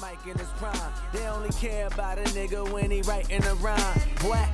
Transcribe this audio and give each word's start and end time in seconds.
mic 0.00 0.18
in 0.26 0.38
his 0.38 0.48
prime. 0.58 0.92
They 1.12 1.26
only 1.26 1.50
care 1.50 1.86
about 1.86 2.18
a 2.18 2.22
nigga 2.22 2.70
when 2.72 2.90
he 2.90 3.02
writing 3.02 3.44
a 3.44 3.54
rhyme. 3.56 4.00
What? 4.22 4.48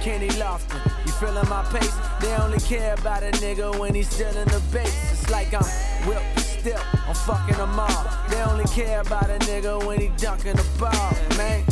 Kenny 0.00 0.28
Lofton, 0.40 0.80
you 1.06 1.12
feeling 1.12 1.48
my 1.48 1.64
pace? 1.64 1.94
They 2.20 2.34
only 2.36 2.60
care 2.60 2.94
about 2.94 3.22
a 3.22 3.30
nigga 3.42 3.78
when 3.78 3.94
he's 3.94 4.08
still 4.08 4.36
in 4.36 4.48
the 4.48 4.62
base. 4.72 5.12
It's 5.12 5.30
like 5.30 5.52
I'm 5.52 5.64
whipped 6.06 6.48
still, 6.58 6.80
I'm 7.06 7.14
fucking 7.14 7.56
them 7.56 7.78
all. 7.78 8.06
They 8.28 8.40
only 8.42 8.64
care 8.66 9.00
about 9.00 9.30
a 9.30 9.38
nigga 9.40 9.84
when 9.86 10.00
he 10.00 10.08
dunking 10.16 10.56
the 10.56 10.66
ball, 10.78 11.12
man. 11.36 11.64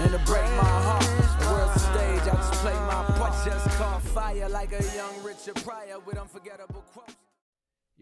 And 0.00 0.10
to 0.10 0.18
break 0.26 0.44
my 0.56 0.72
heart, 0.86 1.04
the 1.38 1.46
world's 1.50 1.76
a 1.76 1.78
stage, 1.78 2.22
I 2.22 2.36
just 2.36 2.52
play 2.54 2.74
my 2.74 3.04
part. 3.16 3.32
Just 3.44 3.68
caught 3.78 4.02
fire 4.02 4.48
like 4.48 4.72
a 4.72 4.82
young 4.96 5.22
Richard 5.24 5.56
Pryor 5.56 5.98
with 6.04 6.18
unforgettable 6.18 6.82
quotes. 6.92 7.21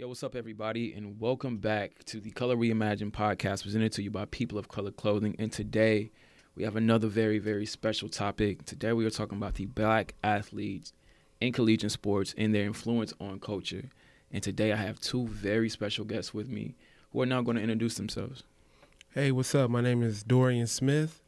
Yo, 0.01 0.09
what's 0.09 0.23
up, 0.23 0.35
everybody, 0.35 0.95
and 0.95 1.21
welcome 1.21 1.59
back 1.59 2.03
to 2.05 2.21
the 2.21 2.31
Color 2.31 2.57
Reimagined 2.57 3.11
podcast 3.11 3.65
presented 3.65 3.93
to 3.93 4.03
you 4.03 4.11
by 4.11 4.25
People 4.25 4.57
of 4.57 4.67
Color 4.67 4.93
Clothing. 4.93 5.37
And 5.39 5.53
today 5.53 6.11
we 6.55 6.63
have 6.63 6.75
another 6.75 7.07
very, 7.07 7.39
very 7.39 7.67
special 7.67 8.09
topic. 8.09 8.65
Today 8.65 8.95
we 8.95 9.05
are 9.05 9.11
talking 9.11 9.37
about 9.37 9.57
the 9.57 9.67
black 9.67 10.15
athletes 10.25 10.95
in 11.43 11.53
collegiate 11.53 11.93
sports 11.93 12.35
and 12.39 12.55
their 12.55 12.65
influence 12.65 13.13
on 13.21 13.41
culture. 13.41 13.91
And 14.33 14.43
today 14.43 14.73
I 14.73 14.77
have 14.77 15.01
two 15.01 15.27
very 15.27 15.69
special 15.69 16.07
guests 16.07 16.33
with 16.33 16.49
me 16.49 16.77
who 17.13 17.21
are 17.21 17.27
now 17.27 17.43
going 17.43 17.59
to 17.59 17.63
introduce 17.63 17.97
themselves. 17.97 18.43
Hey, 19.13 19.31
what's 19.33 19.55
up? 19.55 19.69
My 19.69 19.83
name 19.83 20.03
is 20.03 20.23
Dorian 20.23 20.67
Smith. 20.67 21.21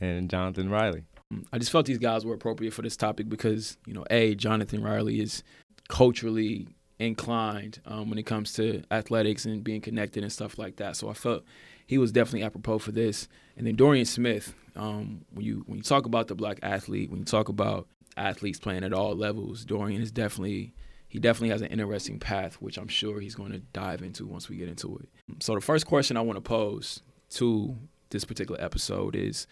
and 0.00 0.30
Jonathan 0.30 0.70
Riley. 0.70 1.02
Mm, 1.34 1.44
I 1.52 1.58
just 1.58 1.72
felt 1.72 1.86
these 1.86 1.98
guys 1.98 2.24
were 2.24 2.34
appropriate 2.34 2.72
for 2.72 2.82
this 2.82 2.96
topic 2.96 3.28
because, 3.28 3.78
you 3.84 3.94
know, 3.94 4.04
A, 4.10 4.36
Jonathan 4.36 4.80
Riley 4.80 5.18
is 5.20 5.42
culturally 5.88 6.68
inclined 6.98 7.80
um, 7.84 8.08
when 8.08 8.18
it 8.18 8.24
comes 8.24 8.52
to 8.54 8.82
athletics 8.90 9.44
and 9.44 9.62
being 9.62 9.80
connected 9.80 10.22
and 10.22 10.32
stuff 10.32 10.58
like 10.58 10.76
that. 10.76 10.96
So 10.96 11.08
I 11.08 11.14
felt 11.14 11.44
he 11.86 11.98
was 11.98 12.12
definitely 12.12 12.42
apropos 12.42 12.78
for 12.78 12.92
this. 12.92 13.28
And 13.56 13.66
then 13.66 13.76
Dorian 13.76 14.06
Smith, 14.06 14.54
um, 14.74 15.24
when 15.30 15.44
you 15.44 15.64
when 15.66 15.78
you 15.78 15.82
talk 15.82 16.06
about 16.06 16.28
the 16.28 16.34
black 16.34 16.58
athlete, 16.62 17.10
when 17.10 17.20
you 17.20 17.24
talk 17.24 17.48
about 17.48 17.86
athletes 18.16 18.58
playing 18.58 18.84
at 18.84 18.92
all 18.92 19.14
levels, 19.14 19.64
Dorian 19.64 20.02
is 20.02 20.10
definitely 20.10 20.72
he 21.08 21.18
definitely 21.18 21.50
has 21.50 21.62
an 21.62 21.68
interesting 21.68 22.18
path, 22.18 22.54
which 22.56 22.78
I'm 22.78 22.88
sure 22.88 23.20
he's 23.20 23.34
going 23.34 23.52
to 23.52 23.58
dive 23.58 24.02
into 24.02 24.26
once 24.26 24.48
we 24.48 24.56
get 24.56 24.68
into 24.68 24.98
it. 24.98 25.08
So 25.42 25.54
the 25.54 25.60
first 25.60 25.86
question 25.86 26.16
I 26.16 26.22
want 26.22 26.36
to 26.36 26.42
pose 26.42 27.02
to 27.30 27.76
this 28.10 28.24
particular 28.24 28.60
episode 28.60 29.14
is, 29.14 29.46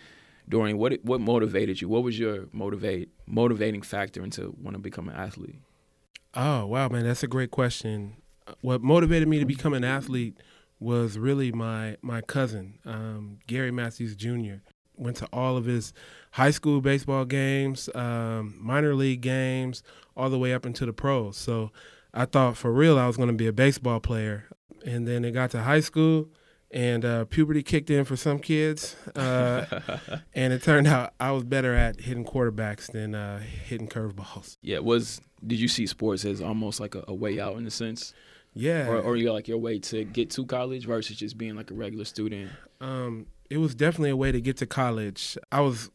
Dorian, 0.49 0.79
what 0.79 0.99
what 1.05 1.21
motivated 1.21 1.81
you? 1.81 1.89
What 1.89 2.03
was 2.03 2.19
your 2.19 2.47
motivate 2.53 3.11
motivating 3.27 3.83
factor 3.83 4.23
into 4.23 4.55
want 4.61 4.75
to 4.75 4.81
become 4.81 5.09
an 5.09 5.17
athlete? 5.17 5.61
Oh, 6.37 6.67
wow, 6.67 6.89
man, 6.89 7.05
that's 7.05 7.23
a 7.23 7.29
great 7.29 7.53
question. 7.53 8.17
What 8.61 8.83
motivated 8.83 9.29
me 9.29 9.39
to 9.39 9.45
become 9.45 9.73
an 9.73 9.85
athlete 9.85 10.37
was 10.81 11.17
really 11.17 11.53
my 11.53 11.97
my 12.03 12.21
cousin, 12.21 12.79
um, 12.85 13.39
Gary 13.47 13.71
Matthews 13.71 14.17
Jr. 14.17 14.57
Went 14.97 15.17
to 15.19 15.29
all 15.33 15.57
of 15.57 15.65
his 15.65 15.93
high 16.33 16.51
school 16.51 16.81
baseball 16.81 17.25
games, 17.25 17.89
um, 17.95 18.57
minor 18.61 18.95
league 18.95 19.21
games, 19.21 19.83
all 20.17 20.29
the 20.29 20.39
way 20.39 20.53
up 20.53 20.67
into 20.67 20.85
the 20.85 20.93
pros. 20.93 21.37
So 21.37 21.71
I 22.13 22.25
thought 22.25 22.57
for 22.57 22.73
real 22.73 22.99
I 22.99 23.07
was 23.07 23.17
going 23.17 23.29
to 23.29 23.35
be 23.35 23.47
a 23.47 23.53
baseball 23.53 24.01
player. 24.01 24.49
And 24.85 25.07
then 25.09 25.25
it 25.25 25.31
got 25.31 25.51
to 25.53 25.63
high 25.63 25.81
school, 25.81 26.29
and 26.75 27.05
uh, 27.05 27.25
puberty 27.27 27.63
kicked 27.63 27.89
in 27.89 28.05
for 28.05 28.17
some 28.17 28.39
kids. 28.41 28.97
Uh, 29.17 29.65
and 30.35 30.53
it 30.53 30.63
turned 30.63 30.87
out 30.89 31.15
I 31.19 31.31
was 31.31 31.45
better 31.45 31.75
at 31.75 32.01
hitting 32.01 32.25
quarterbacks 32.27 32.91
than 32.93 33.15
uh, 33.15 33.39
hitting 33.41 33.89
curveballs. 33.89 34.59
Yeah, 34.61 34.81
was 34.81 35.21
did 35.47 35.59
you 35.61 35.69
see 35.69 35.87
sports 35.87 36.25
as 36.27 36.41
almost 36.43 36.81
like 36.81 36.95
a, 36.95 37.05
a 37.09 37.15
way 37.15 37.39
out 37.41 37.57
in 37.57 37.67
a 37.67 37.71
sense, 37.71 38.13
Yeah. 38.55 38.89
or 38.89 39.01
or 39.01 39.17
you 39.17 39.33
like 39.33 39.47
your 39.49 39.59
way 39.59 39.79
to 39.79 40.05
get 40.05 40.31
to 40.31 40.45
college 40.45 40.85
versus 40.87 41.17
just 41.17 41.39
being 41.39 41.55
like 41.55 41.71
a 41.71 41.75
regular 41.75 42.05
student? 42.05 42.51
Um, 42.81 43.27
it 43.49 43.59
was 43.59 43.75
definitely 43.75 44.11
a 44.11 44.17
way 44.17 44.33
to 44.33 44.41
get 44.41 44.57
to 44.59 44.67
college. 44.67 45.39
I 45.53 45.61
was 45.61 45.91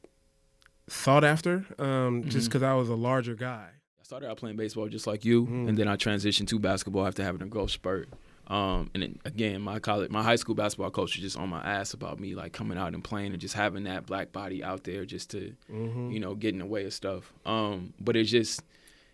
sought 0.87 1.23
after 1.23 1.65
um, 1.77 2.23
just 2.23 2.45
Mhm. 2.47 2.49
because 2.51 2.63
I 2.63 2.73
was 2.73 2.89
a 2.89 2.95
larger 2.95 3.35
guy. 3.35 3.69
I 3.99 4.03
started 4.03 4.29
out 4.29 4.37
playing 4.37 4.55
baseball 4.57 4.87
just 4.87 5.05
like 5.07 5.23
you, 5.25 5.45
Mm. 5.45 5.69
and 5.69 5.77
then 5.77 5.87
I 5.87 5.97
transitioned 5.97 6.47
to 6.47 6.57
basketball 6.59 7.05
after 7.05 7.23
having 7.23 7.41
a 7.41 7.45
growth 7.47 7.71
spurt. 7.71 8.09
Um, 8.49 8.89
and 8.95 9.03
then, 9.03 9.19
again, 9.25 9.61
my 9.61 9.77
college, 9.79 10.09
my 10.09 10.23
high 10.23 10.35
school 10.35 10.55
basketball 10.55 10.89
coach 10.89 11.15
was 11.15 11.21
just 11.21 11.37
on 11.37 11.49
my 11.49 11.61
ass 11.61 11.93
about 11.93 12.19
me 12.19 12.33
like 12.33 12.51
coming 12.51 12.77
out 12.79 12.95
and 12.95 13.03
playing 13.03 13.31
and 13.31 13.39
just 13.39 13.53
having 13.53 13.83
that 13.83 14.07
black 14.07 14.31
body 14.31 14.63
out 14.63 14.83
there 14.85 15.05
just 15.05 15.29
to 15.31 15.53
hmm 15.69 16.11
you 16.11 16.19
know, 16.19 16.33
get 16.33 16.53
in 16.53 16.59
the 16.59 16.65
way 16.65 16.85
of 16.85 16.93
stuff. 16.93 17.31
Um, 17.45 17.93
but 17.99 18.15
it's 18.15 18.31
just 18.31 18.61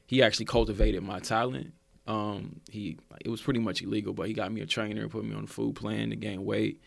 he 0.05 0.23
actually 0.23 0.45
cultivated 0.45 1.03
my 1.03 1.19
talent. 1.19 1.73
Um, 2.07 2.61
he 2.71 2.97
it 3.25 3.29
was 3.29 3.41
pretty 3.41 3.59
much 3.59 3.81
illegal, 3.81 4.13
but 4.13 4.27
he 4.27 4.33
got 4.33 4.51
me 4.53 4.61
a 4.61 4.65
trainer 4.65 5.01
and 5.01 5.11
put 5.11 5.25
me 5.25 5.35
on 5.35 5.43
a 5.43 5.47
food 5.47 5.75
plan 5.75 6.11
to 6.11 6.15
gain 6.15 6.45
weight. 6.45 6.79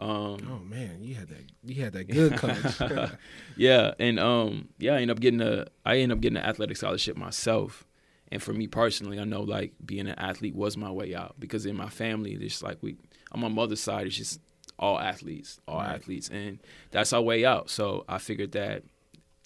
Um, 0.00 0.38
Oh 0.50 0.58
man, 0.62 1.02
you 1.02 1.14
had 1.14 1.28
that. 1.28 1.44
You 1.64 1.82
had 1.82 1.92
that 1.94 2.04
good 2.08 2.36
coach. 2.36 3.10
yeah, 3.56 3.94
and 3.98 4.18
um, 4.20 4.68
yeah, 4.78 4.92
I 4.92 4.96
ended 4.96 5.10
up 5.16 5.20
getting 5.20 5.40
a 5.40 5.66
I 5.86 5.98
ended 5.98 6.18
up 6.18 6.20
getting 6.20 6.36
an 6.36 6.44
athletic 6.44 6.76
scholarship 6.76 7.16
myself. 7.16 7.86
And 8.32 8.42
for 8.42 8.52
me 8.52 8.66
personally, 8.66 9.18
I 9.20 9.24
know 9.24 9.42
like 9.42 9.72
being 9.84 10.08
an 10.08 10.18
athlete 10.18 10.54
was 10.54 10.76
my 10.76 10.90
way 10.90 11.14
out 11.14 11.34
because 11.38 11.66
in 11.66 11.76
my 11.76 11.88
family, 11.88 12.32
it's 12.34 12.62
like 12.62 12.78
we 12.80 12.96
on 13.32 13.40
my 13.40 13.48
mother's 13.48 13.80
side, 13.80 14.06
it's 14.06 14.16
just 14.16 14.40
all 14.78 14.98
athletes, 14.98 15.60
all 15.68 15.78
Right. 15.78 15.94
athletes, 15.94 16.28
and 16.30 16.58
that's 16.90 17.12
our 17.12 17.22
way 17.22 17.44
out. 17.44 17.70
So 17.70 18.04
I 18.08 18.18
figured 18.18 18.52
that 18.52 18.82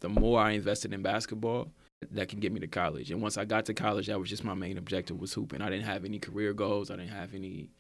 the 0.00 0.08
more 0.08 0.40
I 0.40 0.52
invested 0.52 0.92
in 0.94 1.02
basketball, 1.02 1.70
that 2.12 2.28
can 2.28 2.38
get 2.40 2.52
me 2.52 2.60
to 2.60 2.66
college. 2.68 3.10
And 3.10 3.20
once 3.20 3.36
I 3.36 3.44
got 3.44 3.66
to 3.66 3.74
college, 3.74 4.06
that 4.06 4.18
was 4.20 4.30
just 4.30 4.44
my 4.44 4.54
main 4.54 4.78
objective 4.78 5.18
was 5.20 5.32
hooping. 5.34 5.60
I 5.60 5.68
didn't 5.68 5.84
have 5.86 6.04
any 6.04 6.18
career 6.20 6.52
goals. 6.54 6.90
I 6.90 6.96
didn't 6.96 7.10
have 7.10 7.34
any 7.34 7.70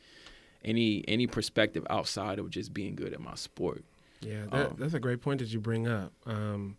any 0.64 1.04
any 1.06 1.26
perspective 1.26 1.86
outside 1.88 2.38
of 2.38 2.50
just 2.50 2.74
being 2.74 2.96
good 2.96 3.12
at 3.12 3.20
my 3.20 3.34
sport. 3.36 3.84
yeah, 4.20 4.44
that, 4.50 4.70
Um, 4.70 4.76
that's 4.78 4.94
a 4.94 5.00
great 5.00 5.20
point 5.22 5.38
that 5.38 5.48
you 5.52 5.60
bring 5.60 5.86
up. 5.86 6.12
Um, 6.26 6.76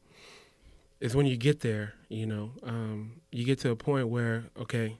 is 0.99 1.15
when 1.15 1.25
you 1.25 1.37
get 1.37 1.61
there, 1.61 1.93
you 2.09 2.25
know, 2.25 2.51
um, 2.63 3.21
you 3.31 3.45
get 3.45 3.59
to 3.59 3.71
a 3.71 3.75
point 3.75 4.09
where 4.09 4.45
okay, 4.57 4.97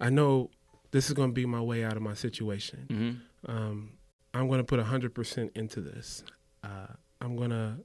I 0.00 0.10
know 0.10 0.50
this 0.90 1.08
is 1.08 1.12
going 1.14 1.30
to 1.30 1.34
be 1.34 1.46
my 1.46 1.60
way 1.60 1.84
out 1.84 1.96
of 1.96 2.02
my 2.02 2.14
situation. 2.14 2.86
Mm-hmm. 2.88 3.50
um, 3.50 3.90
I'm 4.34 4.46
going 4.46 4.58
to 4.58 4.64
put 4.64 4.78
100% 4.78 5.56
into 5.56 5.80
this. 5.80 6.22
Uh, 6.62 6.86
I'm 7.20 7.36
going 7.36 7.50
to 7.50 7.76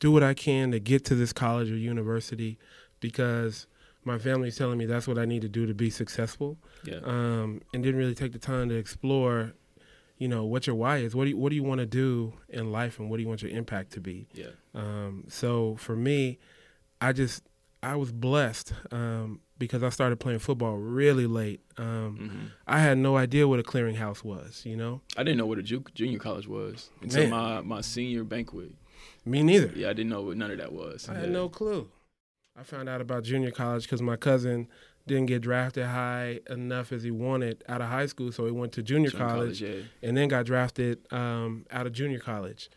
do 0.00 0.10
what 0.10 0.22
I 0.22 0.34
can 0.34 0.72
to 0.72 0.80
get 0.80 1.04
to 1.06 1.14
this 1.14 1.32
college 1.32 1.70
or 1.70 1.76
university 1.76 2.58
because 3.00 3.66
my 4.04 4.18
family's 4.18 4.56
telling 4.56 4.78
me 4.78 4.86
that's 4.86 5.06
what 5.06 5.18
I 5.18 5.24
need 5.24 5.42
to 5.42 5.48
do 5.48 5.66
to 5.66 5.74
be 5.74 5.90
successful. 5.90 6.56
Yeah. 6.84 7.00
Um, 7.04 7.60
and 7.72 7.82
didn't 7.82 7.98
really 7.98 8.14
take 8.14 8.32
the 8.32 8.38
time 8.38 8.68
to 8.68 8.74
explore, 8.74 9.52
you 10.18 10.28
know, 10.28 10.44
what 10.44 10.66
your 10.66 10.76
why 10.76 10.98
is. 10.98 11.14
What 11.14 11.24
do 11.24 11.30
you, 11.30 11.36
what 11.36 11.50
do 11.50 11.56
you 11.56 11.62
want 11.62 11.80
to 11.80 11.86
do 11.86 12.34
in 12.48 12.72
life 12.72 12.98
and 12.98 13.10
what 13.10 13.16
do 13.16 13.22
you 13.22 13.28
want 13.28 13.42
your 13.42 13.50
impact 13.50 13.92
to 13.92 14.00
be? 14.00 14.28
yeah. 14.32 14.46
Um, 14.74 15.24
so 15.28 15.76
for 15.76 15.94
me, 15.94 16.38
I 17.02 17.12
just 17.12 17.42
I 17.82 17.96
was 17.96 18.12
blessed 18.12 18.72
um, 18.92 19.40
because 19.58 19.82
I 19.82 19.88
started 19.88 20.20
playing 20.20 20.38
football 20.38 20.76
really 20.76 21.26
late. 21.26 21.60
Um, 21.76 22.16
hmm 22.16 22.46
I 22.66 22.78
had 22.78 22.96
no 22.96 23.16
idea 23.16 23.48
what 23.48 23.58
a 23.58 23.62
clearinghouse 23.62 24.22
was. 24.22 24.62
You 24.64 24.76
know, 24.76 25.00
I 25.16 25.24
didn't 25.24 25.38
know 25.38 25.46
what 25.46 25.58
a 25.58 25.62
ju- 25.62 25.84
junior 25.94 26.18
college 26.18 26.46
was 26.46 26.90
until 27.02 27.28
Man. 27.28 27.30
my, 27.30 27.60
my 27.60 27.80
senior 27.80 28.24
banquet. 28.24 28.72
me 29.24 29.42
neither. 29.42 29.72
Yeah, 29.74 29.90
I 29.90 29.92
didn't 29.92 30.10
know 30.10 30.22
what 30.22 30.36
none 30.36 30.52
of 30.52 30.58
that 30.58 30.72
was. 30.72 31.08
I 31.08 31.14
yeah. 31.14 31.20
had 31.22 31.30
no 31.30 31.48
clue. 31.48 31.90
I 32.56 32.62
found 32.62 32.88
out 32.88 33.00
about 33.00 33.24
junior 33.24 33.50
college 33.50 33.84
because 33.84 34.02
my 34.02 34.16
cousin 34.16 34.68
didn't 35.06 35.26
get 35.26 35.42
drafted 35.42 35.86
high 35.86 36.38
enough 36.48 36.92
as 36.92 37.02
he 37.02 37.10
wanted 37.10 37.64
out 37.68 37.80
of 37.80 37.88
high 37.88 38.06
school, 38.06 38.30
so 38.30 38.44
he 38.44 38.52
went 38.52 38.72
to 38.72 38.82
junior, 38.82 39.10
Junior 39.10 39.26
college, 39.26 39.62
yeah. 39.62 39.80
and 40.02 40.16
then 40.16 40.28
got 40.28 40.46
drafted 40.46 41.00
um, 41.12 41.66
out 41.70 41.86
of 41.86 41.92
junior 41.92 42.20
college. 42.20 42.70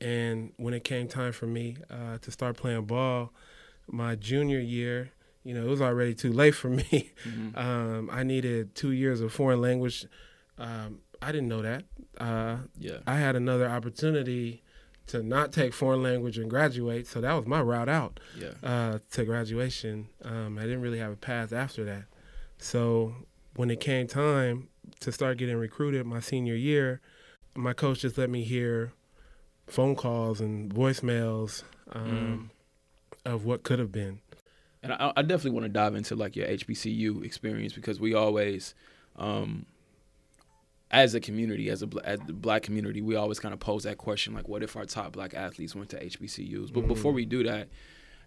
And 0.00 0.52
when 0.56 0.74
it 0.74 0.84
came 0.84 1.08
time 1.08 1.32
for 1.32 1.46
me 1.46 1.76
uh, 1.90 2.18
to 2.18 2.30
start 2.30 2.56
playing 2.56 2.84
ball, 2.84 3.32
my 3.90 4.14
junior 4.14 4.58
year, 4.60 5.10
you 5.44 5.54
know, 5.54 5.62
it 5.64 5.68
was 5.68 5.80
already 5.82 6.14
too 6.14 6.32
late 6.32 6.54
for 6.54 6.68
me. 6.70 7.12
Mhm. 7.26 7.56
um, 7.66 8.10
I 8.12 8.22
needed 8.22 8.74
two 8.74 8.92
years 8.92 9.20
of 9.20 9.32
foreign 9.32 9.60
language. 9.60 10.06
Um, 10.58 11.00
I 11.22 11.32
didn't 11.32 11.48
know 11.48 11.62
that. 11.62 11.84
Uh, 12.18 12.58
Yeah. 12.78 12.98
I 13.06 13.16
had 13.16 13.36
another 13.36 13.68
opportunity 13.68 14.62
to 15.08 15.22
not 15.22 15.52
take 15.52 15.72
foreign 15.74 16.02
language 16.02 16.38
and 16.38 16.48
graduate, 16.48 17.06
so 17.06 17.20
that 17.20 17.32
was 17.32 17.46
my 17.46 17.60
route 17.60 17.88
out 17.88 18.20
Yeah. 18.38 18.52
uh, 18.62 18.98
to 19.12 19.24
graduation. 19.24 20.08
Um, 20.22 20.56
I 20.58 20.62
didn't 20.62 20.82
really 20.82 20.98
have 20.98 21.12
a 21.12 21.16
path 21.16 21.52
after 21.52 21.84
that. 21.84 22.04
So 22.58 23.14
when 23.56 23.70
it 23.70 23.80
came 23.80 24.06
time 24.06 24.68
to 25.00 25.10
start 25.10 25.38
getting 25.38 25.56
recruited 25.56 26.06
my 26.06 26.20
senior 26.20 26.54
year, 26.54 27.00
my 27.56 27.72
coach 27.72 28.00
just 28.00 28.16
let 28.18 28.30
me 28.30 28.44
hear 28.44 28.92
phone 29.66 29.96
calls 29.96 30.40
and 30.40 30.72
voicemails 30.72 31.64
um, 31.92 32.50
of 33.24 33.44
what 33.44 33.62
could 33.62 33.78
have 33.78 33.92
been. 33.92 34.20
And 34.82 34.92
I, 34.92 35.12
I 35.16 35.22
definitely 35.22 35.50
want 35.52 35.64
to 35.64 35.68
dive 35.68 35.94
into 35.94 36.16
like 36.16 36.36
your 36.36 36.46
HBCU 36.46 37.24
experience 37.24 37.72
because 37.72 38.00
we 38.00 38.14
always, 38.14 38.74
um, 39.16 39.66
as 40.90 41.14
a 41.14 41.20
community, 41.20 41.68
as 41.70 41.82
a 41.82 41.88
as 42.04 42.18
the 42.20 42.32
black 42.32 42.62
community, 42.62 43.00
we 43.02 43.14
always 43.14 43.38
kind 43.38 43.52
of 43.54 43.60
pose 43.60 43.84
that 43.84 43.98
question 43.98 44.34
like, 44.34 44.48
what 44.48 44.62
if 44.62 44.76
our 44.76 44.84
top 44.86 45.12
black 45.12 45.34
athletes 45.34 45.74
went 45.74 45.90
to 45.90 46.02
HBCUs? 46.04 46.72
But 46.72 46.84
Mhm. 46.84 46.88
before 46.88 47.12
we 47.12 47.24
do 47.24 47.44
that, 47.44 47.68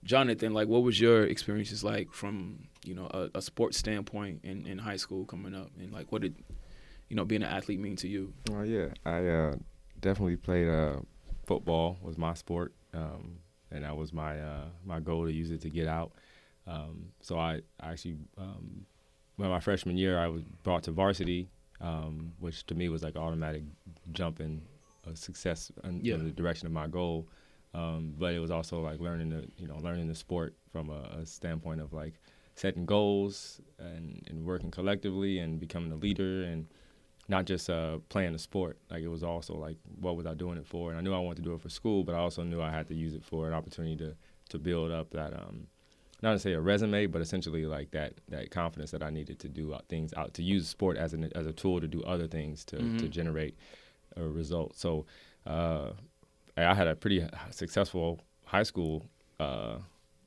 Jonathan, 0.03 0.53
like, 0.53 0.67
what 0.67 0.83
was 0.83 0.99
your 0.99 1.23
experiences 1.23 1.83
like 1.83 2.13
from 2.13 2.67
you 2.85 2.93
know 2.93 3.07
a, 3.07 3.29
a 3.35 3.41
sports 3.41 3.77
standpoint 3.77 4.41
in, 4.43 4.65
in 4.67 4.77
high 4.77 4.97
school 4.97 5.25
coming 5.25 5.55
up, 5.55 5.71
and 5.79 5.91
like 5.91 6.11
what 6.11 6.21
did 6.21 6.35
you 7.09 7.15
know 7.15 7.25
being 7.25 7.43
an 7.43 7.49
athlete 7.49 7.79
mean 7.79 7.95
to 7.97 8.07
you? 8.07 8.31
Well, 8.49 8.65
yeah, 8.65 8.89
I 9.05 9.25
uh, 9.27 9.55
definitely 9.99 10.37
played 10.37 10.69
uh, 10.69 10.97
football 11.45 11.97
was 12.01 12.17
my 12.17 12.33
sport, 12.33 12.73
um, 12.93 13.39
and 13.73 13.83
that 13.83 13.95
was 13.97 14.13
my 14.13 14.39
uh, 14.39 14.65
my 14.85 14.99
goal 14.99 15.25
to 15.25 15.31
use 15.31 15.51
it 15.51 15.61
to 15.61 15.69
get 15.69 15.87
out. 15.87 16.11
Um, 16.67 17.07
so 17.21 17.37
I, 17.37 17.61
I 17.81 17.91
actually, 17.91 18.15
um, 18.37 18.85
when 19.35 19.49
my 19.49 19.59
freshman 19.59 19.97
year, 19.97 20.17
I 20.17 20.27
was 20.27 20.43
brought 20.63 20.83
to 20.83 20.91
varsity, 20.91 21.49
um, 21.81 22.31
which 22.39 22.65
to 22.67 22.75
me 22.75 22.87
was 22.87 23.03
like 23.03 23.15
automatic 23.17 23.63
jump 24.13 24.39
in 24.39 24.61
a 25.05 25.15
success 25.15 25.71
in, 25.83 25.99
Yeah. 26.01 26.15
in 26.15 26.23
the 26.23 26.31
direction 26.31 26.65
of 26.67 26.71
my 26.73 26.87
goal. 26.87 27.27
Um, 27.73 28.13
but 28.19 28.33
it 28.33 28.39
was 28.39 28.51
also 28.51 28.79
like 28.81 28.99
learning 28.99 29.29
the 29.29 29.47
you 29.57 29.67
know 29.67 29.77
learning 29.79 30.07
the 30.07 30.15
sport 30.15 30.53
from 30.71 30.89
a, 30.89 31.01
a 31.21 31.25
standpoint 31.25 31.81
of 31.81 31.91
like 31.91 32.13
setting 32.55 32.85
goals 32.85 33.59
and, 33.79 34.21
and 34.29 34.45
working 34.45 34.69
collectively 34.69 35.39
and 35.39 35.59
becoming 35.59 35.91
a 35.91 35.95
leader 35.95 36.43
and 36.43 36.67
not 37.27 37.45
just 37.45 37.69
uh, 37.69 37.99
playing 38.09 38.33
the 38.33 38.39
sport. 38.39 38.77
Like 38.91 39.01
it 39.03 39.07
was 39.07 39.23
also 39.23 39.55
like 39.55 39.77
what 39.99 40.15
was 40.15 40.25
I 40.25 40.33
doing 40.33 40.57
it 40.57 40.67
for? 40.67 40.89
And 40.89 40.97
I 40.99 41.01
knew 41.01 41.13
I 41.13 41.19
wanted 41.19 41.37
to 41.37 41.41
do 41.49 41.53
it 41.53 41.61
for 41.61 41.69
school, 41.69 42.03
but 42.03 42.15
I 42.15 42.19
also 42.19 42.43
knew 42.43 42.61
I 42.61 42.69
had 42.71 42.87
to 42.89 42.95
use 42.95 43.13
it 43.13 43.23
for 43.23 43.47
an 43.47 43.53
opportunity 43.53 43.95
to 43.97 44.15
to 44.49 44.59
build 44.59 44.91
up 44.91 45.11
that 45.11 45.33
um, 45.33 45.67
not 46.21 46.33
to 46.33 46.39
say 46.39 46.53
a 46.53 46.61
resume, 46.61 47.07
but 47.07 47.21
essentially 47.21 47.65
like 47.65 47.91
that 47.91 48.13
that 48.29 48.51
confidence 48.51 48.91
that 48.91 49.03
I 49.03 49.09
needed 49.09 49.39
to 49.39 49.49
do 49.49 49.75
things 49.89 50.13
out 50.15 50.33
to 50.35 50.43
use 50.43 50.67
sport 50.67 50.97
as 50.97 51.13
an 51.13 51.31
as 51.35 51.47
a 51.47 51.53
tool 51.53 51.79
to 51.81 51.87
do 51.87 52.01
other 52.03 52.27
things 52.27 52.63
to 52.65 52.77
to 52.77 53.05
Mhm. 53.07 53.11
generate 53.11 53.55
a 54.15 54.23
result. 54.23 54.75
So 54.77 55.05
uh, 55.45 55.91
I 56.55 56.73
had 56.75 56.87
a 56.87 56.95
pretty 56.95 57.25
successful 57.51 58.19
high 58.45 58.63
school 58.63 59.05
uh, 59.39 59.77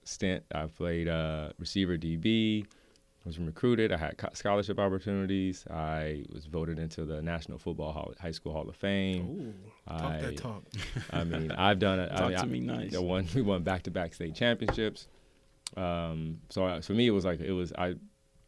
stint. 0.05 0.45
I 0.53 0.67
played 0.67 1.09
uh, 1.09 1.51
receiver 1.59 1.97
DB. 1.97 2.67
Was 3.27 3.41
recruited. 3.41 3.91
I 3.93 3.97
had 3.97 4.15
scholarship 4.35 4.79
opportunities. 4.79 5.65
I 5.69 6.25
was 6.33 6.47
voted 6.47 6.79
into 6.79 7.05
the 7.05 7.21
National 7.21 7.59
Football 7.59 7.91
Hall, 7.91 8.15
High 8.21 8.31
School 8.31 8.53
Hall 8.53 8.69
of 8.69 8.77
Fame. 8.77 9.27
Ooh, 9.29 9.55
talk 9.93 10.13
I, 10.13 10.21
that 10.21 10.37
talk. 10.37 10.63
I 11.13 11.25
mean, 11.25 11.51
I've 11.51 11.81
done 11.81 11.99
it. 11.99 12.13
I 12.13 12.17
Talk 12.17 12.29
mean, 12.29 12.37
to 12.37 12.43
I- 12.43 12.47
me 12.47 12.61
nice. 12.85 12.95
I 12.95 13.01
won, 13.01 13.27
we 13.35 13.43
won 13.43 13.65
back-to-back 13.65 14.15
state 14.15 14.37
championships. 14.37 15.09
Um, 15.77 16.39
so 16.51 16.65
I, 16.67 16.81
for 16.81 16.93
me, 16.93 17.09
it 17.09 17.11
was 17.11 17.25
like 17.25 17.41
it 17.41 17.51
was 17.51 17.73
I, 17.73 17.97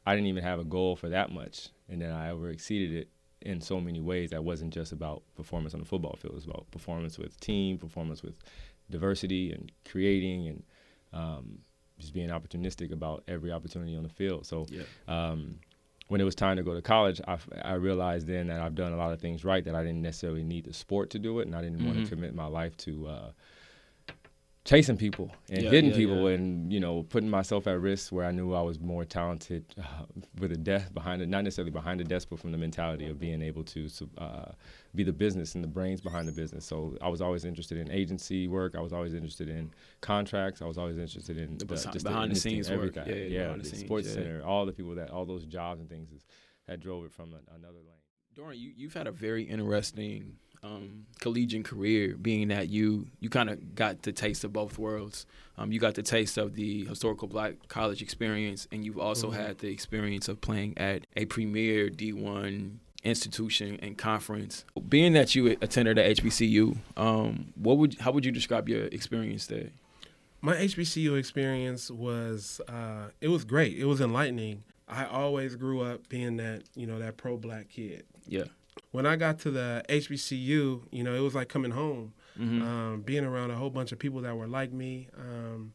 I 0.06 0.14
didn't 0.14 0.28
even 0.28 0.44
have 0.44 0.60
a 0.60 0.64
goal 0.64 0.94
for 0.94 1.08
that 1.08 1.32
much, 1.32 1.70
and 1.88 2.00
then 2.00 2.12
I 2.12 2.30
over 2.30 2.48
exceeded 2.48 2.96
it 2.96 3.08
in 3.42 3.60
so 3.60 3.80
many 3.80 4.00
ways. 4.00 4.30
That 4.30 4.44
wasn't 4.44 4.72
just 4.72 4.92
about 4.92 5.24
performance 5.34 5.74
on 5.74 5.80
the 5.80 5.86
football 5.86 6.16
field; 6.20 6.34
it 6.34 6.36
was 6.36 6.44
about 6.44 6.70
performance 6.70 7.18
with 7.18 7.38
team, 7.40 7.78
performance 7.78 8.22
with 8.22 8.38
diversity, 8.90 9.50
and 9.52 9.72
creating, 9.90 10.46
and 10.46 10.62
um, 11.12 11.58
just 11.98 12.12
being 12.12 12.28
opportunistic 12.30 12.92
about 12.92 13.24
every 13.28 13.52
opportunity 13.52 13.96
on 13.96 14.02
the 14.02 14.08
field. 14.08 14.46
So 14.46 14.66
Yeah. 14.70 14.82
um, 15.06 15.58
when 16.08 16.20
it 16.20 16.24
was 16.24 16.34
time 16.34 16.56
to 16.56 16.62
go 16.62 16.74
to 16.74 16.80
college, 16.80 17.20
I 17.62 17.74
realized 17.74 18.26
then 18.26 18.46
that 18.46 18.60
I've 18.60 18.74
done 18.74 18.92
a 18.92 18.96
lot 18.96 19.12
of 19.12 19.20
things 19.20 19.44
right 19.44 19.62
that 19.64 19.74
I 19.74 19.82
didn't 19.82 20.00
necessarily 20.00 20.42
need 20.42 20.64
the 20.64 20.72
sport 20.72 21.10
to 21.10 21.18
do 21.18 21.40
it, 21.40 21.46
and 21.46 21.54
I 21.54 21.60
didn't 21.60 21.84
want 21.84 21.98
Mhm. 21.98 22.04
to 22.04 22.08
commit 22.08 22.34
my 22.34 22.46
life 22.46 22.76
to 22.78 23.06
uh, 23.08 23.30
chasing 24.68 24.98
people 24.98 25.30
and 25.48 25.62
Yeah, 25.62 25.70
hitting 25.70 25.90
yeah, 25.90 25.96
people 25.96 26.28
yeah. 26.28 26.36
and 26.36 26.70
you 26.70 26.78
know 26.78 27.02
putting 27.04 27.30
myself 27.30 27.66
at 27.66 27.80
risk 27.80 28.12
where 28.12 28.26
I 28.26 28.32
knew 28.32 28.52
I 28.52 28.60
was 28.60 28.78
more 28.78 29.04
talented 29.04 29.64
uh, 29.78 30.04
with 30.38 30.52
a 30.52 30.58
desk 30.58 30.92
behind 30.92 31.22
it, 31.22 31.28
not 31.28 31.42
necessarily 31.44 31.70
behind 31.70 32.00
the 32.00 32.04
desk, 32.04 32.28
but 32.28 32.38
from 32.38 32.52
the 32.52 32.58
mentality 32.58 33.08
of 33.08 33.18
being 33.18 33.40
able 33.40 33.64
to 33.64 33.88
uh, 34.18 34.52
be 34.94 35.04
the 35.04 35.12
business 35.12 35.54
and 35.54 35.64
the 35.64 35.68
brains 35.68 36.02
behind 36.02 36.28
the 36.28 36.32
business. 36.32 36.66
So 36.66 36.98
I 37.00 37.08
was 37.08 37.22
always 37.22 37.46
interested 37.46 37.78
in 37.78 37.90
agency 37.90 38.46
work. 38.46 38.74
I 38.76 38.82
was 38.82 38.92
always 38.92 39.14
interested 39.14 39.48
in 39.48 39.70
contracts. 40.02 40.60
I 40.60 40.66
was 40.66 40.76
always 40.76 40.98
interested 40.98 41.38
in 41.38 41.56
The 41.56 41.64
just 41.64 42.04
behind 42.04 42.30
the 42.30 42.36
scenes 42.36 42.70
work. 42.70 42.94
Yeah, 42.94 43.14
yeah, 43.14 43.52
the 43.52 43.58
the 43.60 43.64
scenes, 43.64 43.84
sports 43.84 44.12
center, 44.12 44.42
all 44.44 44.66
the 44.66 44.72
people 44.72 44.94
that 44.96 45.10
all 45.10 45.24
those 45.24 45.46
jobs 45.46 45.80
and 45.80 45.88
things 45.88 46.12
is, 46.12 46.26
that 46.66 46.80
drove 46.80 47.06
it 47.06 47.12
from 47.12 47.32
a, 47.32 47.54
another 47.54 47.78
lane. 47.78 48.04
Dorian, 48.34 48.60
you, 48.62 48.72
you've 48.76 48.94
had 48.94 49.06
a 49.06 49.12
very 49.12 49.44
interesting 49.44 50.36
um, 50.62 51.06
collegiate 51.20 51.64
career, 51.64 52.16
being 52.16 52.48
that 52.48 52.68
you 52.68 53.06
you 53.20 53.28
kind 53.30 53.48
of 53.50 53.74
got 53.74 54.02
the 54.02 54.12
taste 54.12 54.44
of 54.44 54.52
both 54.52 54.78
worlds. 54.78 55.26
Um, 55.56 55.72
you 55.72 55.80
got 55.80 55.94
the 55.94 56.02
taste 56.02 56.36
of 56.38 56.54
the 56.54 56.84
historical 56.84 57.26
black 57.28 57.54
college 57.68 58.00
experience, 58.02 58.68
and 58.70 58.84
you've 58.84 58.98
also 58.98 59.30
Mhm. 59.30 59.34
had 59.34 59.58
the 59.58 59.68
experience 59.68 60.28
of 60.28 60.40
playing 60.40 60.76
at 60.78 61.06
a 61.16 61.24
premier 61.24 61.88
D1 61.90 62.78
institution 63.04 63.78
and 63.82 63.96
conference. 63.96 64.64
Being 64.88 65.12
that 65.14 65.34
you 65.34 65.56
attended 65.60 65.98
at 65.98 66.06
HBCU, 66.18 66.76
um, 66.96 67.52
what 67.56 67.78
would 67.78 67.94
how 68.00 68.12
would 68.12 68.24
you 68.24 68.32
describe 68.32 68.68
your 68.68 68.84
experience 68.86 69.46
there? 69.46 69.70
My 70.40 70.54
HBCU 70.56 71.14
experience 71.16 71.90
was 71.90 72.60
uh, 72.68 73.08
it 73.20 73.28
was 73.28 73.44
great. 73.44 73.76
It 73.78 73.86
was 73.86 74.00
enlightening. 74.00 74.62
I 74.88 75.04
always 75.04 75.54
grew 75.56 75.80
up 75.82 76.08
being 76.08 76.36
that 76.38 76.62
you 76.74 76.86
know 76.86 76.98
that 76.98 77.16
pro 77.16 77.36
black 77.36 77.68
kid. 77.68 78.04
Yeah. 78.26 78.44
When 78.90 79.06
I 79.06 79.16
got 79.16 79.38
to 79.40 79.50
the 79.50 79.82
HBCU, 79.88 80.82
you 80.90 81.02
know, 81.04 81.14
it 81.14 81.20
was 81.20 81.34
like 81.34 81.48
coming 81.48 81.70
home. 81.72 82.12
Mhm. 82.38 82.62
Um, 82.62 83.00
being 83.02 83.24
around 83.24 83.50
a 83.50 83.56
whole 83.56 83.70
bunch 83.70 83.90
of 83.90 83.98
people 83.98 84.20
that 84.20 84.36
were 84.36 84.46
like 84.46 84.72
me, 84.72 85.08
um, 85.18 85.72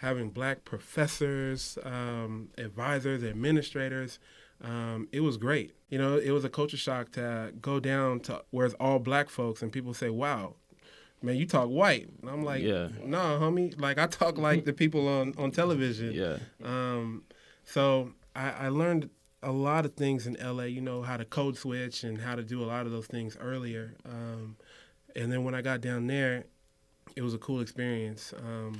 having 0.00 0.30
black 0.30 0.64
professors, 0.64 1.76
um, 1.84 2.48
advisors, 2.56 3.22
administrators. 3.22 4.18
Um, 4.62 5.08
it 5.12 5.20
was 5.20 5.36
great. 5.36 5.74
You 5.90 5.98
know, 5.98 6.16
it 6.16 6.30
was 6.30 6.44
a 6.44 6.48
culture 6.48 6.76
shock 6.76 7.12
to 7.12 7.52
go 7.60 7.80
down 7.80 8.20
to 8.20 8.42
where 8.50 8.64
it's 8.66 8.74
all 8.80 8.98
black 8.98 9.28
folks 9.28 9.62
and 9.62 9.70
people 9.72 9.92
say, 9.94 10.08
"Wow, 10.10 10.54
man, 11.22 11.36
you 11.36 11.46
talk 11.46 11.68
white." 11.68 12.08
And 12.20 12.30
I'm 12.30 12.44
like, 12.44 12.62
Yeah. 12.62 12.88
"No, 13.04 13.38
homie. 13.38 13.78
Like 13.78 13.98
I 13.98 14.06
talk 14.06 14.38
like 14.38 14.64
the 14.64 14.72
people 14.72 15.06
on 15.08 15.34
on 15.38 15.50
television." 15.50 16.12
yeah. 16.24 16.38
Um, 16.64 17.24
so 17.64 18.12
I, 18.34 18.50
I 18.52 18.68
learned 18.68 19.10
a 19.42 19.52
lot 19.52 19.84
of 19.84 19.94
things 19.94 20.26
in 20.26 20.34
LA. 20.34 20.64
You 20.64 20.80
know 20.80 21.02
how 21.02 21.16
to 21.16 21.24
code 21.24 21.56
switch 21.56 22.04
and 22.04 22.20
how 22.20 22.34
to 22.34 22.42
do 22.42 22.62
a 22.62 22.66
lot 22.66 22.86
of 22.86 22.92
those 22.92 23.06
things 23.06 23.36
earlier. 23.40 23.94
Um, 24.04 24.56
and 25.16 25.32
then 25.32 25.44
when 25.44 25.54
I 25.54 25.62
got 25.62 25.80
down 25.80 26.06
there, 26.06 26.44
it 27.16 27.22
was 27.22 27.34
a 27.34 27.38
cool 27.38 27.60
experience. 27.60 28.32
Um, 28.38 28.78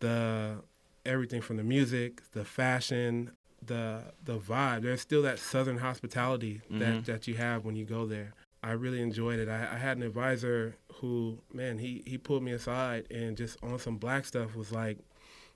the 0.00 0.62
everything 1.06 1.40
from 1.40 1.56
the 1.56 1.64
music, 1.64 2.22
the 2.32 2.44
fashion, 2.44 3.30
the 3.64 4.02
the 4.22 4.38
vibe. 4.38 4.82
There's 4.82 5.00
still 5.00 5.22
that 5.22 5.38
southern 5.38 5.78
hospitality 5.78 6.60
that 6.70 7.06
that 7.06 7.28
you 7.28 7.34
have 7.34 7.64
when 7.64 7.76
you 7.76 7.84
go 7.84 8.06
there. 8.06 8.34
I 8.62 8.72
really 8.72 9.02
enjoyed 9.02 9.38
it. 9.40 9.48
I, 9.48 9.74
I 9.74 9.78
had 9.78 9.98
an 9.98 10.02
advisor 10.02 10.76
who, 10.94 11.38
man, 11.52 11.78
he 11.78 12.02
he 12.06 12.18
pulled 12.18 12.42
me 12.42 12.52
aside 12.52 13.06
and 13.10 13.36
just 13.36 13.62
on 13.62 13.78
some 13.78 13.96
black 13.96 14.24
stuff 14.24 14.56
was 14.56 14.72
like, 14.72 14.98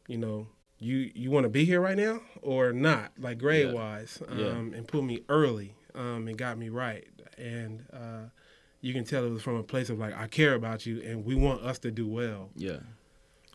you 0.07 0.19
know, 0.19 0.47
you 0.79 1.11
you 1.15 1.31
want 1.31 1.45
to 1.45 1.49
be 1.51 1.65
here 1.65 1.81
right 1.81 1.97
now 1.97 2.21
or 2.43 2.73
not, 2.73 3.13
like 3.19 3.39
grade 3.39 3.67
Yeah. 3.69 3.73
wise, 3.73 4.23
um, 4.29 4.39
Yeah. 4.39 4.77
and 4.79 4.87
pulled 4.87 5.05
me 5.05 5.23
early 5.29 5.75
um, 5.95 6.29
and 6.29 6.37
got 6.39 6.57
me 6.59 6.69
right. 6.69 7.07
And 7.37 7.85
uh, 7.93 8.25
you 8.81 8.93
can 8.93 9.05
tell 9.05 9.25
it 9.25 9.31
was 9.31 9.43
from 9.43 9.57
a 9.57 9.63
place 9.63 9.91
of 9.91 9.99
like, 9.99 10.17
I 10.17 10.27
care 10.29 10.55
about 10.55 10.87
you 10.87 11.01
and 11.03 11.25
we 11.25 11.35
want 11.35 11.63
us 11.63 11.79
to 11.81 11.91
do 11.91 12.07
well. 12.07 12.51
Yeah. 12.57 12.79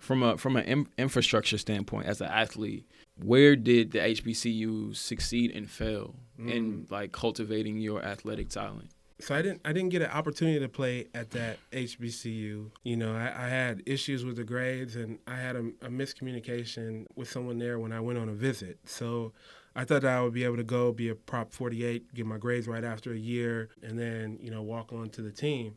From 0.01 0.21
a 0.21 0.38
from 0.38 0.57
an 0.57 0.65
in, 0.65 0.88
infrastructure 0.97 1.57
standpoint, 1.57 2.07
as 2.07 2.19
an 2.19 2.27
athlete, 2.27 2.86
where 3.24 3.55
did 3.55 3.91
the 3.91 4.00
HBCU 4.00 4.93
succeed 4.95 5.51
and 5.55 5.69
fail 5.69 6.15
in 6.38 6.88
like 6.89 7.13
cultivating 7.13 7.77
your 7.77 8.03
athletic 8.03 8.50
talent? 8.50 8.89
So 9.23 9.33
I 9.33 9.41
didn't 9.41 9.61
I 9.63 9.71
didn't 9.73 9.89
get 9.89 10.01
an 10.01 10.11
opportunity 10.11 10.59
to 10.59 10.67
play 10.69 11.07
at 11.13 11.31
that 11.31 11.57
HBCU. 11.71 12.71
You 12.83 12.97
know, 12.97 13.15
I, 13.15 13.45
I 13.45 13.47
had 13.47 13.81
issues 13.85 14.25
with 14.25 14.35
the 14.35 14.43
grades 14.43 14.95
and 14.95 15.19
I 15.27 15.35
had 15.35 15.55
a, 15.55 15.59
a 15.81 15.89
miscommunication 15.89 17.05
with 17.15 17.29
someone 17.29 17.57
there 17.57 17.79
when 17.79 17.91
I 17.91 17.99
went 17.99 18.19
on 18.19 18.29
a 18.29 18.33
visit. 18.33 18.79
So 18.85 19.33
I 19.75 19.85
thought 19.85 20.01
that 20.01 20.11
I 20.11 20.21
would 20.21 20.33
be 20.33 20.43
able 20.43 20.57
to 20.57 20.63
go 20.63 20.91
be 20.91 21.09
a 21.09 21.15
prop 21.15 21.51
48, 21.53 22.13
get 22.13 22.25
my 22.25 22.37
grades 22.37 22.67
right 22.67 22.83
after 22.83 23.11
a 23.11 23.17
year, 23.17 23.69
and 23.81 23.97
then 23.97 24.37
you 24.41 24.51
know 24.51 24.61
walk 24.61 24.91
on 24.93 25.09
to 25.11 25.21
the 25.21 25.31
team. 25.31 25.75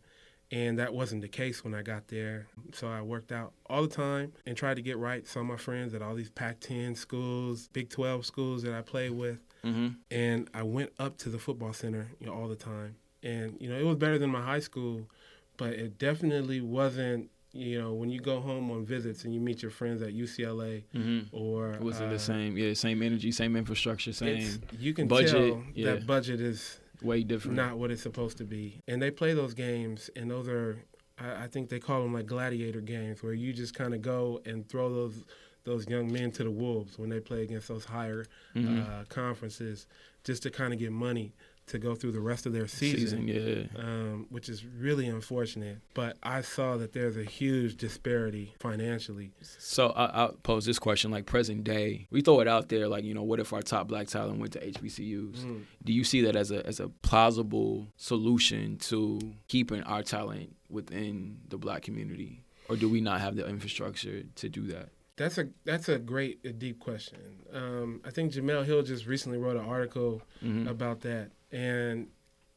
And 0.52 0.78
that 0.78 0.94
wasn't 0.94 1.22
the 1.22 1.28
case 1.28 1.64
when 1.64 1.74
I 1.74 1.82
got 1.82 2.06
there. 2.06 2.46
So 2.72 2.86
I 2.86 3.02
worked 3.02 3.32
out 3.32 3.52
all 3.68 3.82
the 3.82 3.88
time 3.88 4.32
and 4.46 4.56
tried 4.56 4.74
to 4.76 4.82
get 4.82 4.96
right. 4.96 5.26
Some 5.26 5.42
of 5.42 5.48
my 5.48 5.56
friends 5.56 5.92
at 5.92 6.02
all 6.02 6.14
these 6.14 6.30
Pac 6.30 6.60
10 6.60 6.94
schools, 6.94 7.68
Big 7.72 7.90
12 7.90 8.24
schools 8.24 8.62
that 8.62 8.72
I 8.72 8.82
played 8.82 9.10
with 9.12 9.38
Mm-hmm. 9.64 9.88
and 10.12 10.48
I 10.54 10.62
went 10.62 10.92
up 11.00 11.18
to 11.18 11.28
the 11.28 11.40
football 11.40 11.72
center 11.72 12.12
you 12.20 12.26
know, 12.26 12.32
all 12.32 12.46
the 12.46 12.54
time. 12.54 12.94
And 13.23 13.56
you 13.61 13.68
know, 13.68 13.76
it 13.78 13.85
was 13.85 13.96
better 13.96 14.18
than 14.18 14.30
my 14.30 14.42
high 14.42 14.61
school, 14.61 15.08
but 15.56 15.70
it 15.73 15.99
definitely 15.99 16.61
wasn't. 16.61 17.30
You 17.52 17.80
know, 17.80 17.94
when 17.94 18.11
you 18.11 18.20
go 18.20 18.40
home 18.40 18.70
on 18.70 18.85
visits 18.85 19.25
and 19.25 19.32
you 19.32 19.40
meet 19.40 19.62
your 19.62 19.70
friends 19.70 20.02
at 20.02 20.12
UCLA 20.14 20.85
Mm-hmm. 20.94 21.35
or 21.35 21.78
Was 21.80 21.99
it 22.02 22.04
uh, 22.04 22.11
the 22.11 22.18
same? 22.18 22.54
Yeah, 22.58 22.75
same 22.75 23.02
energy, 23.02 23.32
same 23.32 23.56
infrastructure, 23.56 24.12
same 24.12 24.61
You 24.78 24.92
can 24.92 25.08
budget, 25.08 25.30
tell 25.30 25.64
yeah. 25.75 25.92
that 25.94 26.06
budget 26.06 26.42
is 26.42 26.78
way 27.00 27.23
different. 27.23 27.56
not 27.56 27.78
what 27.78 27.90
it's 27.90 28.02
supposed 28.02 28.37
to 28.38 28.44
be. 28.44 28.82
And 28.88 29.00
they 29.00 29.11
play 29.11 29.32
those 29.32 29.54
games, 29.54 30.11
and 30.16 30.30
those 30.30 30.49
are, 30.49 30.76
I, 31.18 31.44
I 31.44 31.46
think 31.46 31.70
they 31.70 31.78
call 31.78 32.02
them 32.02 32.12
like 32.12 32.26
gladiator 32.26 32.82
games, 32.82 33.23
where 33.23 33.32
you 33.32 33.54
just 33.54 33.75
kind 33.75 33.94
of 33.94 34.02
go 34.02 34.42
and 34.44 34.68
throw 34.68 34.92
those 34.92 35.25
those 35.64 35.88
young 35.88 36.12
men 36.12 36.30
to 36.32 36.44
the 36.44 36.50
wolves 36.50 36.99
when 36.99 37.08
they 37.08 37.20
play 37.20 37.42
against 37.42 37.68
those 37.68 37.87
higher 37.87 38.26
Mhm. 38.54 38.87
uh, 38.87 39.04
conferences, 39.08 39.87
just 40.25 40.42
to 40.42 40.50
kind 40.50 40.75
of 40.75 40.78
get 40.78 40.92
money. 40.92 41.32
To 41.70 41.78
go 41.80 41.96
through 41.96 42.12
the 42.12 42.20
rest 42.20 42.46
of 42.46 42.52
their 42.52 42.68
season, 42.68 43.26
season 43.26 43.68
yeah. 43.75 43.80
um, 43.82 44.26
which 44.30 44.49
is 44.49 44.64
really 44.64 45.08
unfortunate. 45.08 45.78
But 45.94 46.16
I 46.23 46.42
saw 46.42 46.76
that 46.76 46.92
there's 46.92 47.16
a 47.16 47.25
huge 47.25 47.76
disparity 47.76 48.54
financially. 48.61 49.32
So 49.58 49.88
I, 49.88 50.04
I'll 50.06 50.32
pose 50.44 50.64
this 50.64 50.78
question: 50.78 51.11
like 51.11 51.26
present 51.26 51.64
day, 51.64 52.06
we 52.12 52.20
throw 52.20 52.38
it 52.38 52.46
out 52.46 52.68
there, 52.68 52.87
like 52.87 53.02
you 53.02 53.14
know, 53.14 53.25
what 53.25 53.40
if 53.40 53.52
our 53.52 53.62
top 53.62 53.88
black 53.88 54.06
talent 54.06 54.38
went 54.38 54.52
to 54.52 54.61
HBCUs? 54.61 55.38
Mm. 55.38 55.62
Do 55.82 55.92
you 55.92 56.04
see 56.04 56.20
that 56.23 56.37
as 56.37 56.52
a 56.52 56.64
as 56.64 56.78
a 56.78 56.88
plausible 56.88 57.88
solution 57.96 58.78
to 58.78 59.18
keeping 59.49 59.82
our 59.82 60.02
talent 60.04 60.54
within 60.68 61.38
the 61.49 61.58
black 61.58 61.82
community, 61.82 62.44
or 62.68 62.76
do 62.76 62.88
we 62.88 63.00
not 63.00 63.20
have 63.20 63.35
the 63.35 63.46
infrastructure 63.49 64.23
to 64.37 64.49
do 64.49 64.62
that? 64.68 64.90
That's 65.16 65.38
a 65.38 65.49
that's 65.64 65.88
a 65.88 65.99
great 65.99 66.40
a 66.44 66.52
deep 66.52 66.78
question. 66.78 67.18
Um, 67.52 68.02
I 68.04 68.11
think 68.11 68.32
Jemele 68.32 68.64
Hill 68.66 68.82
just 68.82 69.06
recently 69.06 69.38
wrote 69.38 69.56
an 69.56 69.64
article 69.64 70.23
Mhm. 70.44 70.68
about 70.68 71.00
that, 71.00 71.30
and 71.56 72.08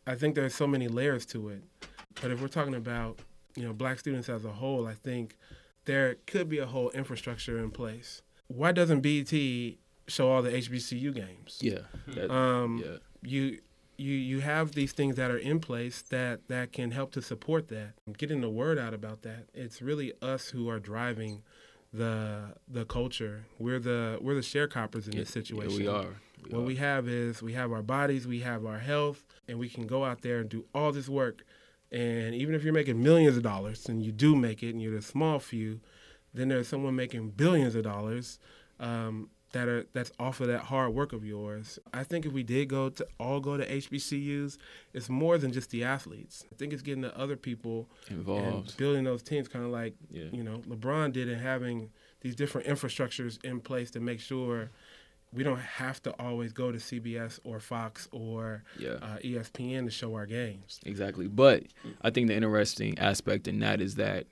I 0.05 0.15
think 0.15 0.35
there's 0.35 0.53
so 0.55 0.67
many 0.67 0.87
layers 0.87 1.25
to 1.27 1.49
it. 1.49 1.63
But 2.21 2.31
if 2.31 2.41
we're 2.41 2.47
talking 2.49 2.75
about 2.75 3.19
you 3.55 3.63
know 3.63 3.73
black 3.73 3.99
students 3.99 4.27
as 4.29 4.43
a 4.45 4.51
whole, 4.51 4.85
I 4.87 4.93
think 4.93 5.37
there 5.85 6.15
could 6.27 6.49
be 6.49 6.59
a 6.59 6.65
whole 6.65 6.89
infrastructure 6.91 7.57
in 7.59 7.71
place. 7.71 8.21
Why 8.47 8.71
doesn't 8.71 9.01
BET 9.01 9.31
show 10.07 10.29
all 10.31 10.41
the 10.41 10.51
HBCU 10.51 11.13
games? 11.13 11.59
Yeah, 11.61 11.79
that- 12.07 12.29
Um, 12.31 12.83
yeah, 12.85 12.97
you 13.21 13.59
you 13.97 14.13
you 14.13 14.39
have 14.41 14.73
these 14.73 14.91
things 14.91 15.15
that 15.15 15.29
are 15.31 15.37
in 15.37 15.59
place 15.59 16.01
that 16.03 16.47
that 16.47 16.71
can 16.73 16.91
help 16.91 17.11
to 17.11 17.21
support 17.21 17.67
that 17.67 17.91
getting 18.17 18.39
the 18.41 18.49
word 18.49 18.77
out 18.79 18.93
about 18.93 19.23
that 19.23 19.43
it's 19.53 19.81
really 19.81 20.13
us 20.21 20.51
who 20.51 20.69
are 20.69 20.79
driving 20.79 21.43
the 21.91 22.53
the 22.65 22.85
culture 22.85 23.43
we're 23.57 23.77
the 23.79 24.17
we're 24.21 24.35
the 24.35 24.39
sharecroppers 24.53 25.05
in 25.07 25.11
yeah, 25.13 25.19
this 25.19 25.29
situation 25.31 25.71
Yeah, 25.71 25.77
we 25.79 25.87
are. 25.87 26.13
We 26.43 26.51
what 26.57 26.65
we 26.65 26.75
have 26.77 27.07
is 27.07 27.41
we 27.41 27.53
have 27.53 27.71
our 27.71 27.81
bodies 27.83 28.27
we 28.27 28.39
have 28.41 28.65
our 28.65 28.79
health 28.79 29.23
and 29.47 29.59
we 29.59 29.69
can 29.69 29.87
go 29.87 30.05
out 30.05 30.21
there 30.21 30.39
and 30.39 30.49
do 30.49 30.65
all 30.73 30.91
this 30.91 31.09
work 31.09 31.43
and 31.91 32.35
even 32.35 32.53
if 32.55 32.63
you're 32.63 32.73
making 32.73 33.01
millions 33.01 33.35
of 33.37 33.43
dollars 33.43 33.87
and 33.89 34.03
you 34.03 34.11
do 34.11 34.35
make 34.35 34.61
it 34.63 34.69
and 34.69 34.81
you're 34.81 34.95
the 34.95 35.01
small 35.01 35.39
few 35.39 35.79
then 36.33 36.49
there's 36.49 36.67
someone 36.67 36.95
making 36.95 37.31
billions 37.31 37.73
of 37.75 37.83
dollars 37.83 38.39
um, 38.79 39.29
that 39.51 39.67
are 39.67 39.85
that's 39.93 40.11
off 40.19 40.39
of 40.41 40.47
that 40.47 40.59
hard 40.61 40.93
work 40.93 41.11
of 41.11 41.25
yours. 41.25 41.79
I 41.91 42.03
think 42.03 42.25
if 42.27 42.31
we 42.31 42.43
did 42.43 42.69
go 42.69 42.89
to 42.89 43.07
all 43.19 43.39
go 43.39 43.57
to 43.57 43.65
HBCUs, 43.67 44.57
it's 44.93 45.09
more 45.09 45.39
than 45.39 45.51
just 45.51 45.71
the 45.71 45.83
athletes. 45.83 46.45
I 46.51 46.55
think 46.55 46.71
it's 46.71 46.83
getting 46.83 47.01
the 47.01 47.17
other 47.17 47.35
people 47.35 47.89
and 48.09 48.19
involved. 48.19 48.77
building 48.77 49.03
those 49.05 49.23
teams, 49.23 49.47
kind 49.47 49.65
of 49.65 49.71
like 49.71 49.95
Yeah. 50.11 50.25
you 50.31 50.43
know 50.43 50.59
LeBron 50.69 51.13
did, 51.13 51.27
and 51.29 51.41
having 51.41 51.89
these 52.21 52.35
different 52.35 52.67
infrastructures 52.67 53.43
in 53.43 53.59
place 53.59 53.89
to 53.91 53.99
make 53.99 54.19
sure 54.19 54.69
we 55.31 55.43
don't 55.43 55.59
have 55.59 56.01
to 56.03 56.11
always 56.19 56.51
go 56.53 56.71
to 56.71 56.77
CBS 56.79 57.39
or 57.43 57.59
Fox 57.59 58.07
or 58.11 58.63
Yeah. 58.79 58.93
uh, 59.01 59.17
ESPN 59.23 59.85
to 59.85 59.91
show 59.91 60.15
our 60.15 60.25
games. 60.25 60.79
Exactly. 60.85 61.27
But 61.27 61.63
I 62.01 62.09
think 62.09 62.27
the 62.27 62.35
interesting 62.35 62.97
aspect 62.97 63.47
in 63.47 63.59
that 63.59 63.79
is 63.81 63.95
that 63.95 64.25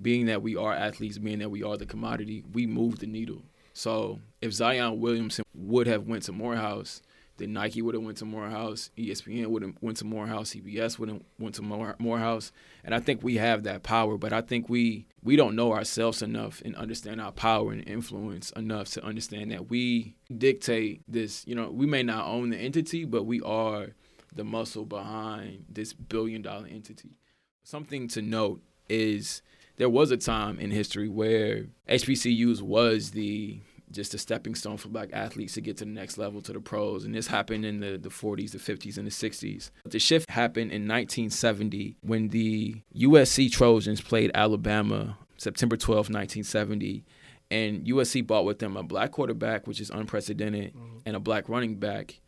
being 0.00 0.26
that 0.26 0.42
we 0.42 0.56
are 0.56 0.72
athletes, 0.74 1.18
being 1.18 1.38
that 1.38 1.50
we 1.50 1.62
are 1.62 1.76
the 1.76 1.86
commodity, 1.86 2.42
we 2.52 2.66
move 2.66 2.98
the 2.98 3.06
needle. 3.06 3.42
So 3.72 4.18
if 4.40 4.52
Zion 4.52 5.00
Williamson 5.00 5.44
would 5.54 5.86
have 5.86 6.06
went 6.08 6.24
to 6.24 6.32
Morehouse, 6.32 7.02
then 7.38 7.52
Nike 7.54 7.82
would 7.82 7.94
have 7.94 8.04
went 8.04 8.18
to 8.18 8.24
Morehouse, 8.24 8.90
ESPN 8.96 9.46
would 9.46 9.62
have 9.62 9.74
went 9.80 9.96
to 9.98 10.04
Morehouse, 10.04 10.54
CBS 10.54 10.98
would 10.98 11.08
have 11.08 11.22
went 11.38 11.54
to 11.56 11.62
More- 11.62 11.96
Morehouse, 11.98 12.52
and 12.84 12.94
I 12.94 13.00
think 13.00 13.22
we 13.22 13.36
have 13.36 13.62
that 13.64 13.82
power. 13.82 14.18
But 14.18 14.32
I 14.32 14.40
think 14.42 14.68
we 14.68 15.06
we 15.22 15.36
don't 15.36 15.56
know 15.56 15.72
ourselves 15.72 16.22
enough 16.22 16.60
and 16.64 16.76
understand 16.76 17.20
our 17.20 17.32
power 17.32 17.72
and 17.72 17.86
influence 17.88 18.50
enough 18.52 18.88
to 18.90 19.04
understand 19.04 19.50
that 19.50 19.70
we 19.70 20.14
dictate 20.36 21.02
this. 21.08 21.46
You 21.46 21.54
know, 21.54 21.70
we 21.70 21.86
may 21.86 22.02
not 22.02 22.26
own 22.26 22.50
the 22.50 22.58
entity, 22.58 23.04
but 23.04 23.24
we 23.24 23.40
are 23.40 23.88
the 24.34 24.44
muscle 24.44 24.84
behind 24.84 25.64
this 25.68 25.92
billion 25.92 26.42
dollar 26.42 26.66
entity. 26.66 27.16
Something 27.64 28.08
to 28.08 28.22
note 28.22 28.60
is 28.88 29.42
there 29.76 29.88
was 29.88 30.10
a 30.10 30.16
time 30.16 30.58
in 30.58 30.70
history 30.70 31.08
where 31.08 31.66
HBCUs 31.88 32.60
was 32.62 33.12
the 33.12 33.60
just 33.92 34.14
a 34.14 34.18
stepping 34.18 34.54
stone 34.54 34.76
for 34.76 34.88
black 34.88 35.10
athletes 35.12 35.54
to 35.54 35.60
get 35.60 35.76
to 35.78 35.84
the 35.84 35.90
next 35.90 36.18
level 36.18 36.40
to 36.42 36.52
the 36.52 36.60
pros. 36.60 37.04
And 37.04 37.14
this 37.14 37.26
happened 37.26 37.64
in 37.64 37.80
the, 37.80 37.98
the 37.98 38.08
40s 38.08 38.52
the 38.52 38.58
50s 38.58 38.98
and 38.98 39.06
the 39.06 39.10
60s 39.10 39.70
the 39.84 39.98
shift 39.98 40.28
happened 40.30 40.70
in 40.72 40.88
1970 40.88 41.96
when 42.02 42.28
the 42.28 42.76
usc 42.96 43.50
trojans 43.52 44.00
played 44.00 44.30
alabama 44.34 45.16
september 45.36 45.76
12 45.76 46.10
1970 46.10 47.04
and 47.52 47.86
usc 47.86 48.26
brought 48.26 48.44
with 48.44 48.58
them 48.58 48.76
a 48.76 48.82
black 48.82 49.10
quarterback 49.12 49.66
which 49.66 49.80
is 49.80 49.90
unprecedented 49.90 50.72
mm-hmm. 50.74 50.98
and 51.04 51.14
a 51.14 51.20
black 51.20 51.48
running 51.48 51.76
back. 51.76 52.18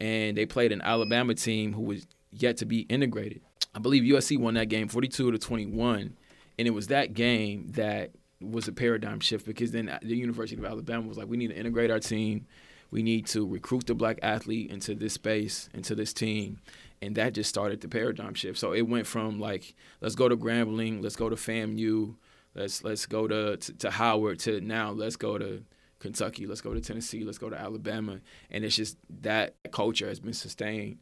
And 0.00 0.36
they 0.36 0.44
played 0.44 0.72
an 0.72 0.82
Alabama 0.82 1.34
team 1.34 1.72
who 1.72 1.82
was 1.82 2.06
yet 2.32 2.58
to 2.58 2.66
be 2.66 2.80
integrated. 2.80 3.40
I 3.74 3.78
believe 3.78 4.02
USC 4.02 4.38
won 4.38 4.54
that 4.54 4.68
game 4.68 4.88
42 4.88 5.32
to 5.32 5.38
21, 5.38 6.16
and 6.58 6.68
it 6.68 6.72
was 6.72 6.88
that 6.88 7.14
game 7.14 7.68
that 7.72 8.10
was 8.50 8.68
a 8.68 8.72
paradigm 8.72 9.20
shift 9.20 9.46
because 9.46 9.72
then 9.72 9.96
the 10.02 10.16
University 10.16 10.60
of 10.60 10.64
Alabama 10.64 11.06
was 11.06 11.18
like, 11.18 11.28
we 11.28 11.36
need 11.36 11.48
to 11.48 11.56
integrate 11.56 11.90
our 11.90 12.00
team. 12.00 12.46
We 12.90 13.02
need 13.02 13.26
to 13.28 13.46
recruit 13.46 13.86
the 13.86 13.94
black 13.94 14.18
athlete 14.22 14.70
into 14.70 14.94
this 14.94 15.14
space, 15.14 15.68
into 15.74 15.94
this 15.94 16.12
team. 16.12 16.60
And 17.02 17.16
that 17.16 17.34
just 17.34 17.50
started 17.50 17.80
the 17.80 17.88
paradigm 17.88 18.34
shift. 18.34 18.58
So 18.58 18.72
it 18.72 18.82
went 18.82 19.06
from 19.06 19.40
like, 19.40 19.74
let's 20.00 20.14
go 20.14 20.28
to 20.28 20.36
Grambling, 20.36 21.02
let's 21.02 21.16
go 21.16 21.28
to 21.28 21.36
FAMU, 21.36 22.14
let's 22.54 22.84
let's 22.84 23.06
go 23.06 23.26
to, 23.26 23.56
to, 23.56 23.72
to 23.74 23.90
Howard 23.90 24.38
to 24.40 24.60
now 24.60 24.90
let's 24.92 25.16
go 25.16 25.38
to 25.38 25.64
Kentucky, 25.98 26.46
let's 26.46 26.60
go 26.60 26.72
to 26.72 26.80
Tennessee, 26.80 27.24
let's 27.24 27.38
go 27.38 27.50
to 27.50 27.58
Alabama. 27.58 28.20
And 28.50 28.64
it's 28.64 28.76
just 28.76 28.96
that 29.22 29.56
culture 29.72 30.08
has 30.08 30.20
been 30.20 30.32
sustained 30.32 30.98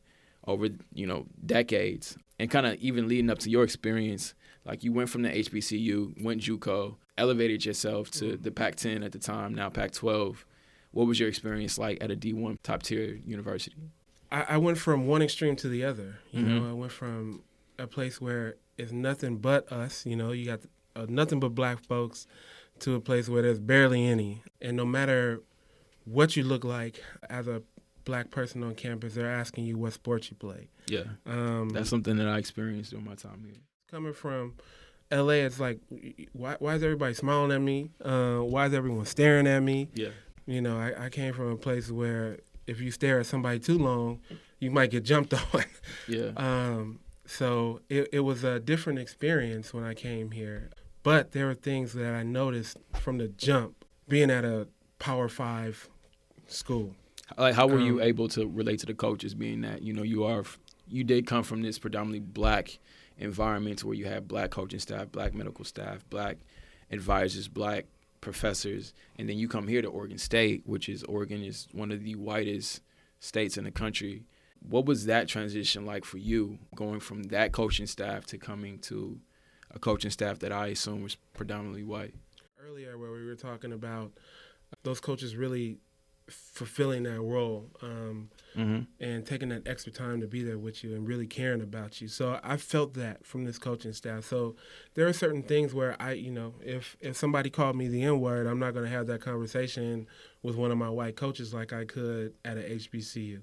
over, 0.46 0.68
you 0.92 1.06
know, 1.06 1.26
decades. 1.44 2.16
And 2.38 2.50
kind 2.50 2.66
of 2.66 2.74
even 2.76 3.06
leading 3.08 3.30
up 3.30 3.38
to 3.40 3.50
your 3.50 3.62
experience, 3.64 4.34
like 4.64 4.82
you 4.82 4.92
went 4.92 5.08
from 5.10 5.22
the 5.22 5.28
HBCU, 5.30 6.22
went 6.22 6.40
JUCO, 6.42 6.96
elevated 7.16 7.64
yourself 7.64 8.10
to 8.12 8.36
the 8.36 8.50
Pac-10 8.50 9.04
at 9.04 9.12
the 9.12 9.18
time, 9.18 9.54
now 9.54 9.68
Pac-12. 9.68 10.36
What 10.90 11.06
was 11.06 11.18
your 11.20 11.28
experience 11.28 11.78
like 11.78 11.98
at 12.02 12.10
a 12.10 12.16
D1 12.16 12.58
top 12.62 12.82
tier 12.82 13.14
university? 13.24 13.76
I, 14.30 14.42
I 14.42 14.56
went 14.58 14.78
from 14.78 15.06
one 15.06 15.22
extreme 15.22 15.56
to 15.56 15.68
the 15.68 15.84
other. 15.84 16.18
You 16.32 16.42
Mhm. 16.42 16.46
know, 16.62 16.70
I 16.70 16.72
went 16.72 16.92
from 16.92 17.42
a 17.78 17.86
place 17.86 18.20
where 18.20 18.56
it's 18.76 18.92
nothing 18.92 19.36
but 19.38 19.70
us. 19.72 20.04
You 20.04 20.16
know, 20.16 20.32
you 20.32 20.46
got 20.46 20.60
uh, 20.96 21.06
nothing 21.08 21.40
but 21.40 21.54
black 21.54 21.82
folks 21.84 22.26
to 22.80 22.94
a 22.94 23.00
place 23.00 23.28
where 23.28 23.42
there's 23.42 23.58
barely 23.60 24.04
any. 24.06 24.42
And 24.60 24.76
no 24.76 24.84
matter 24.84 25.42
what 26.04 26.36
you 26.36 26.42
look 26.44 26.64
like 26.64 27.02
as 27.30 27.46
a 27.46 27.62
black 28.04 28.30
person 28.30 28.62
on 28.62 28.74
campus, 28.74 29.14
they're 29.14 29.30
asking 29.30 29.64
you 29.64 29.78
what 29.78 29.92
sport 29.92 30.30
you 30.30 30.36
play. 30.36 30.68
Yeah, 30.88 31.04
Um, 31.26 31.70
that's 31.70 31.88
something 31.90 32.16
that 32.16 32.28
I 32.28 32.38
experienced 32.38 32.90
during 32.90 33.04
my 33.06 33.14
time 33.14 33.44
here. 33.46 33.60
coming 33.90 34.12
from 34.12 34.54
LA. 35.10 35.44
It's 35.46 35.60
like, 35.60 35.78
why, 36.32 36.56
why 36.58 36.74
is 36.74 36.82
everybody 36.82 37.14
smiling 37.14 37.52
at 37.52 37.60
me? 37.60 37.90
Uh, 38.04 38.38
why 38.38 38.66
is 38.66 38.74
everyone 38.74 39.04
staring 39.06 39.46
at 39.46 39.60
me? 39.62 39.88
Yeah, 39.94 40.08
You 40.46 40.60
know, 40.62 40.78
I, 40.78 41.06
I 41.06 41.08
came 41.10 41.32
from 41.34 41.50
a 41.52 41.56
place 41.56 41.90
where 41.90 42.38
if 42.66 42.80
you 42.80 42.90
stare 42.90 43.20
at 43.20 43.26
somebody 43.26 43.58
too 43.58 43.78
long, 43.78 44.20
you 44.58 44.70
might 44.70 44.90
get 44.90 45.04
jumped 45.04 45.34
on. 45.54 45.64
yeah, 46.08 46.30
Um, 46.36 47.00
so 47.26 47.80
it, 47.88 48.08
it 48.12 48.20
was 48.20 48.42
a 48.44 48.58
different 48.60 48.98
experience 48.98 49.72
when 49.74 49.84
I 49.84 49.94
came 49.94 50.30
here. 50.32 50.70
But 51.02 51.32
there 51.32 51.46
were 51.46 51.54
things 51.54 51.92
that 51.94 52.14
I 52.14 52.22
noticed 52.22 52.76
from 53.00 53.18
the 53.18 53.28
jump, 53.28 53.84
being 54.08 54.30
at 54.30 54.44
a 54.44 54.68
Power 54.98 55.28
Five 55.28 55.88
school. 56.46 56.94
Like 57.38 57.54
how 57.54 57.66
were 57.66 57.80
you 57.80 57.96
Um, 58.00 58.02
able 58.08 58.28
to 58.28 58.46
relate 58.46 58.80
to 58.80 58.86
the 58.86 58.94
coaches 58.94 59.34
being 59.34 59.60
that 59.62 59.82
you 59.82 59.92
know 59.92 60.02
you 60.02 60.24
are 60.24 60.44
you 60.88 61.04
did 61.04 61.26
come 61.26 61.42
from 61.42 61.62
this 61.62 61.78
predominantly 61.78 62.20
black 62.20 62.78
environment 63.18 63.84
where 63.84 63.94
you 63.94 64.06
have 64.06 64.26
black 64.28 64.50
coaching 64.50 64.80
staff 64.80 65.10
black 65.12 65.34
medical 65.34 65.64
staff 65.64 66.04
black 66.10 66.38
advisors 66.90 67.48
black 67.48 67.86
professors 68.20 68.92
and 69.18 69.28
then 69.28 69.38
you 69.38 69.48
come 69.48 69.68
here 69.68 69.82
to 69.82 69.88
oregon 69.88 70.18
state 70.18 70.62
which 70.64 70.88
is 70.88 71.02
oregon 71.04 71.42
is 71.42 71.66
one 71.72 71.90
of 71.90 72.02
the 72.04 72.14
whitest 72.14 72.80
states 73.20 73.56
in 73.56 73.64
the 73.64 73.70
country. 73.70 74.24
What 74.68 74.84
was 74.86 75.06
that 75.06 75.28
transition 75.28 75.86
like 75.86 76.04
for 76.04 76.18
you 76.18 76.58
going 76.74 77.00
from 77.00 77.24
that 77.24 77.52
coaching 77.52 77.86
staff 77.86 78.26
to 78.26 78.38
coming 78.38 78.78
to 78.80 79.20
a 79.70 79.78
coaching 79.78 80.10
staff 80.10 80.38
that 80.40 80.52
i 80.52 80.68
assume 80.68 81.02
was 81.02 81.16
predominantly 81.32 81.82
white? 81.84 82.14
Earlier, 82.64 82.98
where 82.98 83.10
we 83.12 83.24
were 83.24 83.36
talking 83.36 83.72
about 83.72 84.12
those 84.82 85.00
coaches 85.00 85.36
really 85.36 85.78
fulfilling 86.32 87.04
that 87.04 87.20
role. 87.20 87.70
Um, 87.82 88.30
mm-hmm. 88.56 88.80
and 89.00 89.26
taking 89.26 89.48
that 89.50 89.66
extra 89.66 89.92
time 89.92 90.20
to 90.20 90.26
be 90.26 90.42
there 90.42 90.58
with 90.58 90.84
you 90.84 90.94
and 90.94 91.06
really 91.06 91.26
caring 91.26 91.62
about 91.62 92.00
you. 92.00 92.08
So 92.08 92.38
I 92.42 92.56
felt 92.56 92.94
that 92.94 93.26
from 93.26 93.44
this 93.44 93.58
coaching 93.58 93.92
staff. 93.92 94.24
So 94.24 94.56
there 94.94 95.06
are 95.06 95.12
certain 95.12 95.42
things 95.42 95.74
where 95.74 96.00
I, 96.00 96.12
you 96.12 96.30
know, 96.30 96.54
if 96.60 96.96
if 97.00 97.16
somebody 97.16 97.50
called 97.50 97.76
me 97.76 97.88
the 97.88 98.02
N 98.02 98.20
word, 98.20 98.46
I'm 98.46 98.58
not 98.58 98.74
going 98.74 98.84
to 98.84 98.90
have 98.90 99.06
that 99.08 99.20
conversation 99.20 100.06
with 100.42 100.56
one 100.56 100.70
of 100.70 100.78
my 100.78 100.90
white 100.90 101.16
coaches 101.16 101.54
like 101.54 101.72
I 101.72 101.84
could 101.84 102.34
at 102.44 102.56
a 102.56 102.62
HBCU 102.62 103.42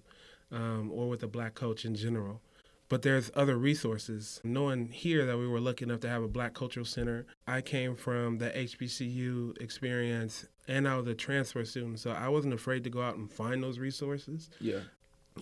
um, 0.52 0.92
or 0.92 1.10
with 1.10 1.24
a 1.24 1.28
black 1.28 1.56
coach 1.56 1.86
in 1.86 1.96
general. 1.96 2.42
But 2.90 3.04
there's 3.04 3.30
other 3.36 3.56
resources. 3.56 4.42
Knowing 4.44 4.90
here 4.90 5.24
that 5.28 5.38
we 5.38 5.48
were 5.48 5.60
lucky 5.60 5.86
enough 5.86 6.00
to 6.00 6.10
have 6.10 6.24
a 6.24 6.28
black 6.28 6.56
cultural 6.56 6.88
center, 6.88 7.28
I 7.46 7.62
came 7.62 7.96
from 7.96 8.40
the 8.40 8.50
HBCU 8.50 9.62
experience 9.62 10.48
and 10.70 10.88
I 10.88 10.96
was 10.96 11.08
a 11.08 11.14
transfer 11.16 11.66
student. 11.66 12.00
So 12.00 12.12
I 12.12 12.30
wasn't 12.30 12.54
afraid 12.54 12.84
to 12.86 12.90
go 12.90 13.02
out 13.02 13.18
and 13.18 13.30
find 13.30 13.62
those 13.62 13.78
resources 13.80 14.50
yeah 14.62 14.80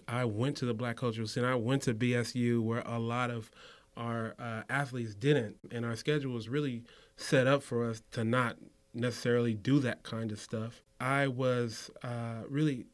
I 0.07 0.25
went 0.25 0.57
to 0.57 0.65
the 0.65 0.73
Black 0.75 0.97
Cultural 0.97 1.27
Center. 1.27 1.51
I 1.51 1.55
went 1.55 1.81
to 1.83 1.93
BSU, 1.93 2.61
where 2.61 2.83
a 2.85 2.99
lot 2.99 3.31
of 3.31 3.49
our 3.95 4.35
uh, 4.37 4.61
athletes 4.69 5.15
didn't, 5.15 5.55
and 5.71 5.85
our 5.85 5.95
schedule 5.95 6.31
was 6.33 6.49
really 6.49 6.83
set 7.15 7.47
up 7.47 7.63
for 7.63 7.89
us 7.89 8.03
to 8.11 8.23
not 8.23 8.57
necessarily 8.93 9.53
do 9.55 9.79
that 9.79 10.03
kind 10.03 10.31
of 10.31 10.39
stuff. 10.39 10.83
I 10.99 11.27
was 11.27 11.89
uh, 12.03 12.43
really, 12.47 12.85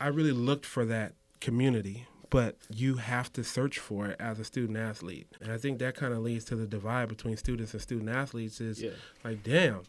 I 0.00 0.08
really 0.08 0.30
looked 0.32 0.66
for 0.66 0.84
that 0.84 1.14
community, 1.40 2.06
but 2.30 2.56
you 2.70 2.96
have 2.96 3.32
to 3.32 3.42
search 3.42 3.80
for 3.80 4.06
it 4.06 4.16
as 4.20 4.38
a 4.38 4.44
student 4.44 4.78
athlete, 4.78 5.26
and 5.40 5.50
I 5.50 5.58
think 5.58 5.80
that 5.80 5.96
kind 5.96 6.12
of 6.12 6.20
leads 6.20 6.44
to 6.46 6.56
the 6.56 6.66
divide 6.68 7.08
between 7.08 7.36
students 7.36 7.72
and 7.72 7.82
student 7.82 8.10
athletes. 8.10 8.60
Is 8.60 8.80
Yeah. 8.80 8.90
like, 9.24 9.42
damn, 9.42 9.82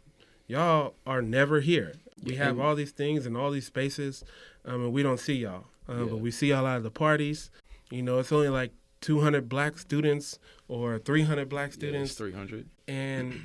y'all 0.47 0.93
are 1.05 1.21
never 1.21 1.59
here. 1.61 1.93
We 2.23 2.35
have 2.35 2.59
all 2.59 2.75
these 2.75 2.91
things 2.91 3.25
and 3.25 3.35
all 3.35 3.51
these 3.51 3.65
spaces, 3.65 4.23
um, 4.65 4.83
and 4.85 4.93
we 4.93 5.03
don't 5.03 5.19
see 5.19 5.33
y'all. 5.35 5.65
Um, 5.87 5.99
Yeah. 5.99 6.05
But 6.11 6.17
we 6.19 6.31
see 6.31 6.47
y'all 6.49 6.65
out 6.65 6.77
of 6.77 6.83
the 6.83 6.91
parties. 6.91 7.51
You 7.91 8.01
know, 8.01 8.19
it's 8.19 8.31
only 8.31 8.49
like 8.49 8.71
200 9.01 9.49
black 9.49 9.77
students 9.77 10.39
or 10.69 10.97
300 10.99 11.49
black 11.49 11.73
students, 11.73 12.13
three 12.13 12.31
hundred. 12.31 12.69
and 12.87 13.41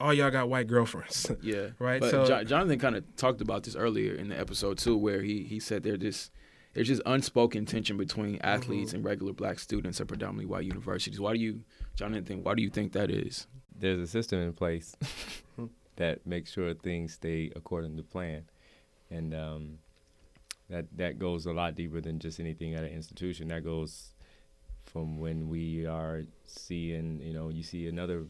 all 0.00 0.12
y'all 0.14 0.30
got 0.30 0.48
white 0.48 0.66
girlfriends. 0.66 1.30
Yeah. 1.42 1.68
Right, 1.78 2.00
But 2.00 2.10
so- 2.10 2.26
Jo- 2.26 2.44
Jonathan 2.44 2.78
kind 2.78 2.96
of 2.96 3.04
talked 3.16 3.40
about 3.42 3.64
this 3.64 3.76
earlier 3.76 4.14
in 4.14 4.28
the 4.28 4.38
episode 4.38 4.78
too, 4.78 4.96
where 4.96 5.20
he 5.22 5.42
he 5.44 5.60
said 5.60 5.82
there 5.82 5.96
just 5.98 6.32
there's 6.72 6.88
just 6.88 7.02
unspoken 7.06 7.64
tension 7.66 7.96
between 7.98 8.38
athletes 8.42 8.88
Mm-hmm. 8.90 8.96
and 8.96 9.04
regular 9.04 9.32
black 9.34 9.58
students 9.58 10.00
at 10.00 10.08
predominantly 10.08 10.46
white 10.46 10.64
universities. 10.64 11.18
Why 11.20 11.32
do 11.34 11.38
you, 11.40 11.60
Jonathan. 11.94 12.42
Why 12.42 12.54
do 12.54 12.62
you 12.62 12.70
think 12.70 12.92
that 12.92 13.10
is? 13.10 13.46
there's 13.78 14.00
a 14.00 14.06
system 14.06 14.40
in 14.40 14.54
place 14.54 14.96
that 15.96 16.26
makes 16.26 16.52
sure 16.52 16.74
things 16.74 17.14
stay 17.14 17.50
according 17.56 17.96
to 17.96 18.02
plan, 18.02 18.44
and 19.10 19.34
um, 19.34 19.78
that 20.68 20.86
that 20.96 21.18
goes 21.18 21.46
a 21.46 21.52
lot 21.52 21.74
deeper 21.74 22.00
than 22.00 22.18
just 22.18 22.40
anything 22.40 22.74
at 22.74 22.84
an 22.84 22.90
institution. 22.90 23.48
That 23.48 23.64
goes 23.64 24.12
from 24.84 25.18
when 25.18 25.48
we 25.48 25.84
are 25.86 26.22
seeing, 26.46 27.20
you 27.20 27.34
know, 27.34 27.48
you 27.48 27.62
see 27.62 27.86
another. 27.88 28.26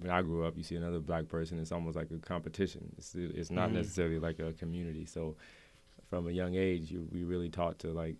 When 0.00 0.10
I 0.10 0.22
grew 0.22 0.46
up, 0.46 0.56
you 0.56 0.62
see 0.62 0.76
another 0.76 0.98
black 0.98 1.28
person. 1.28 1.58
It's 1.58 1.72
almost 1.72 1.96
like 1.96 2.10
a 2.10 2.18
competition. 2.18 2.94
It's 2.96 3.14
it's 3.14 3.50
not 3.50 3.70
Mhm. 3.70 3.74
necessarily 3.74 4.18
like 4.18 4.38
a 4.38 4.52
community. 4.52 5.04
So, 5.04 5.36
from 6.08 6.26
a 6.26 6.30
young 6.32 6.54
age, 6.54 6.90
you 6.90 7.06
we 7.12 7.24
really 7.24 7.50
taught 7.50 7.78
to 7.80 7.88
like 7.92 8.16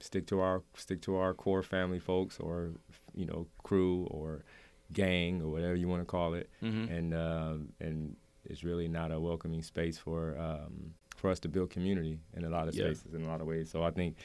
stick 0.00 0.26
to 0.28 0.40
our 0.40 0.62
stick 0.76 1.02
to 1.02 1.16
our 1.16 1.34
core 1.34 1.62
family 1.62 1.98
folks 1.98 2.38
or 2.38 2.70
you 3.14 3.26
know 3.26 3.46
crew 3.64 4.06
or 4.10 4.44
gang 4.92 5.42
or 5.42 5.48
whatever 5.48 5.74
you 5.74 5.88
want 5.88 6.00
to 6.02 6.06
call 6.06 6.34
it 6.34 6.48
Mm-hmm. 6.62 6.92
and 6.92 7.14
um, 7.14 7.68
and 7.80 8.16
it's 8.44 8.64
really 8.64 8.88
not 8.88 9.12
a 9.12 9.20
welcoming 9.20 9.62
space 9.62 9.98
for 9.98 10.38
um, 10.38 10.94
for 11.16 11.30
us 11.30 11.38
to 11.40 11.48
build 11.48 11.70
community 11.70 12.18
in 12.36 12.44
a 12.44 12.48
lot 12.50 12.68
of 12.68 12.74
Yeah. 12.74 12.84
spaces 12.86 13.12
in 13.14 13.24
a 13.24 13.26
lot 13.28 13.40
of 13.40 13.46
ways 13.46 13.70
so 13.70 13.82
I 13.82 13.90
think 13.90 14.16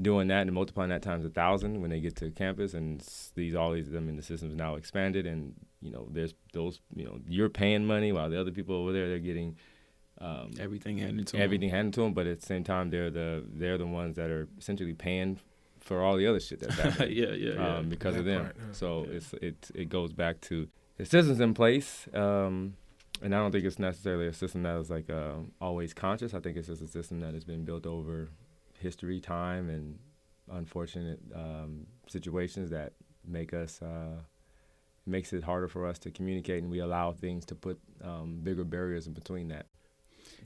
doing 0.00 0.28
that 0.28 0.42
and 0.42 0.52
multiplying 0.52 0.90
that 0.90 1.02
times 1.02 1.24
a 1.24 1.30
thousand 1.30 1.80
when 1.80 1.90
they 1.90 2.00
get 2.00 2.14
to 2.16 2.30
campus 2.30 2.74
and 2.74 3.02
these 3.34 3.54
all 3.54 3.72
these 3.72 3.88
I 3.94 4.00
mean 4.00 4.16
the 4.16 4.22
system's 4.22 4.54
now 4.54 4.74
expanded 4.76 5.26
and 5.26 5.54
you 5.80 5.90
know 5.90 6.06
there's 6.12 6.34
those 6.52 6.80
you 6.94 7.04
know 7.04 7.18
you're 7.28 7.48
paying 7.48 7.86
money 7.86 8.12
while 8.12 8.28
the 8.30 8.40
other 8.40 8.50
people 8.52 8.76
over 8.76 8.92
there 8.92 9.08
they're 9.08 9.18
getting 9.18 9.56
um, 10.18 10.52
Everything 10.58 10.96
handed 10.98 11.26
to 11.28 11.38
everything 11.38 11.68
handed 11.68 11.92
to 11.94 12.00
them, 12.00 12.14
but 12.14 12.26
at 12.26 12.40
the 12.40 12.46
same 12.46 12.64
time, 12.64 12.88
they're 12.88 13.10
the 13.10 13.44
they're 13.52 13.76
the 13.76 13.86
ones 13.86 14.16
that 14.16 14.30
are 14.30 14.48
essentially 14.58 14.94
paying 14.94 15.38
for 15.86 16.02
all 16.02 16.16
the 16.16 16.26
other 16.26 16.40
shit 16.40 16.58
that's 16.60 16.74
happening 16.84 17.16
yeah, 17.16 17.32
yeah, 17.44 17.52
yeah. 17.54 17.76
um, 17.76 17.88
because 17.88 18.16
of 18.16 18.24
them. 18.24 18.42
part, 18.44 18.56
huh. 18.58 18.72
So 18.72 18.88
Yeah. 19.08 19.16
it's 19.16 19.32
it 19.48 19.58
it 19.82 19.88
goes 19.88 20.12
back 20.12 20.40
to 20.42 20.68
the 20.98 21.04
systems 21.04 21.40
in 21.40 21.52
place, 21.54 22.08
um, 22.14 22.74
and 23.22 23.34
I 23.34 23.38
don't 23.38 23.52
think 23.52 23.64
it's 23.64 23.78
necessarily 23.78 24.26
a 24.26 24.32
system 24.32 24.62
that 24.64 24.76
is 24.78 24.90
like 24.90 25.08
uh, 25.10 25.36
always 25.60 25.94
conscious. 25.94 26.34
I 26.34 26.40
think 26.40 26.56
it's 26.56 26.68
just 26.68 26.82
a 26.82 26.88
system 26.98 27.20
that 27.20 27.34
has 27.34 27.44
been 27.44 27.64
built 27.64 27.86
over 27.86 28.28
history, 28.78 29.20
time, 29.20 29.68
and 29.70 29.98
unfortunate 30.50 31.20
um, 31.34 31.86
situations 32.08 32.70
that 32.70 32.92
make 33.24 33.54
us. 33.54 33.80
Uh, 33.82 34.20
makes 35.08 35.32
it 35.32 35.44
harder 35.44 35.68
for 35.68 35.86
us 35.86 36.00
to 36.00 36.10
communicate 36.10 36.60
and 36.64 36.68
we 36.68 36.80
allow 36.80 37.12
things 37.12 37.44
to 37.46 37.54
put 37.54 37.78
um, 38.02 38.40
bigger 38.42 38.64
barriers 38.64 39.06
in 39.06 39.12
between 39.12 39.46
that 39.46 39.66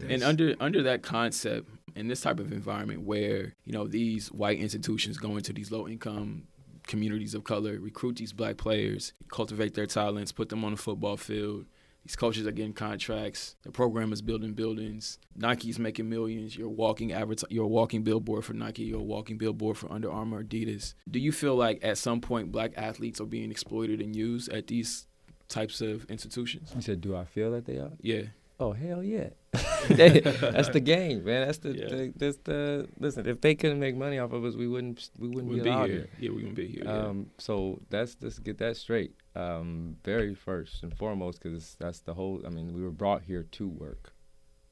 and 0.08 0.22
under 0.22 0.54
under 0.60 0.82
that 0.82 1.02
concept 1.02 1.68
in 1.96 2.08
this 2.08 2.20
type 2.20 2.38
of 2.38 2.52
environment 2.52 3.02
where 3.02 3.54
you 3.64 3.72
know 3.72 3.86
these 3.86 4.30
white 4.32 4.58
institutions 4.58 5.18
go 5.18 5.36
into 5.36 5.52
these 5.52 5.70
low 5.70 5.88
income 5.88 6.44
communities 6.86 7.34
of 7.34 7.44
color 7.44 7.78
recruit 7.78 8.16
these 8.16 8.32
black 8.32 8.56
players 8.56 9.12
cultivate 9.30 9.74
their 9.74 9.86
talents 9.86 10.32
put 10.32 10.48
them 10.48 10.64
on 10.64 10.72
the 10.72 10.76
football 10.76 11.16
field 11.16 11.64
these 12.04 12.16
coaches 12.16 12.46
are 12.46 12.52
getting 12.52 12.72
contracts 12.72 13.54
the 13.62 13.70
program 13.70 14.12
is 14.12 14.22
building 14.22 14.54
buildings 14.54 15.18
nike's 15.36 15.78
making 15.78 16.08
millions 16.08 16.56
you're 16.56 16.68
walking 16.68 17.12
advert- 17.12 17.44
you're 17.50 17.64
a 17.64 17.68
walking 17.68 18.02
billboard 18.02 18.44
for 18.44 18.54
nike 18.54 18.82
you're 18.82 19.00
a 19.00 19.02
walking 19.02 19.36
billboard 19.36 19.76
for 19.76 19.92
under 19.92 20.10
armour 20.10 20.42
adidas. 20.42 20.94
Do 21.08 21.18
you 21.20 21.32
feel 21.32 21.54
like 21.54 21.78
at 21.84 21.98
some 21.98 22.20
point 22.20 22.50
black 22.50 22.72
athletes 22.76 23.20
are 23.20 23.26
being 23.26 23.50
exploited 23.50 24.00
and 24.00 24.16
used 24.16 24.48
at 24.50 24.66
these 24.68 25.06
types 25.48 25.80
of 25.80 26.04
institutions? 26.06 26.72
You 26.74 26.80
said 26.80 27.00
do 27.00 27.14
i 27.14 27.24
feel 27.24 27.52
that 27.52 27.66
they 27.66 27.76
are? 27.76 27.92
Yeah. 28.00 28.22
Oh 28.58 28.72
hell 28.72 29.02
yeah! 29.02 29.28
That's 29.88 30.68
the 30.68 30.80
game, 30.80 31.24
man. 31.24 31.46
That's 31.46 31.58
the, 31.58 31.70
Yeah. 31.76 31.88
the 31.88 32.12
that's 32.16 32.36
the 32.44 32.88
listen. 32.98 33.26
If 33.26 33.40
they 33.40 33.54
couldn't 33.56 33.80
make 33.80 33.96
money 33.96 34.18
off 34.18 34.32
of 34.32 34.44
us, 34.44 34.54
we 34.54 34.68
wouldn't 34.68 35.10
we 35.18 35.28
wouldn't 35.28 35.48
we'll 35.48 35.58
be 35.64 35.70
be 35.70 35.70
here 35.70 35.86
here. 35.86 36.08
yeah 36.20 36.30
we're 36.30 36.42
gonna 36.42 36.54
be 36.54 36.68
here 36.68 36.84
yeah. 36.84 36.92
Um, 37.08 37.30
so 37.38 37.80
that's 37.90 38.16
let's 38.20 38.38
get 38.38 38.58
that 38.58 38.76
straight. 38.76 39.14
Um, 39.34 39.96
very 40.04 40.34
first 40.34 40.82
and 40.84 40.96
foremost, 40.96 41.42
because 41.42 41.76
that's 41.80 42.00
the 42.00 42.14
whole. 42.14 42.42
I 42.46 42.50
mean, 42.50 42.72
we 42.72 42.82
were 42.82 42.90
brought 42.92 43.22
here 43.22 43.42
to 43.52 43.68
work. 43.68 44.12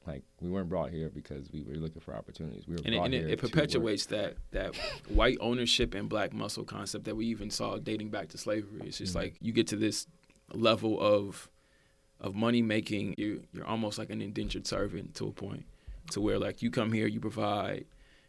Like 0.07 0.23
we 0.39 0.49
weren't 0.49 0.69
brought 0.69 0.91
here 0.91 1.09
because 1.13 1.51
we 1.51 1.63
were 1.63 1.75
looking 1.75 2.01
for 2.01 2.15
opportunities. 2.15 2.65
We 2.65 2.75
were 2.75 2.81
and, 2.85 2.93
it, 2.93 2.97
brought 2.97 3.05
and 3.05 3.13
it, 3.15 3.17
here 3.17 3.27
it 3.27 3.39
to 3.39 3.45
work. 3.45 3.51
perpetuates 3.51 4.05
that 4.07 4.37
that 4.51 4.75
white 5.09 5.37
ownership 5.41 5.93
and 5.93 6.07
black 6.07 6.31
muscle 6.33 6.63
concept 6.63 7.03
that 7.05 7.15
we 7.17 7.25
even 7.27 7.49
saw 7.49 7.77
dating 7.77 8.09
back 8.09 8.29
to 8.29 8.37
slavery. 8.37 8.83
It's 8.85 8.97
just 8.99 9.13
Mhm. 9.13 9.17
like 9.17 9.35
you 9.41 9.51
get 9.51 9.67
to 9.67 9.75
this 9.75 10.07
level 10.53 10.99
of 11.01 11.49
of 12.21 12.35
money 12.35 12.61
making, 12.61 13.15
you 13.17 13.43
you're 13.53 13.65
almost 13.65 13.97
like 13.97 14.09
an 14.09 14.21
indentured 14.21 14.67
servant 14.67 15.15
to 15.15 15.27
a 15.27 15.31
point, 15.31 15.65
to 16.11 16.21
where 16.21 16.39
like 16.39 16.61
you 16.61 16.71
come 16.71 16.91
here, 16.91 17.07
you 17.07 17.19
provide 17.19 17.85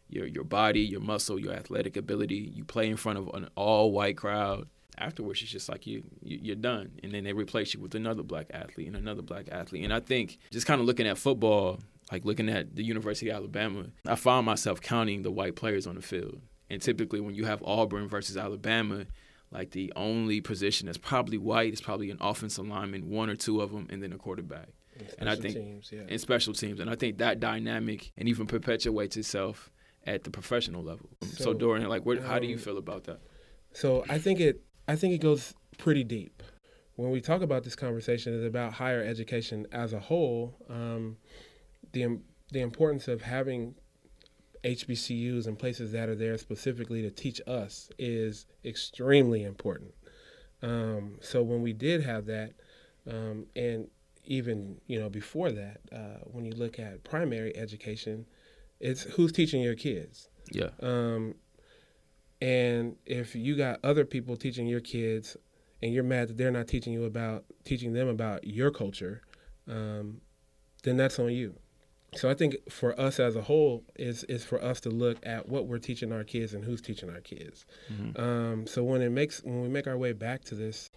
your 0.09 0.25
your 0.25 0.43
body, 0.43 0.81
your 0.81 1.01
muscle, 1.01 1.39
your 1.39 1.53
athletic 1.53 1.97
ability, 1.97 2.51
you 2.53 2.63
play 2.63 2.89
in 2.89 2.97
front 2.97 3.19
of 3.19 3.29
an 3.33 3.49
all 3.55 3.91
white 3.91 4.17
crowd. 4.17 4.67
Afterwards, 4.97 5.41
it's 5.41 5.49
just 5.49 5.69
like 5.69 5.87
you, 5.87 6.03
you 6.21 6.39
you're 6.41 6.55
done, 6.55 6.91
and 7.01 7.13
then 7.13 7.23
they 7.23 7.33
replace 7.33 7.73
you 7.73 7.79
with 7.79 7.95
another 7.95 8.23
black 8.23 8.47
athlete 8.53 8.87
and 8.87 8.95
another 8.95 9.21
black 9.21 9.47
athlete. 9.51 9.83
And 9.83 9.93
I 9.93 9.99
think 9.99 10.37
just 10.51 10.67
kind 10.67 10.79
of 10.79 10.85
looking 10.85 11.07
at 11.07 11.17
football, 11.17 11.79
like 12.11 12.25
looking 12.25 12.49
at 12.49 12.75
the 12.75 12.83
University 12.83 13.29
of 13.29 13.37
Alabama, 13.37 13.85
I 14.05 14.15
find 14.15 14.45
myself 14.45 14.81
counting 14.81 15.23
the 15.23 15.31
white 15.31 15.55
players 15.55 15.87
on 15.87 15.95
the 15.95 16.01
field. 16.01 16.41
And 16.69 16.81
typically, 16.81 17.19
when 17.19 17.35
you 17.35 17.45
have 17.45 17.63
Auburn 17.63 18.07
versus 18.07 18.37
Alabama, 18.37 19.05
like 19.51 19.71
the 19.71 19.91
only 19.95 20.41
position 20.41 20.85
that's 20.85 20.97
probably 20.97 21.37
white 21.37 21.73
is 21.73 21.81
probably 21.81 22.09
an 22.09 22.17
offensive 22.21 22.67
lineman, 22.67 23.09
one 23.09 23.29
or 23.29 23.35
two 23.35 23.61
of 23.61 23.71
them, 23.71 23.87
and 23.89 24.01
then 24.01 24.13
a 24.13 24.17
quarterback 24.17 24.69
and 25.19 25.29
I 25.29 25.35
think- 25.35 25.55
teams, 25.55 25.89
yeah. 25.91 26.01
and 26.07 26.19
special 26.19 26.53
teams. 26.53 26.79
And 26.79 26.89
I 26.89 26.95
think 26.95 27.17
that 27.17 27.39
dynamic 27.39 28.11
and 28.17 28.27
even 28.27 28.47
perpetuates 28.47 29.17
itself 29.17 29.71
at 30.05 30.23
the 30.23 30.29
professional 30.29 30.83
level. 30.83 31.09
So, 31.21 31.43
So, 31.43 31.53
Dorian, 31.53 31.87
like, 31.89 32.05
where, 32.05 32.21
how 32.21 32.39
do 32.39 32.47
you 32.47 32.55
um, 32.55 32.61
feel 32.61 32.77
about 32.77 33.03
that? 33.05 33.19
So 33.73 34.03
I 34.09 34.17
think 34.17 34.39
it 34.39 34.61
I 34.87 34.95
think 34.95 35.13
it 35.13 35.19
goes 35.21 35.53
pretty 35.77 36.03
deep. 36.03 36.43
When 36.95 37.11
we 37.11 37.21
talk 37.21 37.41
about 37.41 37.63
this 37.63 37.75
conversation, 37.75 38.33
is 38.33 38.43
about 38.43 38.73
higher 38.73 39.01
education 39.01 39.65
as 39.71 39.93
a 39.93 39.99
whole. 39.99 40.55
Um, 40.69 41.17
the 41.93 42.19
the 42.51 42.59
importance 42.59 43.07
of 43.07 43.21
having 43.21 43.75
HBCUs 44.63 45.47
and 45.47 45.57
places 45.57 45.91
that 45.91 46.09
are 46.09 46.15
there 46.15 46.37
specifically 46.37 47.01
to 47.01 47.09
teach 47.09 47.41
us 47.47 47.89
is 47.97 48.45
extremely 48.63 49.43
important. 49.43 49.93
Um, 50.61 51.17
so 51.21 51.41
when 51.41 51.61
we 51.61 51.73
did 51.73 52.03
have 52.03 52.25
that, 52.27 52.53
um, 53.09 53.47
and 53.55 53.87
even 54.25 54.79
you 54.85 54.99
know 54.99 55.09
before 55.09 55.51
that, 55.51 55.79
uh, 55.91 56.19
when 56.25 56.45
you 56.45 56.53
look 56.53 56.79
at 56.79 57.03
primary 57.03 57.55
education, 57.57 58.25
it's 58.79 59.03
who's 59.03 59.31
teaching 59.31 59.61
your 59.61 59.75
kids. 59.75 60.29
Yeah. 60.51 60.69
Um, 60.81 61.35
and 62.39 62.95
if 63.05 63.35
you 63.35 63.55
got 63.55 63.79
other 63.83 64.05
people 64.05 64.35
teaching 64.35 64.67
your 64.67 64.79
kids, 64.79 65.37
and 65.81 65.93
you're 65.93 66.03
mad 66.03 66.29
that 66.29 66.37
they're 66.37 66.51
not 66.51 66.67
teaching 66.67 66.93
you 66.93 67.05
about 67.05 67.45
teaching 67.63 67.93
them 67.93 68.07
about 68.07 68.45
your 68.45 68.71
culture, 68.71 69.21
um, 69.67 70.21
then 70.83 70.97
that's 70.97 71.19
on 71.19 71.31
you. 71.31 71.55
So 72.13 72.29
I 72.29 72.33
think 72.33 72.57
for 72.69 72.99
us 72.99 73.19
as 73.21 73.37
a 73.37 73.41
whole 73.41 73.85
is 73.95 74.25
is 74.25 74.43
for 74.43 74.61
us 74.61 74.81
to 74.81 74.89
look 74.89 75.17
at 75.23 75.47
what 75.47 75.67
we're 75.67 75.77
teaching 75.79 76.11
our 76.11 76.25
kids 76.25 76.53
and 76.53 76.63
who's 76.63 76.81
teaching 76.81 77.09
our 77.09 77.21
kids. 77.21 77.65
Mhm. 77.89 78.19
Um, 78.19 78.67
so 78.67 78.83
when 78.83 79.01
it 79.01 79.11
makes 79.11 79.41
when 79.43 79.61
we 79.61 79.69
make 79.69 79.87
our 79.87 79.97
way 79.97 80.11
back 80.11 80.43
to 80.45 80.55
this 80.55 80.89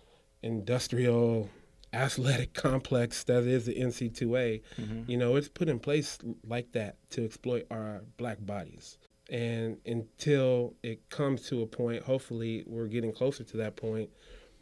industrial 0.42 1.48
athletic 1.92 2.52
complex 2.54 3.22
that 3.24 3.44
is 3.44 3.64
the 3.66 3.74
NC2A, 3.80 4.60
Mhm. 4.76 5.08
you 5.08 5.16
know, 5.16 5.36
it's 5.36 5.48
put 5.48 5.68
in 5.68 5.78
place 5.78 6.18
like 6.44 6.72
that 6.72 6.96
to 7.10 7.24
exploit 7.24 7.66
our 7.70 8.02
black 8.16 8.44
bodies. 8.44 8.98
And 9.30 9.78
until 9.86 10.74
it 10.82 11.08
comes 11.10 11.46
to 11.48 11.62
a 11.62 11.66
point, 11.66 12.02
hopefully 12.02 12.64
we're 12.66 12.88
getting 12.88 13.12
closer 13.12 13.44
to 13.44 13.56
that 13.58 13.76
point 13.76 14.10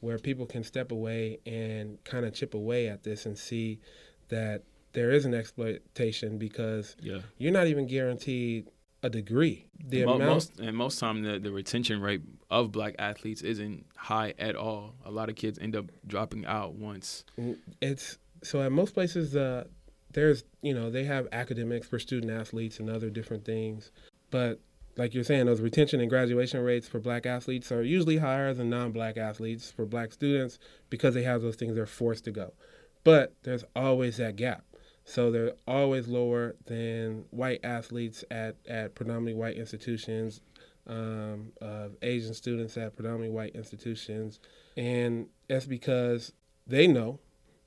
where 0.01 0.19
people 0.19 0.45
can 0.45 0.63
step 0.65 0.93
away 0.93 1.39
and 1.47 2.03
kind 2.05 2.27
of 2.27 2.35
chip 2.35 2.53
away 2.53 2.89
at 2.89 3.03
this 3.05 3.25
and 3.25 3.39
see 3.39 3.81
that 4.29 4.63
there 4.93 5.11
is 5.11 5.25
an 5.25 5.35
exploitation 5.35 6.39
because 6.39 6.97
Yeah. 7.01 7.19
you're 7.39 7.53
not 7.53 7.67
even 7.67 7.87
guaranteed 7.87 8.69
a 9.03 9.11
degree. 9.11 9.67
The 9.85 10.05
Mo- 10.05 10.15
amount 10.15 10.31
most 10.31 10.61
and 10.61 10.77
most 10.77 10.99
time 11.01 11.23
the, 11.23 11.39
the 11.39 11.51
retention 11.51 12.01
rate 12.01 12.23
of 12.51 12.71
black 12.71 12.95
athletes 12.99 13.43
isn't 13.43 13.87
high 13.97 14.35
at 14.39 14.55
all. 14.55 14.95
A 15.05 15.11
lot 15.11 15.29
of 15.29 15.35
kids 15.35 15.59
end 15.59 15.75
up 15.75 15.87
dropping 16.07 16.47
out 16.47 16.75
once. 16.75 17.25
it's 17.81 18.19
so 18.45 18.61
at 18.63 18.71
most 18.73 18.95
places 18.95 19.35
uh, 19.37 19.65
there's 20.13 20.45
you 20.63 20.75
know 20.75 20.91
they 20.91 21.05
have 21.05 21.27
academics 21.33 21.87
for 21.87 21.99
student 21.99 22.31
athletes 22.31 22.79
and 22.81 22.89
other 22.91 23.09
different 23.11 23.45
things 23.45 23.91
but 24.31 24.61
like 24.97 25.15
you're 25.15 25.25
saying 25.25 25.47
those 25.47 25.61
retention 25.61 26.01
and 26.01 26.11
graduation 26.11 26.61
rates 26.61 26.87
for 26.87 26.99
black 27.01 27.25
athletes 27.25 27.73
are 27.73 27.83
usually 27.83 28.19
higher 28.19 28.53
than 28.53 28.69
non-black 28.69 29.17
athletes 29.17 29.71
for 29.71 29.87
black 29.87 30.13
students 30.13 30.59
because 30.91 31.15
they 31.15 31.23
have 31.23 31.41
those 31.41 31.57
things 31.57 31.75
they're 31.75 31.87
forced 31.87 32.25
to 32.25 32.31
go 32.31 32.53
but 33.05 33.33
there's 33.45 33.65
always 33.77 34.17
that 34.19 34.37
gap 34.37 34.65
so 35.05 35.31
they're 35.31 35.55
always 35.67 36.07
lower 36.09 36.55
than 36.67 37.25
white 37.31 37.61
athletes 37.65 38.25
at, 38.31 38.57
at 38.69 38.95
predominantly 38.95 39.35
white 39.35 39.57
institutions 39.57 40.41
um, 40.87 41.53
of 41.61 41.97
asian 42.03 42.35
students 42.35 42.77
at 42.77 42.95
predominantly 42.95 43.31
white 43.31 43.55
institutions 43.55 44.41
and 44.77 45.27
that's 45.49 45.67
because 45.67 46.33
they 46.67 46.87
know 46.87 47.19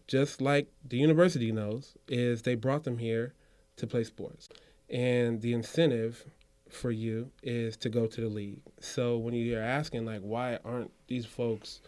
just 0.08 0.42
like 0.42 0.68
the 0.88 0.98
university 0.98 1.52
knows, 1.52 1.98
is 2.08 2.42
they 2.42 2.56
brought 2.56 2.84
them 2.84 2.98
here 2.98 3.34
to 3.78 3.88
play 3.88 4.04
sports. 4.04 4.50
And 4.90 5.42
the 5.42 5.54
incentive 5.54 6.26
for 6.70 6.92
you 6.92 7.32
is 7.42 7.78
to 7.78 7.90
go 7.90 8.06
to 8.06 8.22
the 8.22 8.28
league. 8.28 8.62
So 8.80 9.18
when 9.18 9.34
you're 9.34 9.62
asking, 9.62 10.06
like, 10.06 10.22
why 10.22 10.60
aren't 10.64 10.92
these 11.08 11.26
folks 11.26 11.82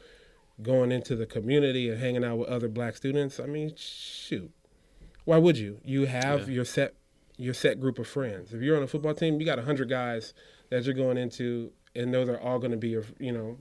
going 0.62 0.92
into 0.92 1.16
the 1.16 1.26
community 1.26 1.90
and 1.90 2.00
hanging 2.00 2.24
out 2.24 2.38
with 2.38 2.50
other 2.50 2.68
black 2.68 2.96
students? 2.96 3.40
I 3.40 3.46
mean, 3.46 3.74
shoot. 3.76 4.52
Why 5.28 5.38
would 5.38 5.58
you? 5.58 5.82
You 5.84 6.06
have 6.06 6.48
Yeah. 6.48 6.56
your 6.56 6.66
set 6.66 6.94
your 7.38 7.54
set 7.54 7.80
group 7.82 8.00
of 8.00 8.08
friends. 8.08 8.52
If 8.54 8.62
you're 8.62 8.78
on 8.78 8.82
a 8.82 8.88
football 8.88 9.14
team, 9.14 9.40
you 9.40 9.46
got 9.46 9.60
100 9.60 9.88
guys 9.90 10.34
that 10.70 10.86
you're 10.86 10.96
going 10.96 11.18
into, 11.18 11.72
and 11.94 12.12
those 12.14 12.30
are 12.30 12.40
all 12.40 12.58
going 12.60 12.72
to 12.72 12.78
be 12.78 12.90
your, 12.90 13.04
you 13.20 13.32
know, 13.32 13.58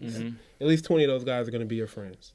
at 0.61 0.67
least 0.67 0.87
20 0.87 1.05
of 1.05 1.11
those 1.11 1.25
guys 1.25 1.47
are 1.47 1.51
going 1.51 1.61
to 1.61 1.67
be 1.67 1.77
your 1.77 1.87
friends. 1.89 2.33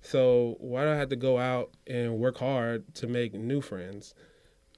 So 0.00 0.56
why 0.60 0.84
do 0.84 0.90
I 0.90 0.94
have 0.94 1.08
to 1.10 1.16
go 1.16 1.38
out 1.38 1.72
and 1.86 2.18
work 2.18 2.38
hard 2.38 2.94
to 2.94 3.06
make 3.08 3.34
new 3.34 3.60
friends? 3.60 4.14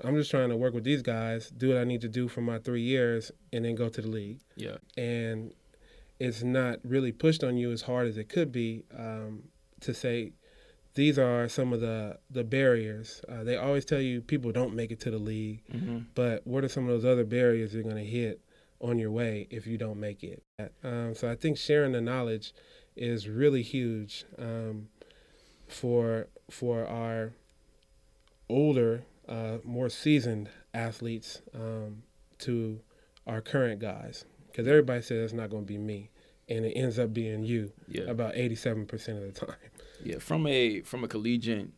I'm 0.03 0.17
just 0.17 0.31
trying 0.33 0.49
to 0.49 0.57
work 0.57 0.73
with 0.75 0.83
these 0.83 1.03
guys, 1.03 1.51
do 1.51 1.69
what 1.69 1.79
I 1.79 1.85
need 1.85 2.01
to 2.01 2.09
do 2.09 2.27
for 2.27 2.41
my 2.41 2.59
three 2.59 2.83
years, 2.83 3.31
and 3.53 3.65
then 3.67 3.75
go 3.77 3.89
to 3.91 4.01
the 4.01 4.09
league. 4.09 4.41
Yeah. 4.57 4.79
And 4.97 5.53
it's 6.19 6.43
not 6.43 6.81
really 6.83 7.13
pushed 7.13 7.45
on 7.45 7.57
you 7.57 7.71
as 7.71 7.83
hard 7.83 8.09
as 8.09 8.17
it 8.17 8.29
could 8.31 8.51
be 8.51 8.83
um, 8.99 9.45
to 9.83 9.95
say 9.95 10.33
these 10.95 11.19
are 11.19 11.49
some 11.49 11.73
of 11.73 11.81
the 11.81 12.19
the 12.31 12.45
barriers. 12.45 13.21
Uh, 13.29 13.45
they 13.45 13.57
always 13.57 13.85
tell 13.85 14.01
you 14.01 14.21
people 14.21 14.53
don't 14.53 14.75
make 14.75 14.91
it 14.91 15.01
to 15.01 15.11
the 15.11 15.19
league, 15.19 15.63
but 16.15 16.47
what 16.47 16.65
are 16.65 16.69
some 16.69 16.85
of 16.85 16.91
those 16.91 17.05
other 17.11 17.25
barriers 17.25 17.73
you're 17.75 17.83
going 17.83 17.97
to 17.97 18.05
hit 18.05 18.41
on 18.81 18.99
your 18.99 19.11
way 19.11 19.47
if 19.51 19.67
you 19.67 19.79
don't 19.79 20.01
make 20.01 20.23
it? 20.25 20.43
Um, 20.83 21.15
so 21.15 21.31
I 21.31 21.37
think 21.37 21.59
sharing 21.59 21.93
the 21.93 22.01
knowledge 22.01 22.53
is 22.97 23.29
really 23.29 23.63
huge 23.63 24.25
um, 24.39 24.89
for 25.69 26.27
for 26.51 26.87
our 26.87 27.33
older, 28.49 29.05
uh, 29.29 29.59
more 29.65 29.89
seasoned 29.89 30.49
athletes 30.75 31.41
um, 31.55 32.03
to 32.39 32.81
our 33.27 33.41
current 33.41 33.81
guys, 33.81 34.25
because 34.49 34.67
everybody 34.67 35.03
says 35.03 35.25
it's 35.25 35.33
not 35.33 35.51
going 35.51 35.63
to 35.63 35.69
be 35.73 35.79
me, 35.79 36.11
and 36.49 36.65
it 36.65 36.73
ends 36.73 36.99
up 36.99 37.13
being 37.15 37.45
you 37.45 37.73
Yeah. 37.89 38.05
about 38.05 38.35
eighty-seven 38.37 38.87
percent 38.87 39.19
of 39.23 39.33
the 39.35 39.41
time. 39.47 39.57
Yeah, 40.05 40.19
from 40.19 40.47
a 40.47 40.81
from 40.83 41.05
a 41.05 41.09
collegiate, 41.09 41.71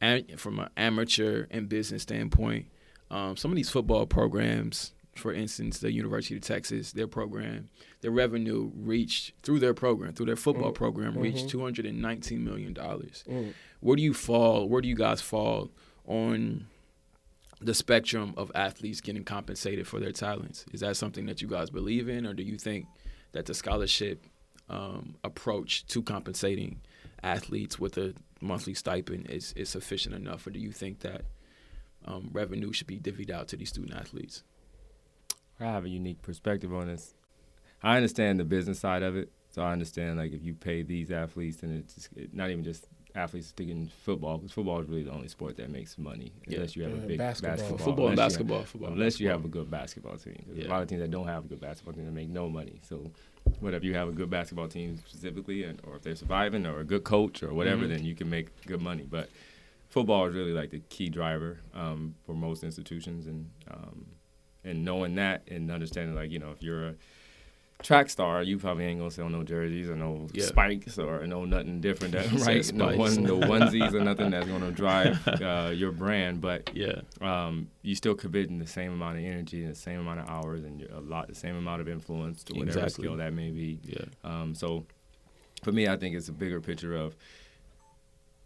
and 0.00 0.38
from 0.38 0.58
an 0.58 0.68
amateur 0.76 1.46
and 1.50 1.68
business 1.68 2.02
standpoint, 2.02 2.66
um, 3.10 3.36
some 3.36 3.50
of 3.50 3.56
these 3.56 3.70
football 3.70 4.06
programs, 4.06 4.92
for 5.14 5.32
instance, 5.32 5.78
the 5.78 5.92
University 5.92 6.36
of 6.36 6.42
Texas, 6.42 6.92
their 6.92 7.06
program, 7.06 7.68
their 8.02 8.10
revenue 8.10 8.70
reached 8.76 9.32
through 9.42 9.58
their 9.58 9.74
program, 9.74 10.12
through 10.12 10.26
their 10.26 10.36
football 10.36 10.70
Mm. 10.72 10.74
program, 10.74 11.18
reached 11.18 11.46
Mhm. 11.46 11.50
two 11.50 11.60
hundred 11.60 11.86
and 11.86 12.00
nineteen 12.02 12.44
million 12.44 12.72
dollars. 12.72 13.24
Mm. 13.28 13.52
Where 13.80 13.96
do 13.96 14.02
you 14.02 14.14
fall? 14.14 14.68
Where 14.68 14.82
do 14.82 14.88
you 14.88 14.94
guys 14.96 15.20
fall 15.20 15.70
on 16.06 16.66
the 17.60 17.72
spectrum 17.74 18.34
of 18.36 18.52
athletes 18.54 19.00
getting 19.00 19.24
compensated 19.24 19.86
for 19.86 19.98
their 19.98 20.12
talents? 20.12 20.66
Is 20.72 20.80
that 20.80 20.96
something 20.96 21.24
that 21.26 21.40
you 21.40 21.48
guys 21.48 21.70
believe 21.70 22.08
in, 22.08 22.26
or 22.26 22.34
do 22.34 22.42
you 22.42 22.58
think 22.58 22.86
that 23.32 23.46
the 23.46 23.54
scholarship 23.54 24.22
um, 24.68 25.14
approach 25.22 25.86
to 25.86 26.02
compensating 26.02 26.80
athletes 27.26 27.78
with 27.78 27.98
a 27.98 28.14
monthly 28.40 28.74
stipend 28.74 29.28
is, 29.30 29.52
is 29.54 29.68
sufficient 29.68 30.14
enough, 30.14 30.46
or 30.46 30.50
do 30.50 30.60
you 30.60 30.72
think 30.72 31.00
that 31.00 31.22
um, 32.04 32.30
revenue 32.32 32.72
should 32.72 32.86
be 32.86 32.98
divvied 32.98 33.30
out 33.30 33.48
to 33.48 33.56
these 33.56 33.70
student 33.70 33.98
athletes? 33.98 34.44
I 35.58 35.64
have 35.64 35.84
a 35.84 35.88
unique 35.88 36.22
perspective 36.22 36.72
on 36.72 36.86
this. 36.86 37.14
I 37.82 37.96
understand 37.96 38.38
the 38.38 38.44
business 38.44 38.78
side 38.78 39.02
of 39.02 39.16
it, 39.16 39.30
so 39.50 39.62
I 39.62 39.72
understand 39.72 40.18
like 40.18 40.32
if 40.32 40.44
you 40.44 40.54
pay 40.54 40.82
these 40.82 41.10
athletes, 41.10 41.62
and 41.62 41.76
it's 41.78 41.94
just, 41.94 42.08
it, 42.16 42.34
not 42.34 42.50
even 42.50 42.64
just 42.64 42.86
athletes 43.16 43.50
thinking 43.56 43.90
football, 44.02 44.38
because 44.38 44.52
football 44.52 44.80
is 44.80 44.88
really 44.88 45.02
the 45.04 45.10
only 45.10 45.28
sport 45.28 45.56
that 45.56 45.70
makes 45.70 45.96
money 45.98 46.32
Yeah. 46.46 46.56
unless 46.56 46.76
you 46.76 46.82
have 46.84 46.92
Yeah, 46.96 47.02
a 47.02 47.06
big 47.06 47.18
basketball. 47.18 47.56
basketball. 47.56 47.78
Football 47.78 48.08
and 48.08 48.12
unless 48.18 48.32
you 48.32 48.38
have- 48.38 48.46
basketball, 48.48 48.62
football. 48.64 48.92
unless 48.92 49.20
you 49.20 49.28
have 49.28 49.44
a 49.44 49.48
good 49.48 49.70
basketball 49.70 50.16
team. 50.18 50.44
'Cause 50.46 50.56
Yeah. 50.58 50.66
A 50.66 50.68
lot 50.68 50.82
of 50.82 50.88
teams 50.88 51.00
that 51.00 51.10
don't 51.10 51.26
have 51.26 51.44
a 51.46 51.48
good 51.48 51.60
basketball 51.60 51.94
team 51.94 52.04
that 52.04 52.12
make 52.12 52.28
no 52.28 52.48
money. 52.48 52.78
So, 52.82 53.10
whatever 53.60 53.84
you 53.86 53.94
have 53.94 54.08
a 54.08 54.12
good 54.12 54.28
basketball 54.30 54.68
team 54.68 54.98
specifically, 55.06 55.64
and, 55.64 55.80
or 55.84 55.96
if 55.96 56.02
they're 56.02 56.14
surviving, 56.16 56.66
or 56.66 56.80
a 56.80 56.84
good 56.84 57.04
coach, 57.04 57.42
or 57.42 57.54
whatever, 57.54 57.86
Mhm. 57.86 57.88
then 57.88 58.04
you 58.04 58.14
can 58.14 58.28
make 58.28 58.48
good 58.66 58.82
money. 58.82 59.06
But 59.08 59.30
football 59.88 60.26
is 60.26 60.34
really 60.34 60.52
like 60.52 60.70
the 60.70 60.80
key 60.90 61.08
driver 61.08 61.60
um, 61.72 62.14
for 62.24 62.34
most 62.34 62.62
institutions, 62.64 63.26
and 63.26 63.50
um, 63.68 64.06
and 64.64 64.84
knowing 64.84 65.14
that 65.14 65.42
and 65.48 65.70
understanding 65.70 66.14
like 66.14 66.30
you 66.30 66.38
know 66.40 66.50
if 66.50 66.62
you're 66.62 66.88
a 66.88 66.94
track 67.82 68.08
star, 68.08 68.42
you 68.42 68.58
probably 68.58 68.84
ain't 68.84 68.98
gonna 68.98 69.10
sell 69.10 69.28
no 69.28 69.42
jerseys 69.42 69.88
or 69.90 69.96
no 69.96 70.28
Yeah. 70.32 70.46
spikes 70.46 70.98
or 70.98 71.26
no 71.26 71.44
nothing 71.44 71.80
different 71.80 72.14
that 72.14 72.32
right 72.46 72.72
no 72.72 72.96
one 72.96 73.22
no 73.22 73.38
onesies 73.52 73.92
or 73.94 74.00
nothing 74.00 74.30
that's 74.30 74.46
gonna 74.48 74.72
drive 74.72 75.26
uh, 75.42 75.70
your 75.74 75.92
brand, 75.92 76.40
but 76.40 76.70
Yeah, 76.74 77.00
um, 77.20 77.68
you 77.82 77.94
still 77.94 78.14
committing 78.14 78.58
the 78.58 78.66
same 78.66 78.92
amount 78.92 79.18
of 79.18 79.24
energy 79.24 79.62
and 79.62 79.72
the 79.72 79.78
same 79.78 80.00
amount 80.00 80.20
of 80.20 80.28
hours 80.28 80.64
and 80.64 80.82
a 80.90 81.00
lot 81.00 81.28
the 81.28 81.34
same 81.34 81.56
amount 81.56 81.80
of 81.82 81.88
influence 81.88 82.42
to 82.44 82.54
whatever 82.54 82.78
Exactly. 82.78 83.04
skill 83.04 83.16
that 83.18 83.32
may 83.32 83.50
be. 83.50 83.78
yeah, 83.84 84.04
Um, 84.24 84.54
so 84.54 84.86
for 85.62 85.72
me, 85.72 85.86
I 85.88 85.96
think 85.96 86.16
it's 86.16 86.28
a 86.28 86.32
bigger 86.32 86.60
picture 86.60 86.94
of 86.94 87.14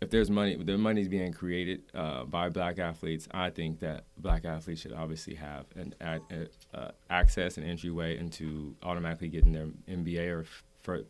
if 0.00 0.10
there's 0.10 0.30
money, 0.30 0.56
the 0.56 0.78
money's 0.78 1.08
being 1.08 1.32
created 1.32 1.82
uh, 1.94 2.24
by 2.24 2.48
black 2.48 2.78
athletes. 2.78 3.28
I 3.32 3.50
think 3.50 3.80
that 3.80 4.04
black 4.16 4.44
athletes 4.44 4.80
should 4.80 4.92
obviously 4.92 5.34
have 5.34 5.66
an 5.76 5.94
a, 6.00 6.20
uh, 6.74 6.90
access 7.10 7.58
and 7.58 7.66
entryway 7.66 8.16
into 8.16 8.74
automatically 8.82 9.28
getting 9.28 9.52
their 9.52 9.68
MBA 9.88 10.28
or 10.30 10.40
f- 10.42 10.64
for 10.82 11.02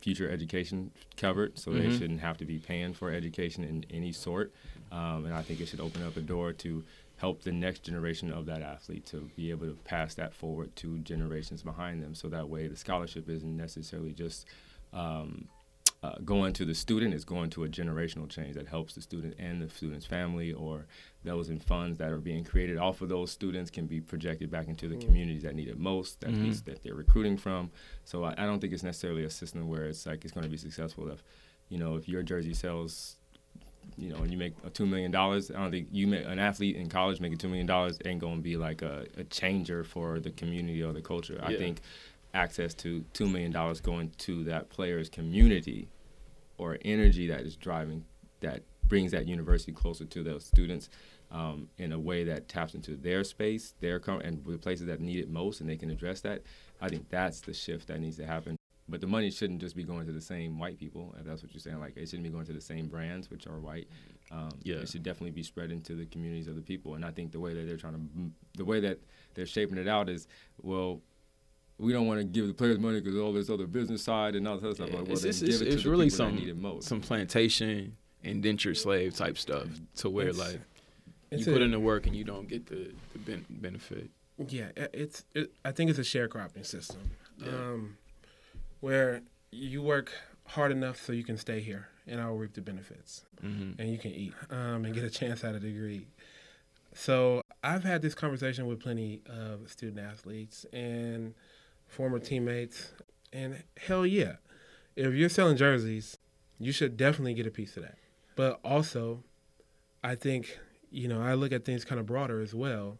future 0.00 0.30
education 0.30 0.90
covered. 1.16 1.58
So 1.58 1.72
they 1.72 1.88
Mhm. 1.88 1.98
shouldn't 1.98 2.20
have 2.20 2.36
to 2.38 2.44
be 2.44 2.58
paying 2.58 2.92
for 2.92 3.10
education 3.10 3.64
in 3.64 3.84
any 3.90 4.12
sort. 4.12 4.52
Um, 4.92 5.24
and 5.24 5.34
I 5.34 5.42
think 5.42 5.60
it 5.60 5.68
should 5.68 5.80
open 5.80 6.02
up 6.02 6.16
a 6.16 6.20
door 6.22 6.52
to 6.54 6.84
help 7.16 7.42
the 7.42 7.52
next 7.52 7.82
generation 7.84 8.32
of 8.32 8.46
that 8.46 8.62
athlete 8.62 9.04
to 9.06 9.30
be 9.36 9.50
able 9.50 9.66
to 9.66 9.74
pass 9.84 10.14
that 10.14 10.34
forward 10.34 10.74
to 10.76 10.98
generations 11.00 11.62
behind 11.62 12.02
them. 12.02 12.14
So 12.14 12.28
that 12.28 12.48
way, 12.48 12.66
the 12.66 12.76
scholarship 12.76 13.28
isn't 13.28 13.56
necessarily 13.56 14.12
just 14.12 14.46
um, 14.92 15.48
uh, 16.02 16.14
going 16.24 16.52
to 16.54 16.64
the 16.64 16.74
student; 16.74 17.12
is 17.12 17.24
going 17.24 17.50
to 17.50 17.64
a 17.64 17.68
generational 17.68 18.28
change 18.28 18.54
that 18.54 18.66
helps 18.68 18.94
the 18.94 19.02
student 19.02 19.34
and 19.38 19.60
the 19.60 19.68
student's 19.68 20.06
family, 20.06 20.52
or 20.52 20.86
those 21.24 21.50
in 21.50 21.58
funds 21.58 21.98
that 21.98 22.10
are 22.10 22.18
being 22.18 22.42
created 22.44 22.78
off 22.78 23.02
of 23.02 23.08
those 23.10 23.30
students 23.30 23.70
can 23.70 23.86
be 23.86 24.00
projected 24.00 24.50
back 24.50 24.68
into 24.68 24.88
the 24.88 24.96
communities 24.96 25.42
that 25.42 25.54
need 25.54 25.68
it 25.68 25.78
most, 25.78 26.20
that, 26.22 26.30
Mhm. 26.30 26.64
that 26.64 26.82
they're 26.82 26.94
recruiting 26.94 27.36
from. 27.36 27.70
So 28.04 28.24
I, 28.24 28.32
I 28.38 28.46
don't 28.46 28.60
think 28.60 28.72
it's 28.72 28.82
necessarily 28.82 29.24
a 29.24 29.30
system 29.30 29.68
where 29.68 29.84
it's 29.84 30.06
like 30.06 30.24
it's 30.24 30.32
going 30.32 30.44
to 30.44 30.50
be 30.50 30.56
successful 30.56 31.10
if, 31.10 31.22
you 31.68 31.76
know, 31.76 31.96
if 31.96 32.08
your 32.08 32.22
jersey 32.22 32.54
sells 32.54 33.16
you 33.96 34.08
know, 34.10 34.18
and 34.18 34.30
you 34.30 34.38
make 34.38 34.54
a 34.64 34.70
two 34.70 34.86
million 34.86 35.10
dollars, 35.10 35.50
I 35.50 35.54
don't 35.54 35.70
think 35.70 35.88
you 35.90 36.06
make 36.06 36.24
an 36.24 36.38
athlete 36.38 36.76
in 36.76 36.88
college 36.88 37.18
making 37.20 37.38
two 37.38 37.48
million 37.48 37.66
dollars 37.66 37.98
ain't 38.04 38.20
gonna 38.20 38.40
be 38.40 38.56
like 38.56 38.82
a, 38.82 39.06
a 39.16 39.24
changer 39.24 39.84
for 39.84 40.20
the 40.20 40.30
community 40.30 40.82
or 40.82 40.92
the 40.92 41.00
culture. 41.02 41.40
I 41.42 41.56
think 41.58 41.80
access 42.34 42.74
to 42.74 43.04
two 43.12 43.28
million 43.28 43.50
dollars 43.50 43.80
going 43.80 44.10
to 44.18 44.44
that 44.44 44.68
player's 44.70 45.08
community 45.08 45.88
or 46.58 46.78
energy 46.84 47.26
that 47.26 47.40
is 47.40 47.56
driving 47.56 48.04
that 48.40 48.62
brings 48.86 49.12
that 49.12 49.26
university 49.26 49.72
closer 49.72 50.04
to 50.04 50.22
those 50.22 50.44
students 50.44 50.90
um, 51.30 51.68
in 51.78 51.92
a 51.92 51.98
way 51.98 52.24
that 52.24 52.48
taps 52.48 52.74
into 52.74 52.96
their 52.96 53.22
space, 53.22 53.74
their 53.80 54.00
com- 54.00 54.20
and 54.20 54.44
the 54.44 54.58
places 54.58 54.86
that 54.86 55.00
need 55.00 55.20
it 55.20 55.30
most, 55.30 55.60
and 55.60 55.70
they 55.70 55.76
can 55.76 55.90
address 55.90 56.20
that. 56.22 56.42
I 56.80 56.88
think 56.88 57.08
that's 57.08 57.40
the 57.40 57.54
shift 57.54 57.86
that 57.88 58.00
needs 58.00 58.16
to 58.16 58.26
happen. 58.26 58.56
But 58.88 59.00
the 59.00 59.06
money 59.06 59.30
shouldn't 59.30 59.60
just 59.60 59.76
be 59.76 59.84
going 59.84 60.06
to 60.06 60.12
the 60.12 60.20
same 60.20 60.58
white 60.58 60.76
people, 60.76 61.14
if 61.20 61.24
that's 61.24 61.42
what 61.44 61.54
you're 61.54 61.60
saying. 61.60 61.78
Like 61.78 61.96
it 61.96 62.06
shouldn't 62.08 62.24
be 62.24 62.30
going 62.30 62.46
to 62.46 62.52
the 62.52 62.60
same 62.60 62.88
brands, 62.88 63.30
which 63.30 63.46
are 63.46 63.60
white. 63.60 63.86
Um, 64.32 64.50
Yeah. 64.64 64.76
It 64.76 64.88
should 64.88 65.04
definitely 65.04 65.30
be 65.30 65.44
spread 65.44 65.70
into 65.70 65.94
the 65.94 66.06
communities 66.06 66.48
of 66.48 66.56
the 66.56 66.62
people. 66.62 66.96
And 66.96 67.04
I 67.04 67.12
think 67.12 67.30
the 67.30 67.38
way 67.38 67.54
that 67.54 67.68
they're 67.68 67.76
trying 67.76 67.94
to, 67.94 68.30
the 68.58 68.64
way 68.64 68.80
that 68.80 68.98
they're 69.34 69.46
shaping 69.46 69.78
it 69.78 69.86
out 69.86 70.08
is, 70.08 70.26
well, 70.60 71.00
we 71.80 71.92
don't 71.92 72.06
want 72.06 72.18
to 72.20 72.24
give 72.24 72.46
the 72.46 72.54
players 72.54 72.78
money 72.78 73.00
because 73.00 73.18
all 73.18 73.32
this 73.32 73.48
other 73.50 73.66
business 73.66 74.02
side 74.02 74.34
and 74.36 74.46
all 74.46 74.56
this 74.56 74.64
other 74.64 74.74
stuff. 74.74 74.88
Yeah, 74.90 74.96
Like, 74.98 75.04
well, 75.06 75.12
it's, 75.14 75.24
it's, 75.24 75.40
give 75.40 75.48
it's, 75.48 75.60
it 75.60 75.64
to 75.64 75.70
it's 75.72 75.82
the 75.84 75.90
really 75.90 76.10
some 76.10 76.36
need 76.36 76.48
it 76.48 76.56
most. 76.56 76.86
some 76.88 77.00
plantation 77.00 77.96
indentured 78.22 78.76
slave 78.76 79.14
type 79.16 79.38
stuff 79.38 79.66
to 79.96 80.10
where 80.10 80.28
It's- 80.28 80.38
like 80.38 80.60
you 81.30 81.38
It's 81.38 81.44
put 81.44 81.62
a- 81.62 81.64
in 81.64 81.70
the 81.70 81.80
work 81.80 82.06
and 82.06 82.14
you 82.14 82.24
don't 82.24 82.48
get 82.48 82.66
the, 82.66 82.92
the 83.12 83.18
ben- 83.18 83.46
benefit. 83.48 84.10
Yeah, 84.48 84.70
it's. 84.94 85.24
It, 85.34 85.52
I 85.64 85.70
think 85.72 85.90
it's 85.90 85.98
a 85.98 86.02
sharecropping 86.02 86.64
system, 86.64 87.10
yeah. 87.38 87.48
um, 87.50 87.98
where 88.80 89.20
you 89.52 89.82
work 89.82 90.12
hard 90.46 90.72
enough 90.72 90.96
so 91.00 91.12
you 91.12 91.24
can 91.24 91.36
stay 91.36 91.60
here, 91.60 91.88
and 92.06 92.20
I'll 92.20 92.34
reap 92.36 92.54
the 92.54 92.62
benefits, 92.62 93.24
mm-hmm. 93.44 93.78
and 93.78 93.90
you 93.90 93.98
can 93.98 94.12
eat 94.12 94.32
um, 94.50 94.84
and 94.86 94.94
get 94.94 95.04
a 95.04 95.10
chance 95.10 95.44
at 95.44 95.54
a 95.54 95.60
degree. 95.60 96.06
So 96.94 97.42
I've 97.62 97.84
had 97.84 98.00
this 98.02 98.14
conversation 98.14 98.66
with 98.66 98.80
plenty 98.80 99.20
of 99.26 99.70
student 99.70 99.98
athletes 100.00 100.64
and 100.72 101.34
former 101.90 102.18
teammates, 102.18 102.92
and 103.32 103.62
hell 103.76 104.06
yeah, 104.06 104.36
if 104.96 105.14
you're 105.14 105.28
selling 105.28 105.56
jerseys, 105.56 106.16
you 106.58 106.72
should 106.72 106.96
definitely 106.96 107.34
get 107.34 107.46
a 107.46 107.50
piece 107.50 107.76
of 107.76 107.82
that. 107.82 107.96
But 108.36 108.60
also, 108.64 109.24
I 110.02 110.14
think 110.14 110.58
you 110.90 111.08
know 111.08 111.20
I 111.20 111.34
look 111.34 111.52
at 111.52 111.64
things 111.64 111.84
kind 111.84 112.00
of 112.00 112.06
broader 112.06 112.40
as 112.40 112.54
well. 112.54 112.98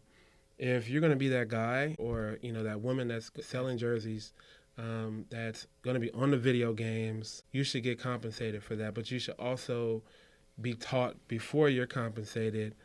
If 0.59 0.89
you're 0.89 1.01
going 1.01 1.13
to 1.13 1.17
be 1.17 1.29
that 1.29 1.47
guy 1.47 1.95
or 1.97 2.37
you 2.41 2.51
know 2.51 2.63
that 2.63 2.81
woman 2.81 3.07
that's 3.07 3.31
selling 3.41 3.77
jerseys, 3.77 4.33
um, 4.77 5.25
that's 5.29 5.67
going 5.81 5.95
to 5.95 5.99
be 5.99 6.11
on 6.11 6.31
the 6.31 6.37
video 6.37 6.73
games, 6.73 7.43
you 7.51 7.63
should 7.63 7.83
get 7.83 7.99
compensated 7.99 8.61
for 8.61 8.75
that. 8.75 8.93
But 8.93 9.09
you 9.09 9.19
should 9.19 9.39
also 9.39 10.03
be 10.59 10.73
taught 10.73 11.15
before 11.27 11.69
you're 11.69 11.87
compensated 11.87 12.75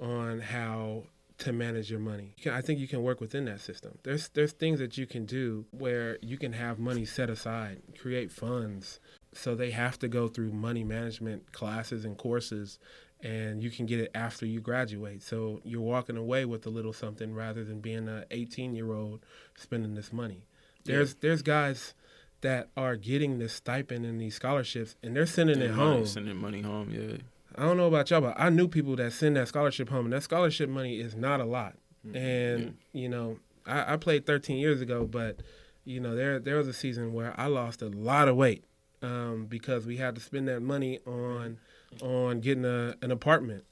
on 0.00 0.40
how 0.40 1.04
to 1.42 1.52
manage 1.52 1.90
your 1.90 2.00
money. 2.00 2.34
I 2.50 2.60
think 2.60 2.78
you 2.78 2.88
can 2.88 3.02
work 3.02 3.20
within 3.20 3.44
that 3.46 3.60
system. 3.60 3.98
There's 4.02 4.28
there's 4.28 4.52
things 4.52 4.78
that 4.78 4.96
you 4.96 5.06
can 5.06 5.26
do 5.26 5.66
where 5.70 6.18
you 6.22 6.36
can 6.36 6.52
have 6.52 6.78
money 6.78 7.04
set 7.04 7.30
aside, 7.30 7.82
create 8.00 8.30
funds. 8.30 9.00
So 9.34 9.54
they 9.54 9.70
have 9.70 9.98
to 10.00 10.08
go 10.08 10.28
through 10.28 10.52
money 10.52 10.84
management 10.84 11.52
classes 11.52 12.04
and 12.04 12.18
courses 12.18 12.78
and 13.22 13.62
you 13.62 13.70
can 13.70 13.86
get 13.86 14.00
it 14.00 14.10
after 14.14 14.44
you 14.44 14.60
graduate. 14.60 15.22
So 15.22 15.60
you're 15.64 15.80
walking 15.80 16.16
away 16.16 16.44
with 16.44 16.66
a 16.66 16.70
little 16.70 16.92
something 16.92 17.34
rather 17.34 17.64
than 17.64 17.80
being 17.80 18.08
an 18.08 18.24
18 18.30 18.74
year 18.74 18.92
old 18.92 19.24
spending 19.56 19.94
this 19.94 20.12
money. 20.12 20.44
There's 20.84 21.10
yeah. 21.10 21.18
there's 21.20 21.42
guys 21.42 21.94
that 22.40 22.68
are 22.76 22.96
getting 22.96 23.38
this 23.38 23.52
stipend 23.52 24.04
and 24.04 24.20
these 24.20 24.34
scholarships 24.34 24.96
and 25.02 25.14
they're 25.16 25.26
sending 25.26 25.60
it 25.60 25.70
home. 25.70 26.06
Sending 26.06 26.36
money 26.36 26.62
home, 26.62 26.90
yeah. 26.90 27.18
I 27.56 27.62
don't 27.62 27.76
know 27.76 27.86
about 27.86 28.10
y'all, 28.10 28.20
but 28.20 28.34
I 28.38 28.48
knew 28.48 28.68
people 28.68 28.96
that 28.96 29.12
send 29.12 29.36
that 29.36 29.48
scholarship 29.48 29.88
home, 29.88 30.06
and 30.06 30.12
that 30.12 30.22
scholarship 30.22 30.68
money 30.68 31.00
is 31.00 31.14
not 31.14 31.40
a 31.40 31.44
lot. 31.44 31.74
Mm-hmm. 32.06 32.16
And 32.16 32.60
yeah. 32.92 33.00
you 33.00 33.08
know, 33.08 33.38
I, 33.66 33.94
I, 33.94 33.96
played 33.96 34.26
13 34.26 34.58
years 34.58 34.80
ago, 34.80 35.04
but 35.04 35.40
you 35.84 36.00
know, 36.00 36.14
there 36.14 36.38
there 36.38 36.56
was 36.56 36.68
a 36.68 36.72
season 36.72 37.12
where 37.12 37.38
I 37.38 37.46
lost 37.46 37.82
a 37.82 37.88
lot 37.88 38.28
of 38.28 38.36
weight 38.36 38.64
um, 39.02 39.46
because 39.48 39.86
we 39.86 39.96
had 39.96 40.14
to 40.14 40.20
spend 40.20 40.48
that 40.48 40.60
money 40.60 40.98
on 41.06 41.58
on 42.00 42.40
getting 42.40 42.64
a, 42.64 42.96
an 43.02 43.10
apartment 43.10 43.64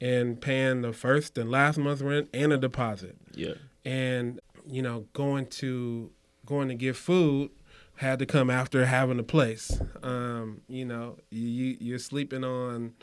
and 0.00 0.40
paying 0.40 0.82
the 0.82 0.92
first 0.92 1.36
and 1.38 1.50
last 1.50 1.78
month's 1.78 2.02
rent 2.02 2.28
and 2.32 2.52
a 2.52 2.58
deposit. 2.58 3.16
Yeah. 3.34 3.54
And 3.84 4.40
you 4.66 4.82
know, 4.82 5.06
going 5.12 5.46
to 5.46 6.10
going 6.46 6.68
to 6.68 6.74
get 6.74 6.96
food 6.96 7.50
had 7.96 8.18
to 8.18 8.26
come 8.26 8.50
after 8.50 8.86
having 8.86 9.18
a 9.18 9.24
place. 9.24 9.80
Um, 10.02 10.62
you 10.68 10.84
know, 10.84 11.18
you 11.30 11.76
you're 11.80 11.98
sleeping 11.98 12.44
on 12.44 12.94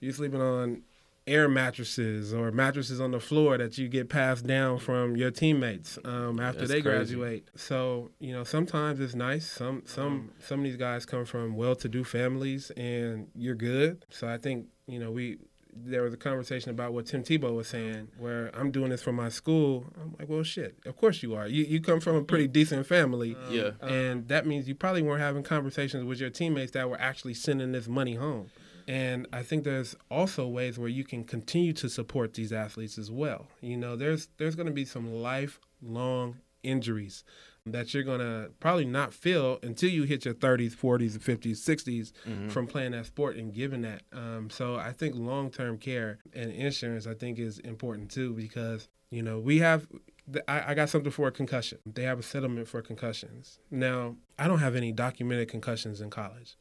you're 0.00 0.12
sleeping 0.12 0.40
on 0.40 0.82
air 1.26 1.48
mattresses 1.48 2.32
or 2.32 2.50
mattresses 2.50 3.00
on 3.00 3.10
the 3.10 3.20
floor 3.20 3.58
that 3.58 3.76
you 3.76 3.86
get 3.86 4.08
passed 4.08 4.46
down 4.46 4.78
from 4.78 5.14
your 5.14 5.30
teammates 5.30 5.98
um, 6.04 6.40
after 6.40 6.60
That's 6.60 6.70
they 6.70 6.82
crazy. 6.82 7.14
graduate. 7.16 7.48
So 7.54 8.10
you 8.18 8.32
know 8.32 8.44
sometimes 8.44 8.98
it's 9.00 9.14
nice. 9.14 9.48
Some 9.50 9.82
some 9.84 10.30
some 10.40 10.60
of 10.60 10.64
these 10.64 10.76
guys 10.76 11.04
come 11.04 11.24
from 11.24 11.54
well-to-do 11.54 12.04
families, 12.04 12.70
and 12.76 13.28
you're 13.34 13.54
good. 13.54 14.04
So 14.10 14.26
I 14.28 14.38
think 14.38 14.66
you 14.86 14.98
know 14.98 15.10
we 15.10 15.38
there 15.84 16.02
was 16.02 16.12
a 16.12 16.16
conversation 16.16 16.70
about 16.70 16.92
what 16.92 17.06
Tim 17.06 17.22
Tebow 17.22 17.54
was 17.54 17.68
saying, 17.68 18.08
where 18.18 18.50
I'm 18.52 18.70
doing 18.70 18.90
this 18.90 19.02
for 19.02 19.12
my 19.12 19.28
school. 19.28 19.84
I'm 20.00 20.16
like, 20.18 20.28
well, 20.28 20.42
shit, 20.42 20.76
of 20.86 20.96
course 20.96 21.22
you 21.22 21.34
are. 21.34 21.46
You 21.46 21.64
you 21.64 21.80
come 21.80 22.00
from 22.00 22.16
a 22.16 22.22
pretty 22.24 22.48
decent 22.48 22.86
family, 22.86 23.36
yeah, 23.50 23.72
and 23.82 24.26
that 24.28 24.46
means 24.46 24.66
you 24.66 24.74
probably 24.74 25.02
weren't 25.02 25.20
having 25.20 25.42
conversations 25.42 26.04
with 26.04 26.20
your 26.20 26.30
teammates 26.30 26.72
that 26.72 26.88
were 26.88 27.00
actually 27.00 27.34
sending 27.34 27.72
this 27.72 27.86
money 27.86 28.14
home. 28.14 28.50
And 28.88 29.28
I 29.34 29.42
think 29.42 29.64
there's 29.64 29.94
also 30.10 30.48
ways 30.48 30.78
where 30.78 30.88
you 30.88 31.04
can 31.04 31.22
continue 31.22 31.74
to 31.74 31.90
support 31.90 32.32
these 32.32 32.54
athletes 32.54 32.96
as 32.96 33.10
well. 33.10 33.46
You 33.60 33.76
know, 33.76 33.96
there's 33.96 34.28
there's 34.38 34.56
going 34.56 34.66
to 34.66 34.72
be 34.72 34.86
some 34.86 35.12
lifelong 35.22 36.38
injuries 36.62 37.22
that 37.66 37.92
you're 37.92 38.02
going 38.02 38.20
to 38.20 38.50
probably 38.60 38.86
not 38.86 39.12
feel 39.12 39.58
until 39.62 39.90
you 39.90 40.04
hit 40.04 40.24
your 40.24 40.32
30s, 40.32 40.74
40s, 40.74 41.18
50s, 41.18 41.50
60s 41.50 42.12
mm-hmm. 42.26 42.48
from 42.48 42.66
playing 42.66 42.92
that 42.92 43.04
sport 43.04 43.36
and 43.36 43.52
giving 43.52 43.82
that. 43.82 44.02
Um, 44.10 44.48
so 44.48 44.76
I 44.76 44.92
think 44.92 45.14
long-term 45.14 45.76
care 45.76 46.18
and 46.32 46.50
insurance 46.50 47.06
I 47.06 47.12
think 47.12 47.38
is 47.38 47.58
important 47.58 48.10
too 48.10 48.32
because 48.32 48.88
you 49.10 49.22
know 49.22 49.38
we 49.38 49.58
have 49.58 49.86
I, 50.46 50.74
got 50.74 50.90
something 50.90 51.12
for 51.12 51.28
a 51.28 51.32
concussion. 51.32 51.78
They 51.86 52.02
have 52.02 52.18
a 52.18 52.22
settlement 52.22 52.68
for 52.68 52.82
concussions. 52.82 53.60
Now, 53.70 54.16
I 54.38 54.46
don't 54.46 54.58
have 54.58 54.76
any 54.76 54.92
documented 54.92 55.48
concussions 55.48 56.00
in 56.00 56.10
college. 56.10 56.56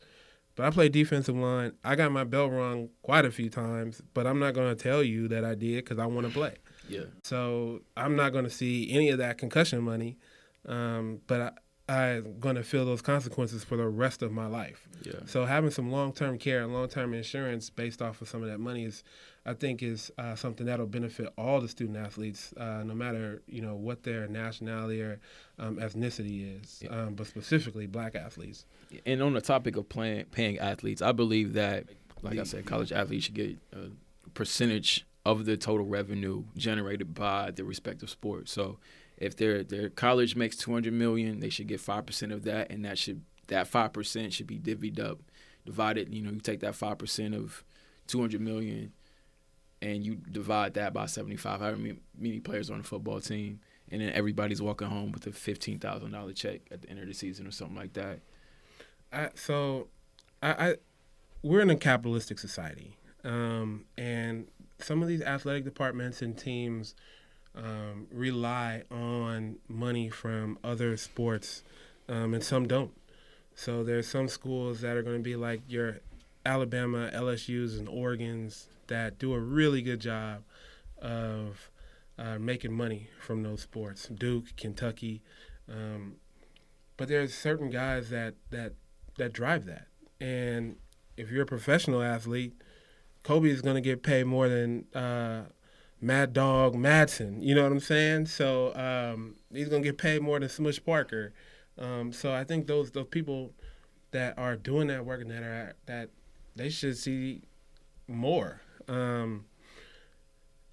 But 0.58 0.66
I 0.66 0.72
play 0.72 0.90
defensive 0.90 1.36
line. 1.36 1.74
I 1.84 1.96
got 1.96 2.12
my 2.12 2.24
belt 2.24 2.52
rung 2.52 2.90
quite 3.04 3.26
a 3.26 3.32
few 3.32 3.48
times, 3.48 4.02
but 4.16 4.26
I'm 4.26 4.40
not 4.40 4.56
going 4.56 4.76
to 4.76 4.84
tell 4.84 5.04
you 5.04 5.28
that 5.28 5.46
I 5.46 5.54
did 5.54 5.86
because 5.86 6.00
I 6.00 6.08
want 6.08 6.26
to 6.26 6.34
play. 6.34 6.56
Yeah. 6.90 7.04
So 7.24 7.82
I'm 7.96 8.16
not 8.16 8.34
going 8.34 8.44
to 8.44 8.50
see 8.50 8.92
any 8.92 9.10
of 9.10 9.20
that 9.20 9.38
concussion 9.38 9.84
money, 9.84 10.18
um, 10.66 11.22
but 11.28 11.54
I, 11.88 11.94
I'm 11.94 12.40
going 12.40 12.56
to 12.56 12.64
feel 12.64 12.86
those 12.86 13.04
consequences 13.04 13.64
for 13.64 13.78
the 13.78 13.88
rest 13.88 14.24
of 14.24 14.32
my 14.32 14.48
life. 14.48 14.88
Yeah. 15.04 15.20
So 15.28 15.46
having 15.46 15.70
some 15.70 15.92
long-term 15.92 16.40
care 16.40 16.64
and 16.64 16.74
long-term 16.74 17.14
insurance 17.14 17.70
based 17.70 18.02
off 18.02 18.20
of 18.22 18.28
some 18.28 18.42
of 18.42 18.50
that 18.50 18.60
money 18.60 18.84
is 18.84 19.04
I 19.48 19.54
think 19.54 19.82
is 19.82 20.12
uh, 20.18 20.36
something 20.36 20.66
that'll 20.66 20.88
benefit 20.88 21.32
all 21.38 21.62
the 21.62 21.70
student 21.70 21.98
athletes, 21.98 22.54
uh, 22.58 22.84
no 22.84 22.94
matter 22.94 23.42
you 23.48 23.62
know 23.62 23.76
what 23.76 24.04
their 24.04 24.28
nationality 24.28 25.02
or 25.02 25.22
um, 25.58 25.78
ethnicity 25.78 26.62
is, 26.62 26.82
yeah. 26.84 26.90
um, 26.90 27.14
but 27.14 27.28
specifically 27.28 27.88
black 27.88 28.14
athletes. 28.14 28.66
And 29.06 29.24
on 29.24 29.34
the 29.34 29.42
topic 29.42 29.78
of 29.78 29.88
playing, 29.88 30.26
paying 30.26 30.60
athletes, 30.60 31.02
I 31.02 31.14
believe 31.14 31.54
that, 31.54 31.86
like 32.22 32.38
I 32.38 32.44
said, 32.44 32.66
college 32.66 32.92
athletes 32.92 33.26
should 33.26 33.36
get 33.36 33.58
a 33.72 33.90
percentage 34.34 35.06
of 35.26 35.46
the 35.46 35.56
total 35.56 35.86
revenue 35.86 36.44
generated 36.58 37.14
by 37.14 37.52
the 37.52 37.64
respective 37.64 38.10
sport. 38.10 38.50
So 38.50 38.80
if 39.18 39.38
their 39.38 39.64
their 39.64 39.90
college 39.90 40.36
makes 40.36 40.58
200 40.58 40.92
million, 40.92 41.40
they 41.40 41.50
should 41.50 41.68
get 41.68 41.80
five 41.80 42.06
percent 42.06 42.34
of 42.34 42.44
that, 42.44 42.70
and 42.70 42.84
that 42.84 42.98
should 42.98 43.22
that 43.48 43.68
five 43.68 43.94
percent 43.94 44.34
should 44.34 44.48
be 44.48 44.60
divvied 44.60 45.00
up, 45.00 45.20
divided. 45.66 46.14
You 46.14 46.22
know, 46.22 46.32
you 46.32 46.42
take 46.42 46.60
that 46.60 46.76
five 46.76 46.98
percent 46.98 47.34
of 47.34 47.64
200 48.08 48.42
million 48.42 48.92
and 49.82 50.06
you 50.06 50.16
divide 50.16 50.74
that 50.76 50.94
by 50.94 51.06
75, 51.06 51.60
however 51.60 51.78
many 52.18 52.40
players 52.40 52.70
on 52.70 52.80
a 52.80 52.84
football 52.84 53.20
team, 53.20 53.60
and 53.92 54.02
then 54.02 54.12
everybody's 54.14 54.62
walking 54.62 54.88
home 54.88 55.12
with 55.12 55.26
a 55.28 55.32
$15,000 55.32 56.36
check 56.36 56.62
at 56.72 56.82
the 56.82 56.90
end 56.90 57.00
of 57.00 57.08
the 57.08 57.14
season 57.14 57.48
or 57.48 57.52
something 57.52 57.78
like 57.78 57.94
that. 57.94 58.20
I, 59.12 59.30
so, 59.36 59.88
I, 60.42 60.50
I, 60.70 60.76
we're 61.44 61.62
in 61.62 61.70
a 61.70 61.76
capitalistic 61.76 62.40
society, 62.40 62.98
um, 63.24 63.86
and 63.98 64.48
some 64.80 65.02
of 65.02 65.08
these 65.08 65.22
athletic 65.22 65.64
departments 65.64 66.22
and 66.22 66.38
teams 66.38 66.96
um, 67.56 68.08
rely 68.12 68.84
on 68.92 69.58
money 69.68 70.10
from 70.10 70.58
other 70.64 70.98
sports, 70.98 71.64
um, 72.10 72.34
and 72.34 72.44
some 72.44 72.68
don't. 72.68 72.92
So 73.56 73.84
there's 73.84 74.08
some 74.08 74.28
schools 74.28 74.82
that 74.82 74.96
are 74.96 75.02
going 75.02 75.18
to 75.18 75.24
be 75.24 75.36
like 75.36 75.62
your 75.68 76.00
Alabama, 76.48 77.12
LSU's, 77.14 77.78
and 77.78 77.90
Oregon's 77.90 78.68
that 78.88 79.20
do 79.20 79.34
a 79.34 79.40
really 79.40 79.82
good 79.82 80.00
job 80.00 80.44
of 81.02 81.70
uh, 82.18 82.40
making 82.40 82.74
money 82.74 83.10
from 83.20 83.44
those 83.44 83.62
sports. 83.62 84.08
Duke, 84.08 84.56
Kentucky, 84.56 85.22
um, 85.70 86.16
but 86.96 87.10
there's 87.10 87.34
certain 87.34 87.70
guys 87.70 88.10
that 88.10 88.36
that 88.50 88.74
that 89.18 89.34
drive 89.34 89.66
that. 89.66 89.88
And 90.20 90.78
if 91.18 91.30
you're 91.30 91.44
a 91.44 91.48
professional 91.48 92.02
athlete, 92.02 92.54
Kobe 93.24 93.50
is 93.50 93.62
going 93.62 93.76
to 93.76 93.82
get 93.82 94.02
paid 94.02 94.26
more 94.26 94.48
than 94.48 94.86
uh, 94.96 95.44
Mad 96.00 96.34
Dog 96.34 96.76
Madsen. 96.76 97.44
You 97.44 97.56
know 97.56 97.64
what 97.64 97.72
I'm 97.72 97.80
saying? 97.80 98.28
So 98.28 98.74
um, 98.76 99.36
he's 99.54 99.70
going 99.70 99.84
to 99.84 99.88
get 99.88 99.98
paid 99.98 100.22
more 100.22 100.40
than 100.40 100.50
Smush 100.50 100.84
Parker. 100.84 101.34
Um, 101.78 102.12
so 102.12 102.34
I 102.34 102.44
think 102.44 102.68
those 102.68 102.92
those 102.92 103.08
people 103.08 103.52
that 104.12 104.38
are 104.38 104.56
doing 104.56 104.88
that 104.88 105.06
work 105.06 105.22
and 105.22 105.30
that 105.30 105.44
are 105.44 105.76
that 105.86 106.10
they 106.58 106.70
should 106.70 106.98
see 106.98 107.42
more 108.08 108.62
um, 108.88 109.46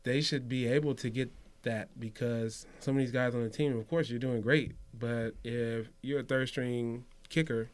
they 0.04 0.20
should 0.20 0.48
be 0.48 0.66
able 0.66 0.94
to 0.94 1.10
get 1.10 1.32
that 1.62 1.88
because 1.98 2.66
some 2.78 2.96
of 2.96 3.00
these 3.00 3.10
guys 3.10 3.34
on 3.34 3.42
the 3.42 3.50
team, 3.50 3.76
of 3.76 3.88
course, 3.88 4.10
you're 4.10 4.18
doing 4.18 4.40
great. 4.40 4.72
But 4.96 5.34
if 5.42 5.88
you're 6.02 6.20
a 6.20 6.24
third 6.24 6.48
string 6.48 7.04
kicker, 7.28 7.70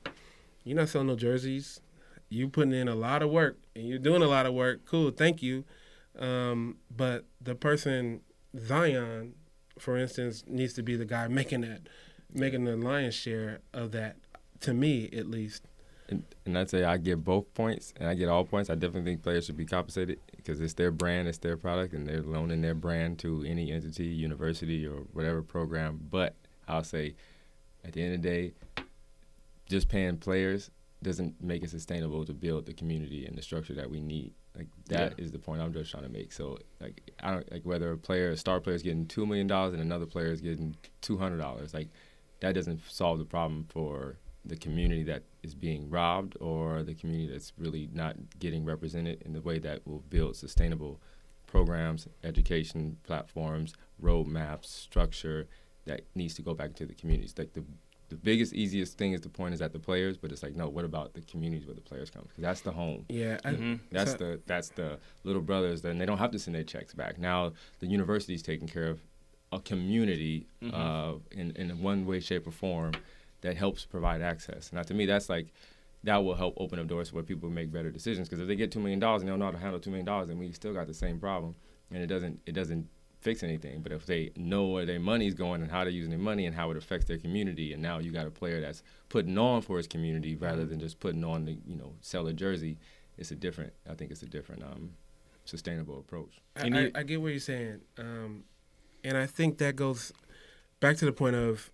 you're 0.64 0.76
not 0.76 0.88
selling 0.88 1.08
no 1.08 1.16
jerseys. 1.16 1.80
You 2.28 2.48
putting 2.48 2.72
in 2.72 2.88
a 2.88 2.94
lot 2.94 3.22
of 3.22 3.30
work 3.30 3.58
and 3.74 3.88
you're 3.88 3.98
doing 3.98 4.22
a 4.22 4.28
lot 4.28 4.46
of 4.46 4.54
work. 4.54 4.84
Cool, 4.86 5.10
thank 5.10 5.42
you. 5.42 5.64
Um, 6.18 6.76
but 6.94 7.24
the 7.40 7.56
person, 7.56 8.20
Zion, 8.56 9.34
for 9.78 9.96
instance, 9.96 10.44
needs 10.46 10.72
to 10.74 10.82
be 10.82 10.94
the 10.94 11.04
guy 11.04 11.26
making 11.26 11.62
that, 11.62 11.88
making 12.32 12.64
the 12.64 12.76
lion's 12.76 13.14
share 13.14 13.60
of 13.74 13.90
that. 13.92 14.16
To 14.60 14.74
me, 14.74 15.08
at 15.12 15.26
least. 15.26 15.66
And, 16.10 16.24
and 16.44 16.58
I'd 16.58 16.68
say 16.68 16.82
I 16.84 16.96
get 16.96 17.24
both 17.24 17.52
points, 17.54 17.94
and 17.96 18.08
I 18.08 18.14
get 18.14 18.28
all 18.28 18.44
points. 18.44 18.68
I 18.68 18.74
definitely 18.74 19.12
think 19.12 19.22
players 19.22 19.46
should 19.46 19.56
be 19.56 19.64
compensated 19.64 20.18
because 20.36 20.60
it's 20.60 20.74
their 20.74 20.90
brand, 20.90 21.28
it's 21.28 21.38
their 21.38 21.56
product, 21.56 21.94
and 21.94 22.06
they're 22.06 22.20
loaning 22.22 22.60
their 22.62 22.74
brand 22.74 23.18
to 23.20 23.44
any 23.46 23.70
entity, 23.70 24.06
university, 24.06 24.86
or 24.86 25.02
whatever 25.12 25.40
program. 25.40 26.00
But 26.10 26.34
I'll 26.66 26.82
say, 26.84 27.14
at 27.84 27.92
the 27.92 28.02
end 28.02 28.14
of 28.16 28.22
the 28.22 28.28
day, 28.28 28.52
just 29.66 29.88
paying 29.88 30.16
players 30.16 30.70
doesn't 31.02 31.40
make 31.42 31.62
it 31.62 31.70
sustainable 31.70 32.24
to 32.26 32.34
build 32.34 32.66
the 32.66 32.74
community 32.74 33.24
and 33.24 33.38
the 33.38 33.42
structure 33.42 33.74
that 33.74 33.88
we 33.88 34.00
need. 34.00 34.32
Like 34.56 34.66
that 34.88 35.14
Yeah. 35.16 35.24
is 35.24 35.30
the 35.30 35.38
point 35.38 35.62
I'm 35.62 35.72
just 35.72 35.90
trying 35.92 36.02
to 36.02 36.08
make. 36.10 36.32
So 36.32 36.58
like 36.80 37.00
I 37.22 37.30
don't 37.30 37.50
like 37.52 37.62
whether 37.64 37.92
a 37.92 37.96
player, 37.96 38.32
a 38.32 38.36
star 38.36 38.58
player, 38.60 38.74
is 38.74 38.82
getting 38.82 39.06
two 39.06 39.24
million 39.24 39.46
dollars 39.46 39.72
and 39.72 39.80
another 39.80 40.06
player 40.06 40.26
is 40.32 40.40
getting 40.40 40.76
two 41.00 41.16
hundred 41.16 41.38
dollars. 41.38 41.72
Like 41.72 41.88
that 42.40 42.54
doesn't 42.54 42.80
solve 42.90 43.18
the 43.18 43.24
problem 43.24 43.64
for 43.70 44.16
the 44.44 44.56
community 44.56 45.02
that 45.04 45.22
is 45.42 45.54
being 45.54 45.88
robbed 45.90 46.36
or 46.40 46.82
the 46.82 46.94
community 46.94 47.30
that's 47.30 47.52
really 47.58 47.88
not 47.92 48.16
getting 48.38 48.64
represented 48.64 49.20
in 49.22 49.32
the 49.32 49.40
way 49.40 49.58
that 49.58 49.86
will 49.86 50.02
build 50.08 50.34
sustainable 50.36 51.00
programs, 51.46 52.06
education 52.24 52.96
platforms, 53.02 53.74
roadmaps, 54.02 54.66
structure 54.66 55.46
that 55.86 56.02
needs 56.14 56.34
to 56.34 56.42
go 56.42 56.54
back 56.54 56.74
to 56.74 56.86
the 56.86 56.94
communities. 56.94 57.34
Like 57.36 57.52
the 57.52 57.64
the 58.08 58.16
biggest, 58.16 58.52
easiest 58.54 58.98
thing 58.98 59.12
is 59.12 59.20
the 59.20 59.28
point 59.28 59.54
is 59.54 59.62
at 59.62 59.72
the 59.72 59.78
players, 59.78 60.16
but 60.16 60.32
it's 60.32 60.42
like 60.42 60.56
no. 60.56 60.68
What 60.68 60.84
about 60.84 61.12
the 61.14 61.20
communities 61.20 61.64
where 61.66 61.76
the 61.76 61.80
players 61.80 62.10
come? 62.10 62.22
Because 62.26 62.42
that's 62.42 62.60
the 62.62 62.72
home. 62.72 63.04
Yeah, 63.08 63.38
I, 63.44 63.52
Mhm. 63.52 63.78
That's 63.92 64.12
So- 64.12 64.16
the 64.18 64.40
that's 64.46 64.70
the 64.70 64.98
little 65.22 65.42
brothers. 65.42 65.82
Then 65.82 65.98
they 65.98 66.06
don't 66.06 66.18
have 66.18 66.32
to 66.32 66.38
send 66.38 66.56
their 66.56 66.64
checks 66.64 66.92
back. 66.92 67.18
Now 67.18 67.52
the 67.78 67.86
university's 67.86 68.42
taking 68.42 68.66
care 68.66 68.88
of 68.88 69.00
a 69.52 69.60
community 69.60 70.46
Mhm. 70.62 70.74
uh, 70.74 71.18
in 71.30 71.52
in 71.52 71.80
one 71.82 72.04
way, 72.04 72.18
shape, 72.20 72.46
or 72.48 72.50
form 72.52 72.92
that 73.42 73.56
helps 73.56 73.84
provide 73.84 74.22
access. 74.22 74.72
Now 74.72 74.82
to 74.82 74.94
me, 74.94 75.06
that's 75.06 75.28
like 75.28 75.52
that 76.04 76.16
will 76.16 76.34
help 76.34 76.54
open 76.56 76.78
up 76.78 76.86
doors 76.86 77.12
where 77.12 77.22
people 77.22 77.50
make 77.50 77.70
better 77.72 77.90
decisions. 77.90 78.28
Because 78.28 78.40
if 78.40 78.48
they 78.48 78.56
get 78.56 78.72
two 78.72 78.80
million 78.80 78.98
dollars 78.98 79.22
and 79.22 79.28
they 79.28 79.32
don't 79.32 79.38
know 79.38 79.46
how 79.46 79.52
to 79.52 79.58
handle 79.58 79.80
two 79.80 79.90
million 79.90 80.06
dollars, 80.06 80.28
then 80.28 80.38
we 80.38 80.52
still 80.52 80.72
got 80.72 80.86
the 80.86 80.94
same 80.94 81.18
problem, 81.18 81.54
and 81.90 82.02
it 82.02 82.06
doesn't 82.06 82.40
it 82.46 82.52
doesn't 82.52 82.88
fix 83.20 83.42
anything. 83.42 83.82
But 83.82 83.92
if 83.92 84.06
they 84.06 84.30
know 84.36 84.66
where 84.66 84.86
their 84.86 85.00
money's 85.00 85.34
going 85.34 85.62
and 85.62 85.70
how 85.70 85.84
they're 85.84 85.92
using 85.92 86.10
their 86.10 86.18
money 86.18 86.46
and 86.46 86.54
how 86.56 86.70
it 86.70 86.76
affects 86.76 87.06
their 87.06 87.18
community, 87.18 87.72
and 87.72 87.82
now 87.82 87.98
you 87.98 88.10
got 88.12 88.26
a 88.26 88.30
player 88.30 88.60
that's 88.60 88.82
putting 89.08 89.36
on 89.36 89.62
for 89.62 89.76
his 89.76 89.86
community 89.86 90.36
rather 90.36 90.64
than 90.64 90.80
just 90.80 91.00
putting 91.00 91.24
on 91.24 91.44
the 91.44 91.58
you 91.66 91.76
know 91.76 91.92
sell 92.00 92.26
a 92.26 92.32
jersey, 92.32 92.78
it's 93.18 93.30
a 93.30 93.36
different. 93.36 93.72
I 93.88 93.94
think 93.94 94.10
it's 94.10 94.22
a 94.22 94.26
different 94.26 94.62
um, 94.62 94.92
sustainable 95.44 95.98
approach. 95.98 96.40
I, 96.56 96.60
And 96.62 96.76
I, 96.76 96.90
I 96.94 97.02
get 97.02 97.20
what 97.20 97.28
you're 97.28 97.40
saying, 97.40 97.80
um, 97.98 98.44
and 99.04 99.16
I 99.16 99.26
think 99.26 99.58
that 99.58 99.76
goes 99.76 100.12
back 100.80 100.96
to 100.96 101.04
the 101.04 101.12
point 101.12 101.36
of 101.36 101.70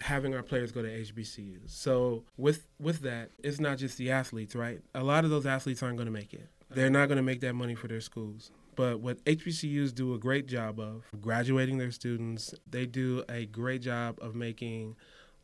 having 0.00 0.34
our 0.34 0.42
players 0.42 0.72
go 0.72 0.82
to 0.82 0.88
HBCUs. 0.88 1.70
So 1.70 2.24
with 2.36 2.66
with 2.78 3.00
that, 3.00 3.30
it's 3.42 3.60
not 3.60 3.78
just 3.78 3.98
the 3.98 4.10
athletes, 4.10 4.54
right? 4.54 4.80
A 4.94 5.02
lot 5.02 5.24
of 5.24 5.30
those 5.30 5.46
athletes 5.46 5.82
aren't 5.82 5.96
going 5.96 6.06
to 6.06 6.12
make 6.12 6.32
it. 6.32 6.48
They're 6.70 6.90
not 6.90 7.08
going 7.08 7.16
to 7.16 7.22
make 7.22 7.40
that 7.40 7.54
money 7.54 7.74
for 7.74 7.88
their 7.88 8.00
schools. 8.00 8.50
But 8.76 9.00
what 9.00 9.24
HBCUs 9.24 9.92
do 9.94 10.14
a 10.14 10.18
great 10.18 10.46
job 10.46 10.78
of 10.78 11.04
graduating 11.20 11.78
their 11.78 11.90
students, 11.90 12.54
they 12.70 12.86
do 12.86 13.24
a 13.28 13.46
great 13.46 13.82
job 13.82 14.18
of 14.20 14.36
making 14.36 14.94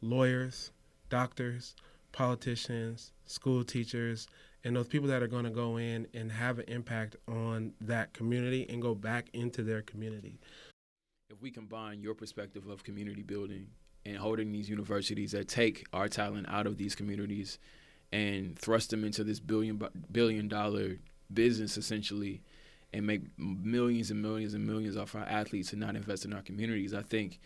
lawyers, 0.01 0.71
doctors, 1.09 1.75
politicians, 2.13 3.13
school 3.27 3.65
teachers, 3.65 4.29
and 4.63 4.77
those 4.77 4.87
people 4.87 5.09
that 5.09 5.23
are 5.23 5.27
going 5.27 5.45
to 5.45 5.51
go 5.51 5.79
in 5.79 6.07
and 6.15 6.31
have 6.31 6.61
an 6.61 6.67
impact 6.69 7.17
on 7.27 7.73
that 7.81 8.13
community 8.13 8.67
and 8.69 8.81
go 8.81 8.95
back 8.95 9.29
into 9.33 9.63
their 9.63 9.83
community. 9.83 10.39
if 11.31 11.41
we 11.43 11.51
combine 11.51 12.01
your 12.01 12.15
perspective 12.15 12.69
of 12.69 12.85
community 12.85 13.23
building 13.23 13.67
and 14.07 14.17
holding 14.17 14.53
these 14.53 14.69
universities 14.69 15.33
that 15.33 15.49
take 15.49 15.85
our 15.93 16.09
talent 16.09 16.47
out 16.49 16.67
of 16.67 16.77
these 16.77 16.95
communities 16.95 17.59
and 18.13 18.59
thrust 18.59 18.91
them 18.91 19.05
into 19.05 19.25
this 19.25 19.41
billion 19.41 20.49
dollar 20.49 20.97
business 21.33 21.77
essentially 21.77 22.43
and 22.93 23.07
make 23.07 23.23
millions 23.39 24.11
and 24.11 24.23
millions 24.23 24.55
and 24.55 24.67
millions 24.67 24.97
off 24.97 25.15
our 25.15 25.25
athletes 25.25 25.73
and 25.73 25.81
not 25.81 25.97
invest 25.97 26.25
in 26.25 26.33
our 26.33 26.43
communities 26.43 26.95
i 26.95 27.03
think 27.03 27.41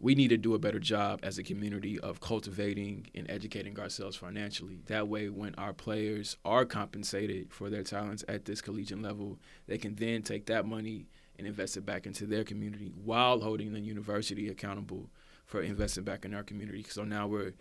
we 0.00 0.14
need 0.14 0.28
to 0.28 0.36
do 0.36 0.54
a 0.54 0.58
better 0.58 0.78
job 0.78 1.20
as 1.22 1.38
a 1.38 1.42
community 1.42 1.98
of 1.98 2.20
cultivating 2.20 3.08
and 3.16 3.28
educating 3.28 3.78
ourselves 3.80 4.16
financially. 4.16 4.78
That 4.86 5.08
way, 5.08 5.28
when 5.28 5.56
our 5.56 5.72
players 5.72 6.36
are 6.44 6.64
compensated 6.64 7.52
for 7.52 7.68
their 7.68 7.82
talents 7.82 8.24
at 8.28 8.44
this 8.44 8.60
collegiate 8.60 9.02
level, 9.02 9.38
they 9.66 9.76
can 9.76 9.96
then 9.96 10.22
take 10.22 10.46
that 10.46 10.66
money 10.66 11.08
and 11.36 11.48
invest 11.48 11.76
it 11.76 11.84
back 11.84 12.06
into 12.06 12.26
their 12.26 12.44
community 12.44 12.92
while 13.04 13.40
holding 13.40 13.72
the 13.72 13.80
university 13.80 14.48
accountable 14.48 15.10
for 15.48 15.62
investing 15.62 16.04
back 16.04 16.24
in 16.24 16.34
our 16.34 16.44
community. 16.44 16.84
So 16.88 17.02
now 17.04 17.26
we're, 17.26 17.54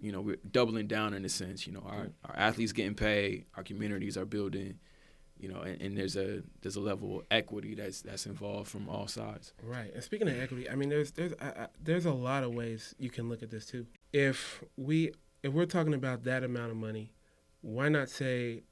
you 0.00 0.12
know, 0.12 0.20
we're 0.20 0.38
doubling 0.50 0.86
down 0.86 1.12
in 1.12 1.24
a 1.24 1.28
sense. 1.28 1.66
You 1.66 1.74
know, 1.74 1.82
our, 1.84 2.06
mm. 2.06 2.12
our 2.24 2.36
athletes 2.36 2.72
getting 2.72 2.94
paid, 2.94 3.44
our 3.56 3.64
communities 3.64 4.16
are 4.16 4.24
building, 4.24 4.78
you 5.38 5.48
know, 5.48 5.60
and, 5.60 5.82
and 5.82 5.98
there's 5.98 6.16
a 6.16 6.42
there's 6.62 6.76
a 6.76 6.80
level 6.80 7.18
of 7.18 7.26
equity 7.30 7.74
that's 7.74 8.00
that's 8.00 8.26
involved 8.26 8.70
from 8.70 8.88
all 8.88 9.08
sides. 9.08 9.52
Right. 9.60 9.92
And 9.92 10.02
speaking 10.02 10.28
of 10.28 10.40
equity, 10.40 10.70
I 10.70 10.76
mean, 10.76 10.88
there's 10.88 11.10
there's 11.10 11.32
I, 11.40 11.46
I, 11.48 11.66
there's 11.82 12.06
a 12.06 12.12
lot 12.12 12.44
of 12.44 12.54
ways 12.54 12.94
you 12.98 13.10
can 13.10 13.28
look 13.28 13.42
at 13.42 13.50
this 13.50 13.66
too. 13.66 13.86
If 14.12 14.62
we 14.76 15.12
if 15.42 15.52
we're 15.52 15.66
talking 15.66 15.94
about 15.94 16.22
that 16.24 16.44
amount 16.44 16.70
of 16.70 16.76
money, 16.76 17.12
why 17.60 17.88
not 17.88 18.08
say 18.08 18.62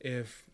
if 0.00 0.44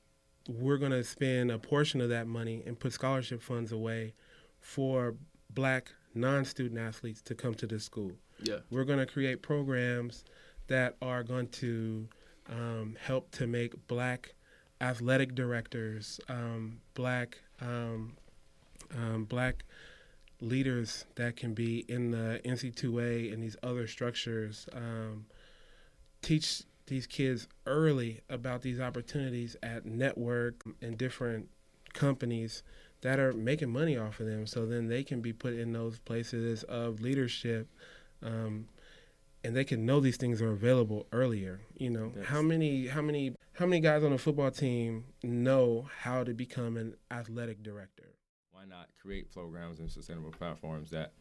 we're 0.49 0.77
going 0.77 0.93
to 0.93 1.03
spend 1.03 1.51
a 1.51 1.59
portion 1.59 2.03
of 2.03 2.11
that 2.11 2.27
money 2.27 2.63
and 2.67 2.79
put 2.79 2.93
scholarship 2.93 3.41
funds 3.41 3.73
away 3.73 4.13
for 4.61 5.15
black 5.49 5.95
non-student 6.15 6.79
athletes 6.79 7.21
to 7.23 7.35
come 7.35 7.55
to 7.55 7.67
this 7.67 7.85
school? 7.85 8.13
Yeah. 8.43 8.59
We're 8.71 8.85
going 8.85 8.99
to 8.99 9.07
create 9.07 9.43
programs 9.43 10.25
that 10.67 10.97
are 11.03 11.23
going 11.23 11.49
to 11.49 12.09
um, 12.51 12.97
help 13.01 13.31
to 13.33 13.47
make 13.47 13.87
black 13.87 14.35
athletic 14.81 15.35
directors, 15.35 16.21
um, 16.29 16.81
black 16.95 17.39
um, 17.61 18.17
um, 18.95 19.25
black 19.25 19.65
leaders 20.41 21.07
that 21.15 21.37
can 21.37 21.55
be 21.55 21.85
in 21.89 22.11
the 22.11 22.41
NCAA 22.45 23.33
and 23.33 23.43
these 23.43 23.57
other 23.63 23.87
structures. 23.87 24.69
Um, 24.73 25.27
teach 26.23 26.63
these 26.87 27.07
kids 27.07 27.49
early 27.67 28.21
about 28.29 28.63
these 28.63 28.81
opportunities 28.81 29.57
at 29.63 29.87
network 29.87 30.63
and 30.83 30.99
different 30.99 31.49
companies 31.95 32.63
that 33.05 33.19
are 33.21 33.33
making 33.35 33.71
money 33.71 33.97
off 33.97 34.19
of 34.19 34.27
them 34.27 34.47
so 34.47 34.67
then 34.67 34.89
they 34.89 35.03
can 35.05 35.21
be 35.21 35.33
put 35.33 35.53
in 35.53 35.73
those 35.73 35.99
places 36.01 36.63
of 36.65 37.01
leadership 37.01 37.69
um, 38.23 38.67
and 39.45 39.55
they 39.55 39.65
can 39.65 39.85
know 39.85 40.01
these 40.01 40.17
things 40.17 40.41
are 40.43 40.53
available 40.53 41.07
earlier 41.13 41.61
you 41.77 41.91
know 41.91 42.13
Yes. 42.17 42.25
how 42.27 42.41
many 42.43 42.87
how 42.87 43.03
many 43.03 43.35
how 43.59 43.67
many 43.67 43.81
guys 43.81 44.03
on 44.03 44.13
a 44.13 44.19
football 44.19 44.51
team 44.51 45.05
know 45.23 45.87
how 46.01 46.25
to 46.25 46.33
become 46.35 46.77
an 46.79 46.97
athletic 47.11 47.63
director 47.63 48.15
Why 48.53 48.65
not 48.65 48.89
create 49.01 49.31
programs 49.33 49.79
and 49.81 49.91
sustainable 49.91 50.31
platforms 50.33 50.91
that 50.91 51.13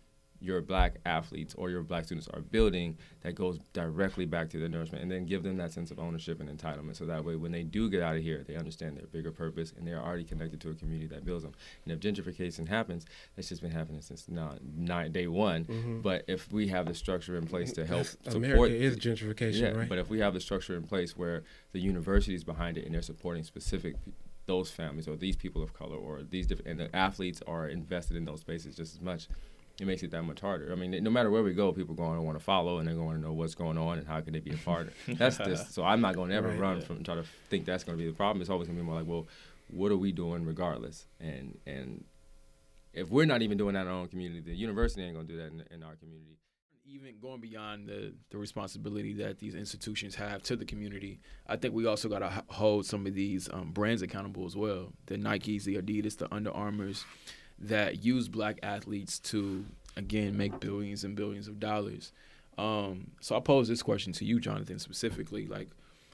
your 0.44 0.62
black 0.62 0.96
athletes 1.06 1.56
or 1.58 1.70
your 1.70 1.82
black 1.84 2.04
students 2.04 2.28
are 2.34 2.42
building 2.42 2.98
that 3.22 3.34
goes 3.34 3.60
directly 3.72 4.26
back 4.26 4.50
to 4.50 4.60
their 4.60 4.68
nourishment 4.68 5.02
and 5.02 5.10
then 5.10 5.26
give 5.26 5.42
them 5.42 5.56
that 5.56 5.72
sense 5.72 5.90
of 5.90 6.00
ownership 6.00 6.42
and 6.42 6.50
entitlement. 6.50 6.98
So 6.98 7.06
that 7.06 7.24
way 7.24 7.38
when 7.38 7.54
they 7.54 7.64
do 7.64 7.90
get 7.90 8.04
out 8.04 8.18
of 8.18 8.22
here 8.22 8.44
they 8.46 8.56
understand 8.56 8.98
their 8.98 9.08
bigger 9.08 9.32
purpose 9.32 9.74
and 9.78 9.88
they're 9.88 10.04
already 10.04 10.26
connected 10.26 10.60
to 10.62 10.70
a 10.72 10.74
community 10.74 11.08
that 11.08 11.24
builds 11.24 11.44
them. 11.44 11.54
And 11.86 11.94
if 11.94 12.00
gentrification 12.00 12.68
happens 12.68 13.06
that's 13.36 13.48
just 13.48 13.62
been 13.62 13.72
happening 13.72 14.02
since 14.02 14.28
not, 14.28 14.60
not 14.76 15.14
day 15.14 15.28
one. 15.28 15.64
Mm-hmm. 15.64 16.02
But 16.02 16.26
if 16.28 16.52
we 16.52 16.68
have 16.68 16.88
the 16.88 16.94
structure 16.94 17.38
in 17.38 17.48
place 17.48 17.72
to 17.74 17.86
help 17.86 18.04
That's- 18.04 18.34
support 18.34 18.44
america 18.44 18.76
is 18.76 18.98
gentrification 18.98 19.62
yeah, 19.62 19.70
right? 19.70 19.90
but 19.90 19.98
if 19.98 20.10
we 20.10 20.20
have 20.20 20.34
the 20.34 20.42
structure 20.42 20.76
in 20.76 20.84
place 20.84 21.16
where 21.16 21.44
the 21.72 21.80
university 21.80 22.36
is 22.36 22.44
behind 22.44 22.78
it 22.78 22.86
and 22.86 22.94
they're 22.94 23.02
supporting 23.02 23.44
specific 23.44 23.96
those 24.46 24.70
families 24.70 25.08
or 25.08 25.16
these 25.16 25.36
people 25.36 25.64
of 25.64 25.74
color 25.74 25.96
or 25.96 26.22
these 26.24 26.48
different 26.48 26.70
and 26.70 26.80
the 26.80 26.96
athletes 26.96 27.42
are 27.48 27.68
invested 27.68 28.18
in 28.18 28.26
those 28.26 28.42
spaces 28.42 28.76
just 28.76 28.96
as 28.96 29.02
much, 29.02 29.28
it 29.80 29.88
makes 29.88 30.04
it 30.04 30.12
that 30.12 30.24
much 30.24 30.40
harder. 30.40 30.72
I 30.72 30.76
mean, 30.76 31.04
no 31.04 31.10
matter 31.10 31.32
where 31.32 31.42
we 31.44 31.54
go, 31.54 31.72
people 31.72 31.96
going 31.96 32.16
to 32.16 32.22
want 32.22 32.38
to 32.38 32.44
follow 32.44 32.78
and 32.78 32.88
they're 32.88 32.96
going 32.96 33.16
to 33.18 33.22
know 33.22 33.34
what's 33.34 33.56
going 33.56 33.78
on 33.78 33.98
and 33.98 34.08
how 34.08 34.22
can 34.22 34.34
they 34.34 34.40
be 34.40 34.52
a 34.54 34.58
part. 34.58 34.88
Of 35.08 35.18
that's 35.18 35.38
this. 35.38 35.68
So 35.70 35.84
I'm 35.84 36.00
not 36.02 36.16
going 36.16 36.30
to 36.30 36.36
ever 36.36 36.50
Right. 36.50 36.60
run 36.60 36.82
from 36.82 37.04
try 37.04 37.16
to 37.16 37.24
think 37.50 37.66
that's 37.66 37.84
going 37.84 37.98
to 37.98 38.04
be 38.04 38.08
the 38.10 38.16
problem. 38.16 38.42
It's 38.42 38.50
always 38.52 38.68
going 38.68 38.78
to 38.78 38.84
be 38.84 38.86
more 38.86 39.00
like, 39.00 39.08
well, 39.08 39.28
what 39.70 39.92
are 39.92 39.98
we 39.98 40.12
doing 40.12 40.46
regardless? 40.46 41.08
And 41.20 41.58
and 41.66 42.04
if 42.94 43.10
we're 43.10 43.26
not 43.26 43.42
even 43.42 43.58
doing 43.58 43.74
that 43.74 43.82
in 43.82 43.88
our 43.88 43.94
own 43.94 44.08
community, 44.10 44.42
the 44.42 44.56
university 44.56 45.04
ain't 45.04 45.16
going 45.16 45.26
to 45.28 45.34
do 45.34 45.40
that 45.40 45.48
in, 45.52 45.64
in 45.72 45.82
our 45.84 45.96
community. 45.96 46.38
even 46.86 47.16
going 47.20 47.42
beyond 47.42 47.88
the, 47.88 48.14
the 48.30 48.38
responsibility 48.38 49.14
that 49.14 49.40
these 49.40 49.56
institutions 49.56 50.14
have 50.14 50.44
to 50.44 50.56
the 50.56 50.66
community, 50.66 51.20
I 51.48 51.56
think 51.56 51.74
we 51.74 51.88
also 51.88 52.08
got 52.08 52.20
to 52.20 52.44
hold 52.50 52.86
some 52.86 53.08
of 53.08 53.16
these 53.16 53.50
um, 53.52 53.72
brands 53.72 54.04
accountable 54.04 54.46
as 54.46 54.56
well. 54.56 54.94
The 55.08 55.16
Nikes, 55.16 55.64
the 55.64 55.78
Adidas, 55.82 56.18
the 56.18 56.32
Under 56.32 56.52
Armours 56.52 57.04
that 57.60 58.04
use 58.04 58.28
black 58.28 58.60
athletes 58.64 59.20
to, 59.20 59.66
again, 59.96 60.36
make 60.38 60.60
billions 60.60 61.04
and 61.04 61.16
billions 61.16 61.48
of 61.48 61.60
dollars. 61.60 62.12
Um, 62.58 63.12
so 63.22 63.36
I 63.36 63.40
pose 63.40 63.68
this 63.68 63.82
question 63.82 64.14
to 64.14 64.26
you, 64.26 64.40
Jonathan, 64.40 64.80
specifically. 64.80 65.48
Like, 65.48 65.70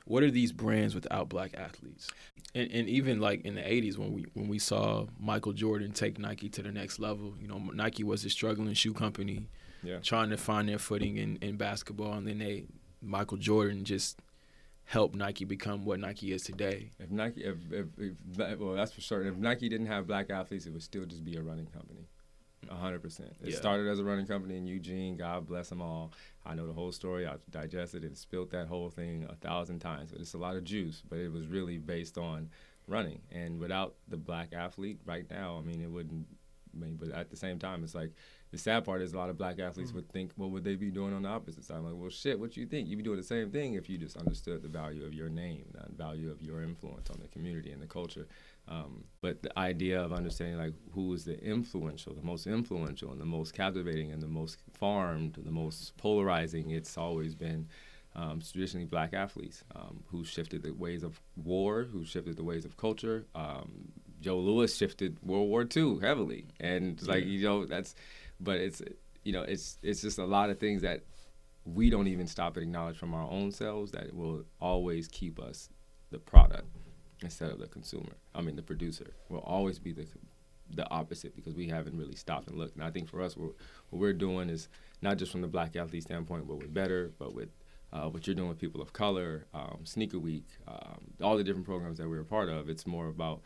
what 0.06 0.24
are 0.24 0.32
these 0.32 0.52
brands 0.52 0.96
without 0.96 1.30
black 1.30 1.52
athletes? 1.58 2.08
And, 2.56 2.72
and 2.72 2.88
even 2.90 3.20
like 3.20 3.46
in 3.46 3.56
the 3.56 3.62
80s 3.62 3.98
when 3.98 4.14
we 4.14 4.26
when 4.34 4.48
we 4.48 4.58
saw 4.58 5.06
Michael 5.20 5.54
Jordan 5.54 5.92
take 5.92 6.18
Nike 6.18 6.50
to 6.50 6.64
the 6.64 6.72
next 6.72 6.98
level, 7.00 7.36
you 7.40 7.48
know, 7.48 7.58
Nike 7.74 8.04
was 8.04 8.26
a 8.26 8.30
struggling 8.30 8.74
shoe 8.74 8.94
company 8.94 9.48
Yeah. 9.84 10.00
trying 10.00 10.30
to 10.32 10.38
find 10.38 10.68
their 10.68 10.80
footing 10.80 11.18
in, 11.18 11.38
in 11.42 11.58
basketball, 11.58 12.14
and 12.14 12.28
then 12.28 12.40
they 12.40 12.66
Michael 13.02 13.38
Jordan 13.38 13.84
just 13.84 14.18
helped 14.90 15.16
Nike 15.16 15.46
become 15.46 15.86
what 15.86 16.00
Nike 16.00 16.34
is 16.34 16.42
today? 16.42 16.90
If 17.00 17.12
Nike, 17.12 17.44
if, 17.44 17.58
if, 17.72 17.86
if 18.00 18.60
well, 18.60 18.74
that's 18.74 18.92
for 18.92 19.02
certain. 19.02 19.32
If 19.32 19.38
Nike 19.38 19.70
didn't 19.70 19.86
have 19.86 20.08
black 20.08 20.32
athletes, 20.32 20.66
it 20.66 20.74
would 20.74 20.82
still 20.82 21.06
just 21.06 21.24
be 21.24 21.36
a 21.36 21.44
running 21.44 21.68
company. 21.68 22.08
Hundred 22.68 23.04
percent. 23.04 23.36
It 23.44 23.50
Yeah. 23.50 23.58
started 23.58 23.88
as 23.88 24.00
a 24.00 24.04
running 24.04 24.26
company 24.26 24.58
in 24.58 24.66
Eugene. 24.66 25.16
God 25.16 25.46
bless 25.46 25.70
them 25.70 25.80
all. 25.82 26.12
I 26.44 26.56
know 26.56 26.66
the 26.66 26.74
whole 26.74 26.92
story. 26.92 27.28
I've 27.28 27.46
digested 27.52 28.04
it 28.04 28.08
and 28.08 28.18
spilt 28.18 28.50
that 28.50 28.68
whole 28.68 28.90
thing 28.90 29.28
a 29.30 29.36
thousand 29.36 29.80
times. 29.80 30.12
But 30.12 30.22
it's 30.22 30.34
a 30.34 30.40
lot 30.40 30.56
of 30.56 30.64
juice. 30.64 31.04
But 31.08 31.20
it 31.20 31.32
was 31.32 31.46
really 31.46 31.78
based 31.78 32.18
on 32.18 32.50
running. 32.88 33.22
And 33.32 33.60
without 33.60 33.94
the 34.08 34.18
black 34.18 34.54
athlete 34.54 35.00
right 35.06 35.30
now, 35.30 35.58
I 35.58 35.62
mean, 35.66 35.82
it 35.82 35.90
wouldn't. 35.92 36.26
I 36.76 36.80
mean, 36.80 36.98
but 37.00 37.10
at 37.12 37.30
the 37.30 37.38
same 37.38 37.60
time, 37.60 37.84
it's 37.84 37.96
like 37.96 38.12
the 38.52 38.58
sad 38.58 38.84
part 38.84 39.02
is 39.02 39.14
a 39.14 39.18
lot 39.18 39.30
of 39.30 39.38
black 39.38 39.60
athletes 39.60 39.94
would 39.94 40.10
think, 40.12 40.32
what 40.36 40.50
would 40.50 40.64
they 40.64 40.76
be 40.76 40.90
doing 40.90 41.14
on 41.14 41.22
the 41.22 41.30
opposite 41.30 41.64
side? 41.64 41.78
I'm 41.78 41.86
like, 41.86 41.94
well, 41.96 42.10
shit, 42.10 42.40
what 42.40 42.58
you 42.58 42.66
think? 42.66 42.88
You'd 42.88 42.98
be 42.98 43.04
doing 43.04 43.18
the 43.18 43.24
same 43.24 43.52
thing 43.52 43.76
if 43.76 43.90
you 43.90 43.98
just 43.98 44.18
understood 44.18 44.64
the 44.64 44.70
value 44.70 45.06
of 45.06 45.14
your 45.14 45.30
name, 45.30 45.66
the 45.72 45.86
value 45.96 46.32
of 46.32 46.42
your 46.42 46.64
influence 46.64 47.10
on 47.12 47.20
the 47.22 47.28
community 47.28 47.72
and 47.72 47.82
the 47.82 47.88
culture. 47.88 48.28
Um, 48.68 49.04
but 49.22 49.44
the 49.44 49.58
idea 49.58 50.02
of 50.02 50.14
understanding 50.14 50.58
like 50.58 50.74
who 50.94 51.14
is 51.14 51.26
the 51.26 51.40
influential, 51.44 52.14
the 52.14 52.24
most 52.24 52.48
influential, 52.48 53.12
and 53.12 53.22
the 53.22 53.26
most 53.26 53.54
captivating, 53.54 54.12
and 54.12 54.22
the 54.22 54.28
most 54.28 54.58
farmed, 54.74 55.38
the 55.44 55.52
most 55.52 55.96
polarizing, 55.98 56.72
it's 56.72 56.98
always 56.98 57.36
been 57.36 57.68
um, 58.16 58.42
traditionally 58.42 58.86
black 58.86 59.14
athletes 59.14 59.64
um, 59.76 60.04
who 60.08 60.24
shifted 60.24 60.64
the 60.64 60.72
ways 60.72 61.04
of 61.04 61.20
war, 61.36 61.84
who 61.84 62.06
shifted 62.06 62.36
the 62.36 62.44
ways 62.44 62.66
of 62.66 62.78
culture. 62.78 63.26
Um, 63.36 63.92
Joe 64.22 64.38
Louis 64.38 64.76
shifted 64.76 65.18
World 65.24 65.48
War 65.48 65.66
II 65.76 66.00
heavily, 66.00 66.46
and 66.60 66.98
it's 66.98 67.08
like 67.08 67.26
you 67.26 67.42
know 67.44 67.66
that's, 67.66 67.96
but 68.40 68.58
it's 68.58 68.82
you 69.24 69.34
know 69.34 69.42
it's 69.42 69.78
it's 69.84 70.02
just 70.02 70.18
a 70.20 70.26
lot 70.26 70.50
of 70.50 70.60
things 70.60 70.82
that 70.82 71.04
we 71.66 71.90
don't 71.90 72.08
even 72.08 72.28
stop 72.28 72.56
and 72.56 72.64
acknowledge 72.64 72.98
from 72.98 73.14
our 73.14 73.30
own 73.30 73.52
selves 73.52 73.92
that 73.92 74.14
will 74.14 74.44
always 74.60 75.08
keep 75.08 75.40
us 75.40 75.70
the 76.12 76.18
product 76.18 76.68
instead 77.22 77.52
of 77.52 77.60
the 77.60 77.68
consumer. 77.68 78.14
I 78.34 78.42
mean, 78.42 78.56
the 78.56 78.62
producer 78.62 79.14
will 79.30 79.40
always 79.40 79.80
be 79.80 79.92
the 79.92 80.08
the 80.72 80.90
opposite 80.92 81.36
because 81.36 81.56
we 81.56 81.68
haven't 81.68 81.98
really 81.98 82.16
stopped 82.16 82.48
and 82.48 82.58
looked. 82.58 82.76
And 82.76 82.84
I 82.84 82.92
think 82.92 83.10
for 83.10 83.22
us, 83.22 83.36
what 83.36 83.54
we're 83.92 84.14
doing 84.14 84.50
is 84.50 84.70
not 85.02 85.18
just 85.18 85.32
from 85.32 85.42
the 85.42 85.48
black 85.48 85.76
athlete 85.76 86.04
standpoint, 86.04 86.48
but 86.48 86.58
with 86.58 86.74
better, 86.74 87.12
but 87.18 87.34
with 87.34 87.50
uh, 87.92 88.08
what 88.08 88.28
you're 88.28 88.36
doing 88.36 88.50
with 88.50 88.60
people 88.60 88.82
of 88.82 88.94
color, 88.94 89.48
um, 89.54 89.80
Sneaker 89.84 90.20
Week, 90.20 90.46
um, 90.68 91.00
all 91.22 91.38
the 91.38 91.44
different 91.44 91.66
programs 91.66 91.98
that 91.98 92.08
we're 92.08 92.20
a 92.20 92.26
part 92.26 92.50
of. 92.50 92.70
It's 92.70 92.86
more 92.86 93.08
about 93.08 93.42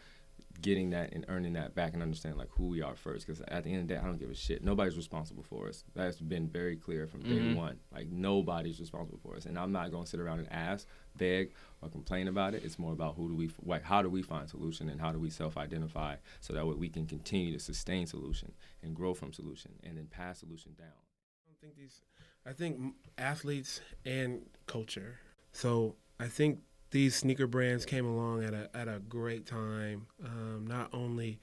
getting 0.62 0.92
that 0.92 1.12
and 1.14 1.26
earning 1.28 1.54
that 1.54 1.76
back 1.76 1.94
and 1.94 2.02
understanding 2.02 2.38
like 2.40 2.50
who 2.52 2.68
we 2.68 2.82
are 2.82 2.96
first. 2.96 3.26
Because 3.28 3.42
at 3.48 3.64
the 3.64 3.72
end 3.72 3.82
of 3.82 3.88
the 3.88 3.94
day, 3.96 4.00
I 4.00 4.06
don't 4.06 4.18
give 4.18 4.30
a 4.30 4.36
shit. 4.36 4.64
Nobody's 4.64 4.96
responsible 4.96 5.44
for 5.44 5.68
us. 5.68 5.84
That's 5.94 6.20
been 6.20 6.48
very 6.48 6.76
clear 6.76 7.08
from 7.08 7.24
day 7.24 7.40
Mhm. 7.42 7.56
one. 7.56 7.80
Like 7.92 8.10
nobody's 8.10 8.80
responsible 8.80 9.20
for 9.20 9.36
us, 9.36 9.46
and 9.46 9.58
I'm 9.58 9.72
not 9.72 9.92
going 9.92 10.04
to 10.06 10.10
sit 10.10 10.20
around 10.20 10.40
and 10.40 10.52
ask, 10.52 10.88
beg, 11.18 11.54
or 11.82 11.90
complain 11.90 12.28
about 12.28 12.54
it. 12.54 12.64
It's 12.64 12.80
more 12.80 12.94
about 12.94 13.16
who 13.16 13.30
do 13.30 13.36
we, 13.36 13.52
like, 13.66 13.84
how 13.84 14.02
do 14.02 14.10
we 14.10 14.22
find 14.22 14.50
solution, 14.50 14.90
and 14.90 15.02
how 15.02 15.12
do 15.12 15.20
we 15.20 15.30
self-identify 15.30 16.16
so 16.40 16.54
that 16.54 16.66
way 16.66 16.76
we 16.76 16.90
can 16.90 17.06
continue 17.08 17.52
to 17.54 17.60
sustain 17.60 18.08
solution 18.08 18.54
and 18.82 18.96
grow 18.96 19.14
from 19.14 19.34
solution, 19.34 19.74
and 19.84 19.98
then 19.98 20.08
pass 20.08 20.40
solution 20.40 20.74
down. 20.78 20.88
I 20.88 21.48
don't 21.48 21.60
think 21.60 21.76
these. 21.76 22.02
I 22.46 22.54
think 22.54 22.96
athletes 23.18 23.82
and 24.06 24.50
culture. 24.68 25.20
So 25.52 25.96
I 26.20 26.28
think 26.28 26.60
these 26.94 27.16
sneaker 27.16 27.48
brands 27.48 27.86
came 27.86 28.06
along 28.06 28.44
at 28.44 28.54
a 28.54 28.70
at 28.74 28.88
a 28.88 29.00
great 29.00 29.46
time. 29.48 30.06
Um, 30.24 30.66
not 30.68 30.90
only 30.94 31.40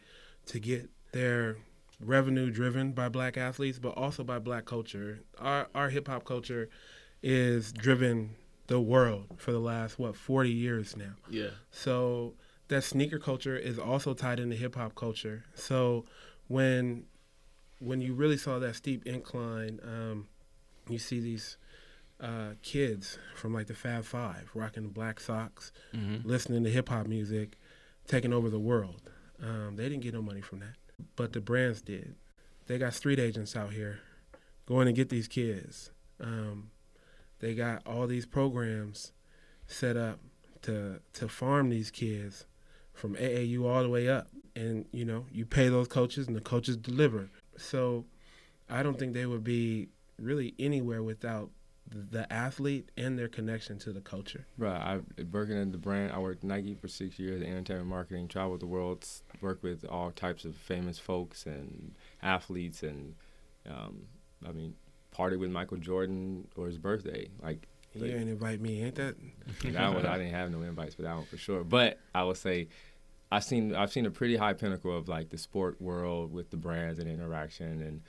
to 0.46 0.61
get 0.61 0.88
their 1.12 1.57
revenue 2.01 2.51
driven 2.51 2.92
by 2.92 3.09
black 3.09 3.36
athletes, 3.36 3.78
but 3.78 3.90
also 3.90 4.22
by 4.22 4.38
black 4.38 4.64
culture. 4.64 5.20
Our 5.38 5.66
our 5.74 5.90
hip 5.90 6.07
hop 6.07 6.24
culture 6.24 6.70
is 7.22 7.72
driven 7.72 8.36
the 8.68 8.80
world 8.80 9.26
for 9.36 9.51
the 9.51 9.59
last 9.59 9.98
what 9.98 10.14
forty 10.14 10.53
years 10.53 10.96
now. 10.96 11.14
Yeah. 11.28 11.51
So 11.72 12.34
that 12.68 12.84
sneaker 12.84 13.18
culture 13.18 13.57
is 13.57 13.76
also 13.76 14.14
tied 14.14 14.38
into 14.38 14.55
hip 14.55 14.76
hop 14.76 14.94
culture. 14.94 15.44
So 15.55 16.05
when 16.46 17.07
when 17.80 18.01
you 18.01 18.14
really 18.14 18.36
saw 18.36 18.61
that 18.61 18.76
steep 18.76 19.05
incline, 19.05 19.80
um, 19.82 20.28
you 20.88 21.01
see 21.01 21.18
these 21.18 21.57
uh, 22.20 22.54
kids 22.62 23.18
from 23.34 23.54
like 23.54 23.66
the 23.66 23.74
Fab 23.74 24.04
Five 24.04 24.50
rocking 24.54 24.88
black 24.90 25.20
socks, 25.20 25.72
Mm-hmm. 25.94 26.28
listening 26.28 26.64
to 26.64 26.70
hip 26.70 26.88
hop 26.88 27.06
music, 27.06 27.56
taking 28.06 28.32
over 28.32 28.50
the 28.50 28.58
world. 28.58 29.00
Um, 29.42 29.76
they 29.76 29.84
didn't 29.88 30.02
get 30.02 30.14
no 30.14 30.22
money 30.22 30.40
from 30.42 30.60
that, 30.60 30.74
but 31.16 31.32
the 31.32 31.40
brands 31.40 31.80
did. 31.82 32.14
They 32.66 32.78
got 32.78 32.94
street 32.94 33.18
agents 33.18 33.56
out 33.56 33.72
here 33.72 34.00
going 34.66 34.86
to 34.86 34.92
get 34.92 35.08
these 35.08 35.26
kids. 35.26 35.90
Um, 36.20 36.70
they 37.40 37.54
got 37.54 37.84
all 37.86 38.06
these 38.06 38.26
programs 38.26 39.12
set 39.66 39.96
up 39.96 40.20
to 40.62 41.00
to 41.14 41.28
farm 41.28 41.70
these 41.70 41.90
kids 41.90 42.44
from 42.92 43.14
AAU 43.16 43.64
all 43.64 43.82
the 43.82 43.88
way 43.88 44.08
up, 44.08 44.28
and 44.54 44.84
you 44.92 45.04
know 45.06 45.24
you 45.32 45.46
pay 45.46 45.68
those 45.68 45.88
coaches, 45.88 46.26
and 46.26 46.36
the 46.36 46.40
coaches 46.42 46.76
deliver. 46.76 47.30
So 47.56 48.04
I 48.68 48.82
don't 48.82 48.98
think 48.98 49.14
they 49.14 49.24
would 49.26 49.42
be 49.42 49.88
really 50.18 50.54
anywhere 50.58 51.02
without 51.02 51.50
the, 51.91 52.32
athlete 52.32 52.91
and 52.97 53.18
their 53.18 53.28
connection 53.28 53.78
to 53.80 53.93
the 53.93 54.01
culture. 54.01 54.47
Right. 54.57 54.80
I 54.80 55.01
working 55.32 55.57
in 55.57 55.72
the 55.72 55.78
brand. 55.78 56.12
I 56.12 56.18
worked 56.18 56.45
Nike 56.45 56.74
for 56.74 56.88
six 56.88 57.18
years 57.18 57.43
in 57.43 57.49
entertainment 57.49 57.88
marketing. 57.88 58.28
Traveled 58.28 58.61
the 58.61 58.66
world, 58.66 59.07
worked 59.41 59.62
with 59.62 59.84
all 59.84 60.11
types 60.11 60.45
of 60.45 60.57
famous 60.57 60.99
folks 60.99 61.47
and 61.47 61.95
athletes, 62.22 62.82
and 62.82 63.14
um, 63.68 64.03
I 64.47 64.53
mean, 64.53 64.74
party 65.11 65.36
with 65.36 65.51
Michael 65.51 65.78
Jordan 65.78 66.49
for 66.55 66.66
his 66.66 66.78
birthday. 66.78 67.28
Like 67.43 67.66
You 67.95 68.03
didn't 68.03 68.28
invite 68.28 68.61
me, 68.61 68.82
ain't 68.82 68.97
that? 68.97 69.16
that 69.64 69.95
one, 69.95 70.07
I 70.07 70.18
didn't 70.18 70.34
have 70.34 70.51
no 70.51 70.62
invites 70.62 70.95
for 70.95 71.03
that 71.03 71.14
one 71.14 71.26
for 71.26 71.36
sure. 71.36 71.64
But 71.64 71.99
I 72.14 72.24
would 72.24 72.36
say, 72.36 72.68
I've 73.32 73.45
seen 73.45 73.74
I've 73.74 73.93
seen 73.93 74.07
a 74.07 74.11
pretty 74.11 74.36
high 74.36 74.55
pinnacle 74.55 74.97
of 74.97 75.09
like 75.09 75.30
the 75.30 75.38
sport 75.38 75.80
world 75.80 76.32
with 76.32 76.51
the 76.51 76.57
brands 76.57 76.99
and 76.99 77.09
interaction 77.09 77.82
and. 77.82 78.03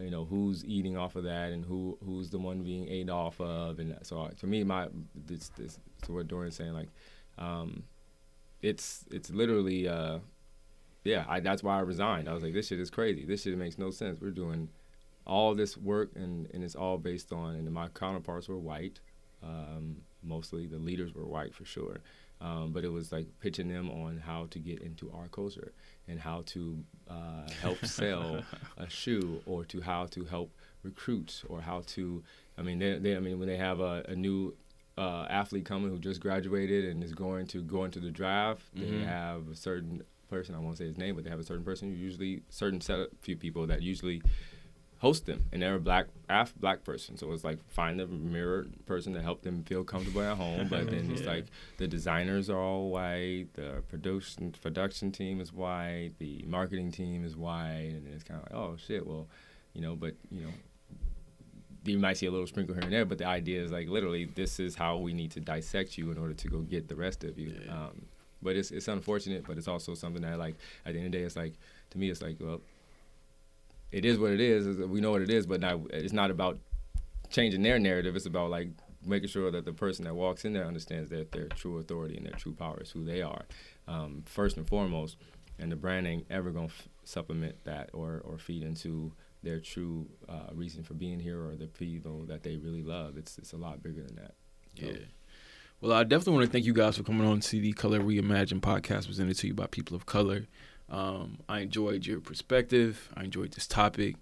You 0.00 0.10
know 0.10 0.24
who's 0.24 0.64
eating 0.64 0.96
off 0.96 1.16
of 1.16 1.24
that, 1.24 1.52
and 1.52 1.64
who 1.64 1.98
who's 2.04 2.30
the 2.30 2.38
one 2.38 2.62
being 2.62 2.88
ate 2.88 3.10
off 3.10 3.40
of, 3.40 3.78
and 3.78 3.96
so 4.02 4.22
uh, 4.22 4.30
for 4.36 4.46
me, 4.46 4.64
my 4.64 4.88
this 5.26 5.50
this 5.50 5.78
to 6.02 6.12
what 6.12 6.28
Dorian's 6.28 6.56
saying, 6.56 6.72
like 6.72 6.88
um, 7.38 7.84
it's 8.62 9.04
it's 9.10 9.30
literally 9.30 9.88
uh, 9.88 10.18
yeah 11.04 11.24
I, 11.28 11.40
that's 11.40 11.62
why 11.62 11.76
i 11.76 11.80
resigned. 11.80 12.28
I 12.28 12.34
was 12.34 12.42
like 12.42 12.54
this 12.54 12.68
shit 12.68 12.80
is 12.80 12.90
crazy. 12.90 13.24
This 13.24 13.42
shit 13.42 13.56
makes 13.56 13.78
no 13.78 13.90
sense. 13.90 14.20
We're 14.20 14.30
doing 14.30 14.68
all 15.26 15.54
this 15.54 15.76
work 15.76 16.10
and, 16.14 16.48
and 16.54 16.64
it's 16.64 16.74
all 16.74 16.96
based 16.96 17.32
on 17.32 17.54
and 17.54 17.70
my 17.70 17.88
counterparts 17.88 18.48
were 18.48 18.58
white. 18.58 19.00
Um, 19.42 19.98
mostly 20.22 20.66
the 20.66 20.78
leaders 20.78 21.14
were 21.14 21.26
white 21.26 21.54
for 21.54 21.64
sure 21.64 22.00
um, 22.40 22.72
but 22.72 22.84
it 22.84 22.88
was 22.92 23.10
like 23.12 23.26
pitching 23.40 23.68
them 23.68 23.90
on 23.90 24.18
how 24.18 24.46
to 24.50 24.58
get 24.58 24.80
into 24.80 25.10
our 25.12 25.28
culture 25.28 25.72
and 26.06 26.20
how 26.20 26.42
to 26.46 26.84
uh, 27.08 27.50
help 27.60 27.84
sell 28.00 28.44
a 28.76 28.88
shoe 28.88 29.42
or 29.46 29.64
to 29.64 29.80
how 29.80 30.06
to 30.06 30.24
help 30.24 30.50
recruits 30.82 31.44
or 31.48 31.60
how 31.60 31.82
to 31.86 32.22
i 32.56 32.62
mean 32.62 32.78
they, 32.78 32.98
they 32.98 33.16
i 33.16 33.20
mean 33.20 33.38
when 33.38 33.48
they 33.48 33.56
have 33.56 33.80
a, 33.80 34.04
a 34.08 34.14
new 34.14 34.54
uh, 34.96 35.26
athlete 35.30 35.64
coming 35.64 35.90
who 35.90 35.98
just 35.98 36.20
graduated 36.20 36.84
and 36.86 37.04
is 37.04 37.12
going 37.14 37.46
to 37.46 37.62
go 37.62 37.84
into 37.84 38.00
the 38.00 38.10
draft. 38.10 38.62
They 38.74 38.86
Mhm. 38.86 39.06
have 39.06 39.48
a 39.48 39.54
certain 39.54 40.02
person. 40.28 40.56
I 40.56 40.58
won't 40.58 40.76
say 40.76 40.86
his 40.86 40.98
name, 40.98 41.14
but 41.14 41.22
they 41.22 41.30
have 41.30 41.38
a 41.38 41.44
certain 41.44 41.62
person. 41.64 41.96
Usually, 41.96 42.42
certain 42.48 42.80
set 42.80 42.98
of 42.98 43.08
few 43.20 43.36
people 43.36 43.64
that 43.68 43.80
usually 43.80 44.22
host 44.98 45.26
them, 45.26 45.44
and 45.52 45.62
they're 45.62 45.76
a 45.76 45.80
black 45.80 46.06
af, 46.28 46.52
black 46.58 46.84
person. 46.84 47.16
So 47.16 47.32
it's 47.32 47.44
like 47.44 47.58
find 47.68 47.98
the 47.98 48.06
mirror 48.06 48.66
person 48.86 49.14
to 49.14 49.22
help 49.22 49.42
them 49.42 49.62
feel 49.64 49.84
comfortable 49.84 50.22
at 50.22 50.36
home. 50.36 50.68
But 50.68 50.90
then 50.90 51.10
it's 51.10 51.22
like 51.34 51.46
the 51.78 51.86
designers 51.86 52.50
are 52.50 52.58
all 52.58 52.90
white, 52.90 53.46
the 53.54 53.82
production 53.88 54.54
production 54.60 55.12
team 55.12 55.40
is 55.40 55.52
white, 55.52 56.12
the 56.18 56.44
marketing 56.46 56.90
team 56.90 57.24
is 57.24 57.36
white, 57.36 57.92
and 57.94 58.06
it's 58.08 58.24
kind 58.24 58.40
of 58.40 58.52
like 58.52 58.60
oh 58.60 58.76
shit, 58.76 59.06
well, 59.06 59.26
you 59.72 59.80
know, 59.80 59.94
but 59.94 60.14
you 60.30 60.42
know 60.42 60.50
you 61.84 61.98
might 61.98 62.16
see 62.16 62.26
a 62.26 62.30
little 62.30 62.46
sprinkle 62.46 62.74
here 62.74 62.84
and 62.84 62.92
there, 62.92 63.04
but 63.04 63.18
the 63.18 63.26
idea 63.26 63.62
is 63.62 63.72
like 63.72 63.88
literally 63.88 64.26
this 64.26 64.60
is 64.60 64.74
how 64.74 64.96
we 64.98 65.12
need 65.12 65.30
to 65.32 65.40
dissect 65.40 65.96
you 65.96 66.10
in 66.10 66.18
order 66.18 66.34
to 66.34 66.48
go 66.48 66.58
get 66.60 66.88
the 66.88 66.96
rest 66.96 67.24
of 67.24 67.38
you. 67.38 67.54
Yeah. 67.64 67.72
Um, 67.72 68.06
but 68.42 68.56
it's 68.56 68.70
it's 68.70 68.88
unfortunate, 68.88 69.44
but 69.46 69.58
it's 69.58 69.68
also 69.68 69.94
something 69.94 70.22
that 70.22 70.38
like 70.38 70.56
at 70.84 70.92
the 70.92 70.98
end 70.98 71.06
of 71.06 71.12
the 71.12 71.18
day, 71.18 71.24
it's 71.24 71.36
like 71.36 71.54
to 71.90 71.98
me, 71.98 72.10
it's 72.10 72.22
like 72.22 72.36
well, 72.40 72.60
it 73.92 74.04
is 74.04 74.18
what 74.18 74.32
it 74.32 74.40
is. 74.40 74.76
We 74.78 75.00
know 75.00 75.10
what 75.10 75.22
it 75.22 75.30
is, 75.30 75.46
but 75.46 75.62
it's 75.90 76.12
not 76.12 76.30
about 76.30 76.58
changing 77.30 77.62
their 77.62 77.78
narrative. 77.78 78.16
It's 78.16 78.26
about 78.26 78.50
like 78.50 78.68
making 79.04 79.28
sure 79.28 79.50
that 79.50 79.64
the 79.64 79.72
person 79.72 80.04
that 80.04 80.14
walks 80.14 80.44
in 80.44 80.52
there 80.52 80.64
understands 80.64 81.10
that 81.10 81.32
their 81.32 81.46
true 81.48 81.78
authority 81.78 82.16
and 82.16 82.26
their 82.26 82.34
true 82.34 82.52
power 82.52 82.80
is 82.80 82.90
who 82.90 83.04
they 83.04 83.22
are, 83.22 83.44
um, 83.86 84.22
first 84.26 84.56
and 84.56 84.66
foremost. 84.66 85.16
And 85.58 85.72
the 85.72 85.76
brand 85.76 86.06
ain't 86.06 86.26
ever 86.30 86.50
gonna 86.50 86.66
f- 86.66 86.88
supplement 87.04 87.56
that 87.64 87.90
or 87.92 88.20
or 88.24 88.38
feed 88.38 88.62
into 88.62 89.12
their 89.42 89.60
true 89.60 90.06
uh, 90.28 90.52
reason 90.52 90.82
for 90.84 90.94
being 90.94 91.18
here 91.20 91.40
or 91.44 91.54
the 91.56 91.66
people 91.66 92.24
that 92.26 92.42
they 92.42 92.56
really 92.56 92.82
love. 92.82 93.16
It's 93.16 93.38
it's 93.38 93.52
a 93.52 93.56
lot 93.56 93.82
bigger 93.82 94.02
than 94.02 94.16
that. 94.16 94.34
So- 94.78 94.86
Yeah. 94.86 95.06
Well, 95.80 95.92
I 95.92 96.02
definitely 96.02 96.32
want 96.34 96.46
to 96.46 96.52
thank 96.52 96.64
you 96.64 96.72
guys 96.72 96.96
for 96.96 97.04
coming 97.04 97.24
on 97.26 97.38
to 97.38 97.60
the 97.60 97.72
Color 97.72 98.00
Reimagined 98.00 98.62
podcast 98.62 99.06
presented 99.06 99.36
to 99.38 99.46
you 99.46 99.54
by 99.54 99.66
people 99.68 99.94
of 99.96 100.06
color. 100.06 100.46
Um, 100.90 101.38
I 101.48 101.60
enjoyed 101.60 102.06
your 102.06 102.20
perspective. 102.20 103.10
I 103.16 103.24
enjoyed 103.24 103.52
this 103.52 103.66
topic, 103.66 104.16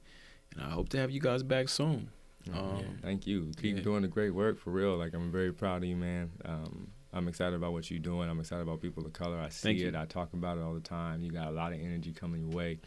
and 0.52 0.62
I 0.62 0.70
hope 0.70 0.88
to 0.90 0.98
have 0.98 1.10
you 1.10 1.20
guys 1.20 1.42
back 1.42 1.68
soon. 1.68 2.10
Yeah, 2.44 2.58
Um, 2.58 2.98
thank 3.02 3.26
you. 3.26 3.50
Keep 3.60 3.76
yeah. 3.78 3.82
doing 3.82 4.02
the 4.02 4.08
great 4.08 4.30
work 4.30 4.58
for 4.58 4.70
real. 4.70 4.96
Like 4.96 5.14
I'm 5.14 5.30
very 5.32 5.52
proud 5.52 5.78
of 5.82 5.88
you, 5.88 5.96
man. 5.96 6.30
Um, 6.44 6.88
I'm 7.12 7.28
excited 7.28 7.54
about 7.54 7.72
what 7.72 7.90
you're 7.90 7.98
doing. 8.00 8.28
I'm 8.28 8.38
excited 8.40 8.62
about 8.62 8.80
people 8.80 9.04
of 9.06 9.12
color. 9.12 9.38
I 9.38 9.48
see 9.48 9.82
it. 9.84 9.94
I 9.94 10.04
talk 10.06 10.32
about 10.32 10.58
it 10.58 10.62
all 10.62 10.74
the 10.74 10.80
time. 10.80 11.22
You 11.22 11.30
got 11.30 11.48
a 11.48 11.50
lot 11.50 11.72
of 11.72 11.80
energy 11.80 12.12
coming 12.12 12.42
your 12.42 12.50
way. 12.56 12.78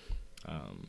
Um, 0.46 0.88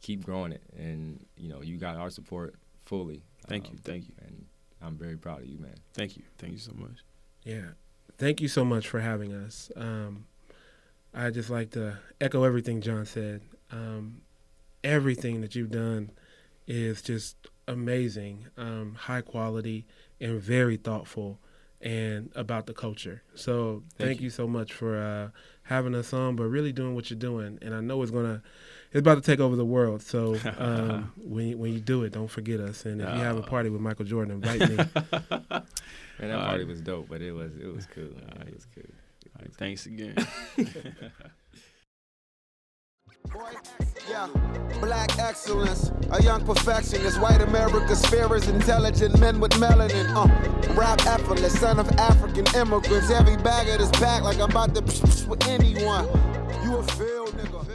keep 0.00 0.24
growing 0.24 0.52
it, 0.52 0.62
and 0.78 1.24
you 1.36 1.48
know 1.48 1.62
you 1.62 1.76
got 1.78 1.96
our 1.96 2.10
support 2.10 2.54
fully. 2.86 3.22
Thank 3.48 3.66
Um, 3.66 3.72
you, 3.72 3.78
thank 3.82 4.08
you, 4.08 4.14
and 4.26 4.46
I'm 4.82 4.96
very 4.96 5.16
proud 5.16 5.40
of 5.40 5.46
you, 5.46 5.58
man. 5.58 5.74
thank 5.94 6.16
you, 6.16 6.22
thank 6.38 6.52
you 6.52 6.58
so 6.58 6.72
much. 6.74 6.98
Yeah. 7.44 7.70
Thank 8.18 8.40
you 8.42 8.48
so 8.48 8.64
much 8.66 8.86
for 8.86 9.00
having 9.00 9.32
us. 9.32 9.70
Um, 9.76 10.26
I 11.14 11.30
just 11.30 11.50
like 11.50 11.70
to 11.72 11.98
echo 12.20 12.44
everything 12.44 12.80
John 12.80 13.04
said. 13.06 13.42
Um, 13.70 14.22
everything 14.84 15.40
that 15.42 15.54
you've 15.54 15.70
done 15.70 16.10
is 16.66 17.02
just 17.02 17.36
amazing, 17.68 18.46
um, 18.56 18.94
high 18.98 19.20
quality, 19.22 19.86
and 20.20 20.40
very 20.40 20.76
thoughtful 20.76 21.38
and 21.82 22.30
about 22.34 22.66
the 22.66 22.74
culture. 22.74 23.22
So 23.34 23.82
thank, 23.96 24.08
Thank 24.08 24.20
you. 24.20 24.24
you. 24.24 24.30
so 24.30 24.46
much 24.46 24.72
for 24.72 24.96
uh, 25.00 25.30
having 25.62 25.94
us 25.94 26.12
on, 26.12 26.36
but 26.36 26.44
really 26.44 26.72
doing 26.72 26.94
what 26.94 27.08
you're 27.10 27.18
doing. 27.18 27.58
And 27.62 27.74
I 27.74 27.80
know 27.80 28.02
it's 28.02 28.10
gonna, 28.10 28.42
it's 28.92 29.00
about 29.00 29.14
to 29.14 29.22
take 29.22 29.40
over 29.40 29.56
the 29.56 29.64
world. 29.64 30.02
So 30.02 30.36
um, 30.58 31.12
when 31.16 31.46
you, 31.48 31.58
when 31.58 31.72
you 31.72 31.80
do 31.80 32.02
it, 32.04 32.12
don't 32.12 32.28
forget 32.30 32.60
us. 32.60 32.84
And 32.84 33.00
if 33.00 33.08
you 33.08 33.20
have 33.20 33.36
a 33.36 33.40
Uh, 33.40 33.46
party 33.46 33.70
with 33.70 33.80
Michael 33.80 34.04
Jordan, 34.04 34.42
invite 34.42 34.60
me. 34.68 34.76
And 36.22 36.30
that 36.30 36.38
party 36.38 36.64
right. 36.64 36.68
was 36.68 36.82
dope, 36.82 37.08
but 37.08 37.22
it 37.22 37.32
was 37.32 37.56
it 37.56 37.74
was 37.74 37.86
cool. 37.86 38.04
man. 38.04 38.24
All 38.32 38.38
right. 38.40 38.48
It 38.48 38.54
was 38.54 38.66
cool. 38.74 38.84
All 39.40 39.46
right, 39.46 39.56
thanks 39.56 39.86
again. 39.86 40.14
Yeah, 44.08 44.26
black 44.80 45.16
excellence, 45.18 45.92
a 46.10 46.20
young 46.20 46.44
perfectionist. 46.44 47.20
White 47.20 47.40
America's 47.40 48.04
fear 48.06 48.34
is 48.34 48.48
intelligent 48.48 49.20
men 49.20 49.38
with 49.38 49.52
melanin. 49.52 50.12
Uh, 50.16 50.74
rap 50.74 51.06
effortless, 51.06 51.58
son 51.60 51.78
of 51.78 51.88
African 51.92 52.44
immigrants. 52.56 53.08
Heavy 53.08 53.36
bag 53.36 53.68
of 53.68 53.78
this 53.78 53.90
back 54.00 54.22
like 54.22 54.38
I'm 54.40 54.50
about 54.50 54.74
to 54.74 54.80
with 55.28 55.46
anyone. 55.46 56.06
You 56.64 56.78
a 56.78 56.82
field 56.82 57.30
nigga. 57.36 57.69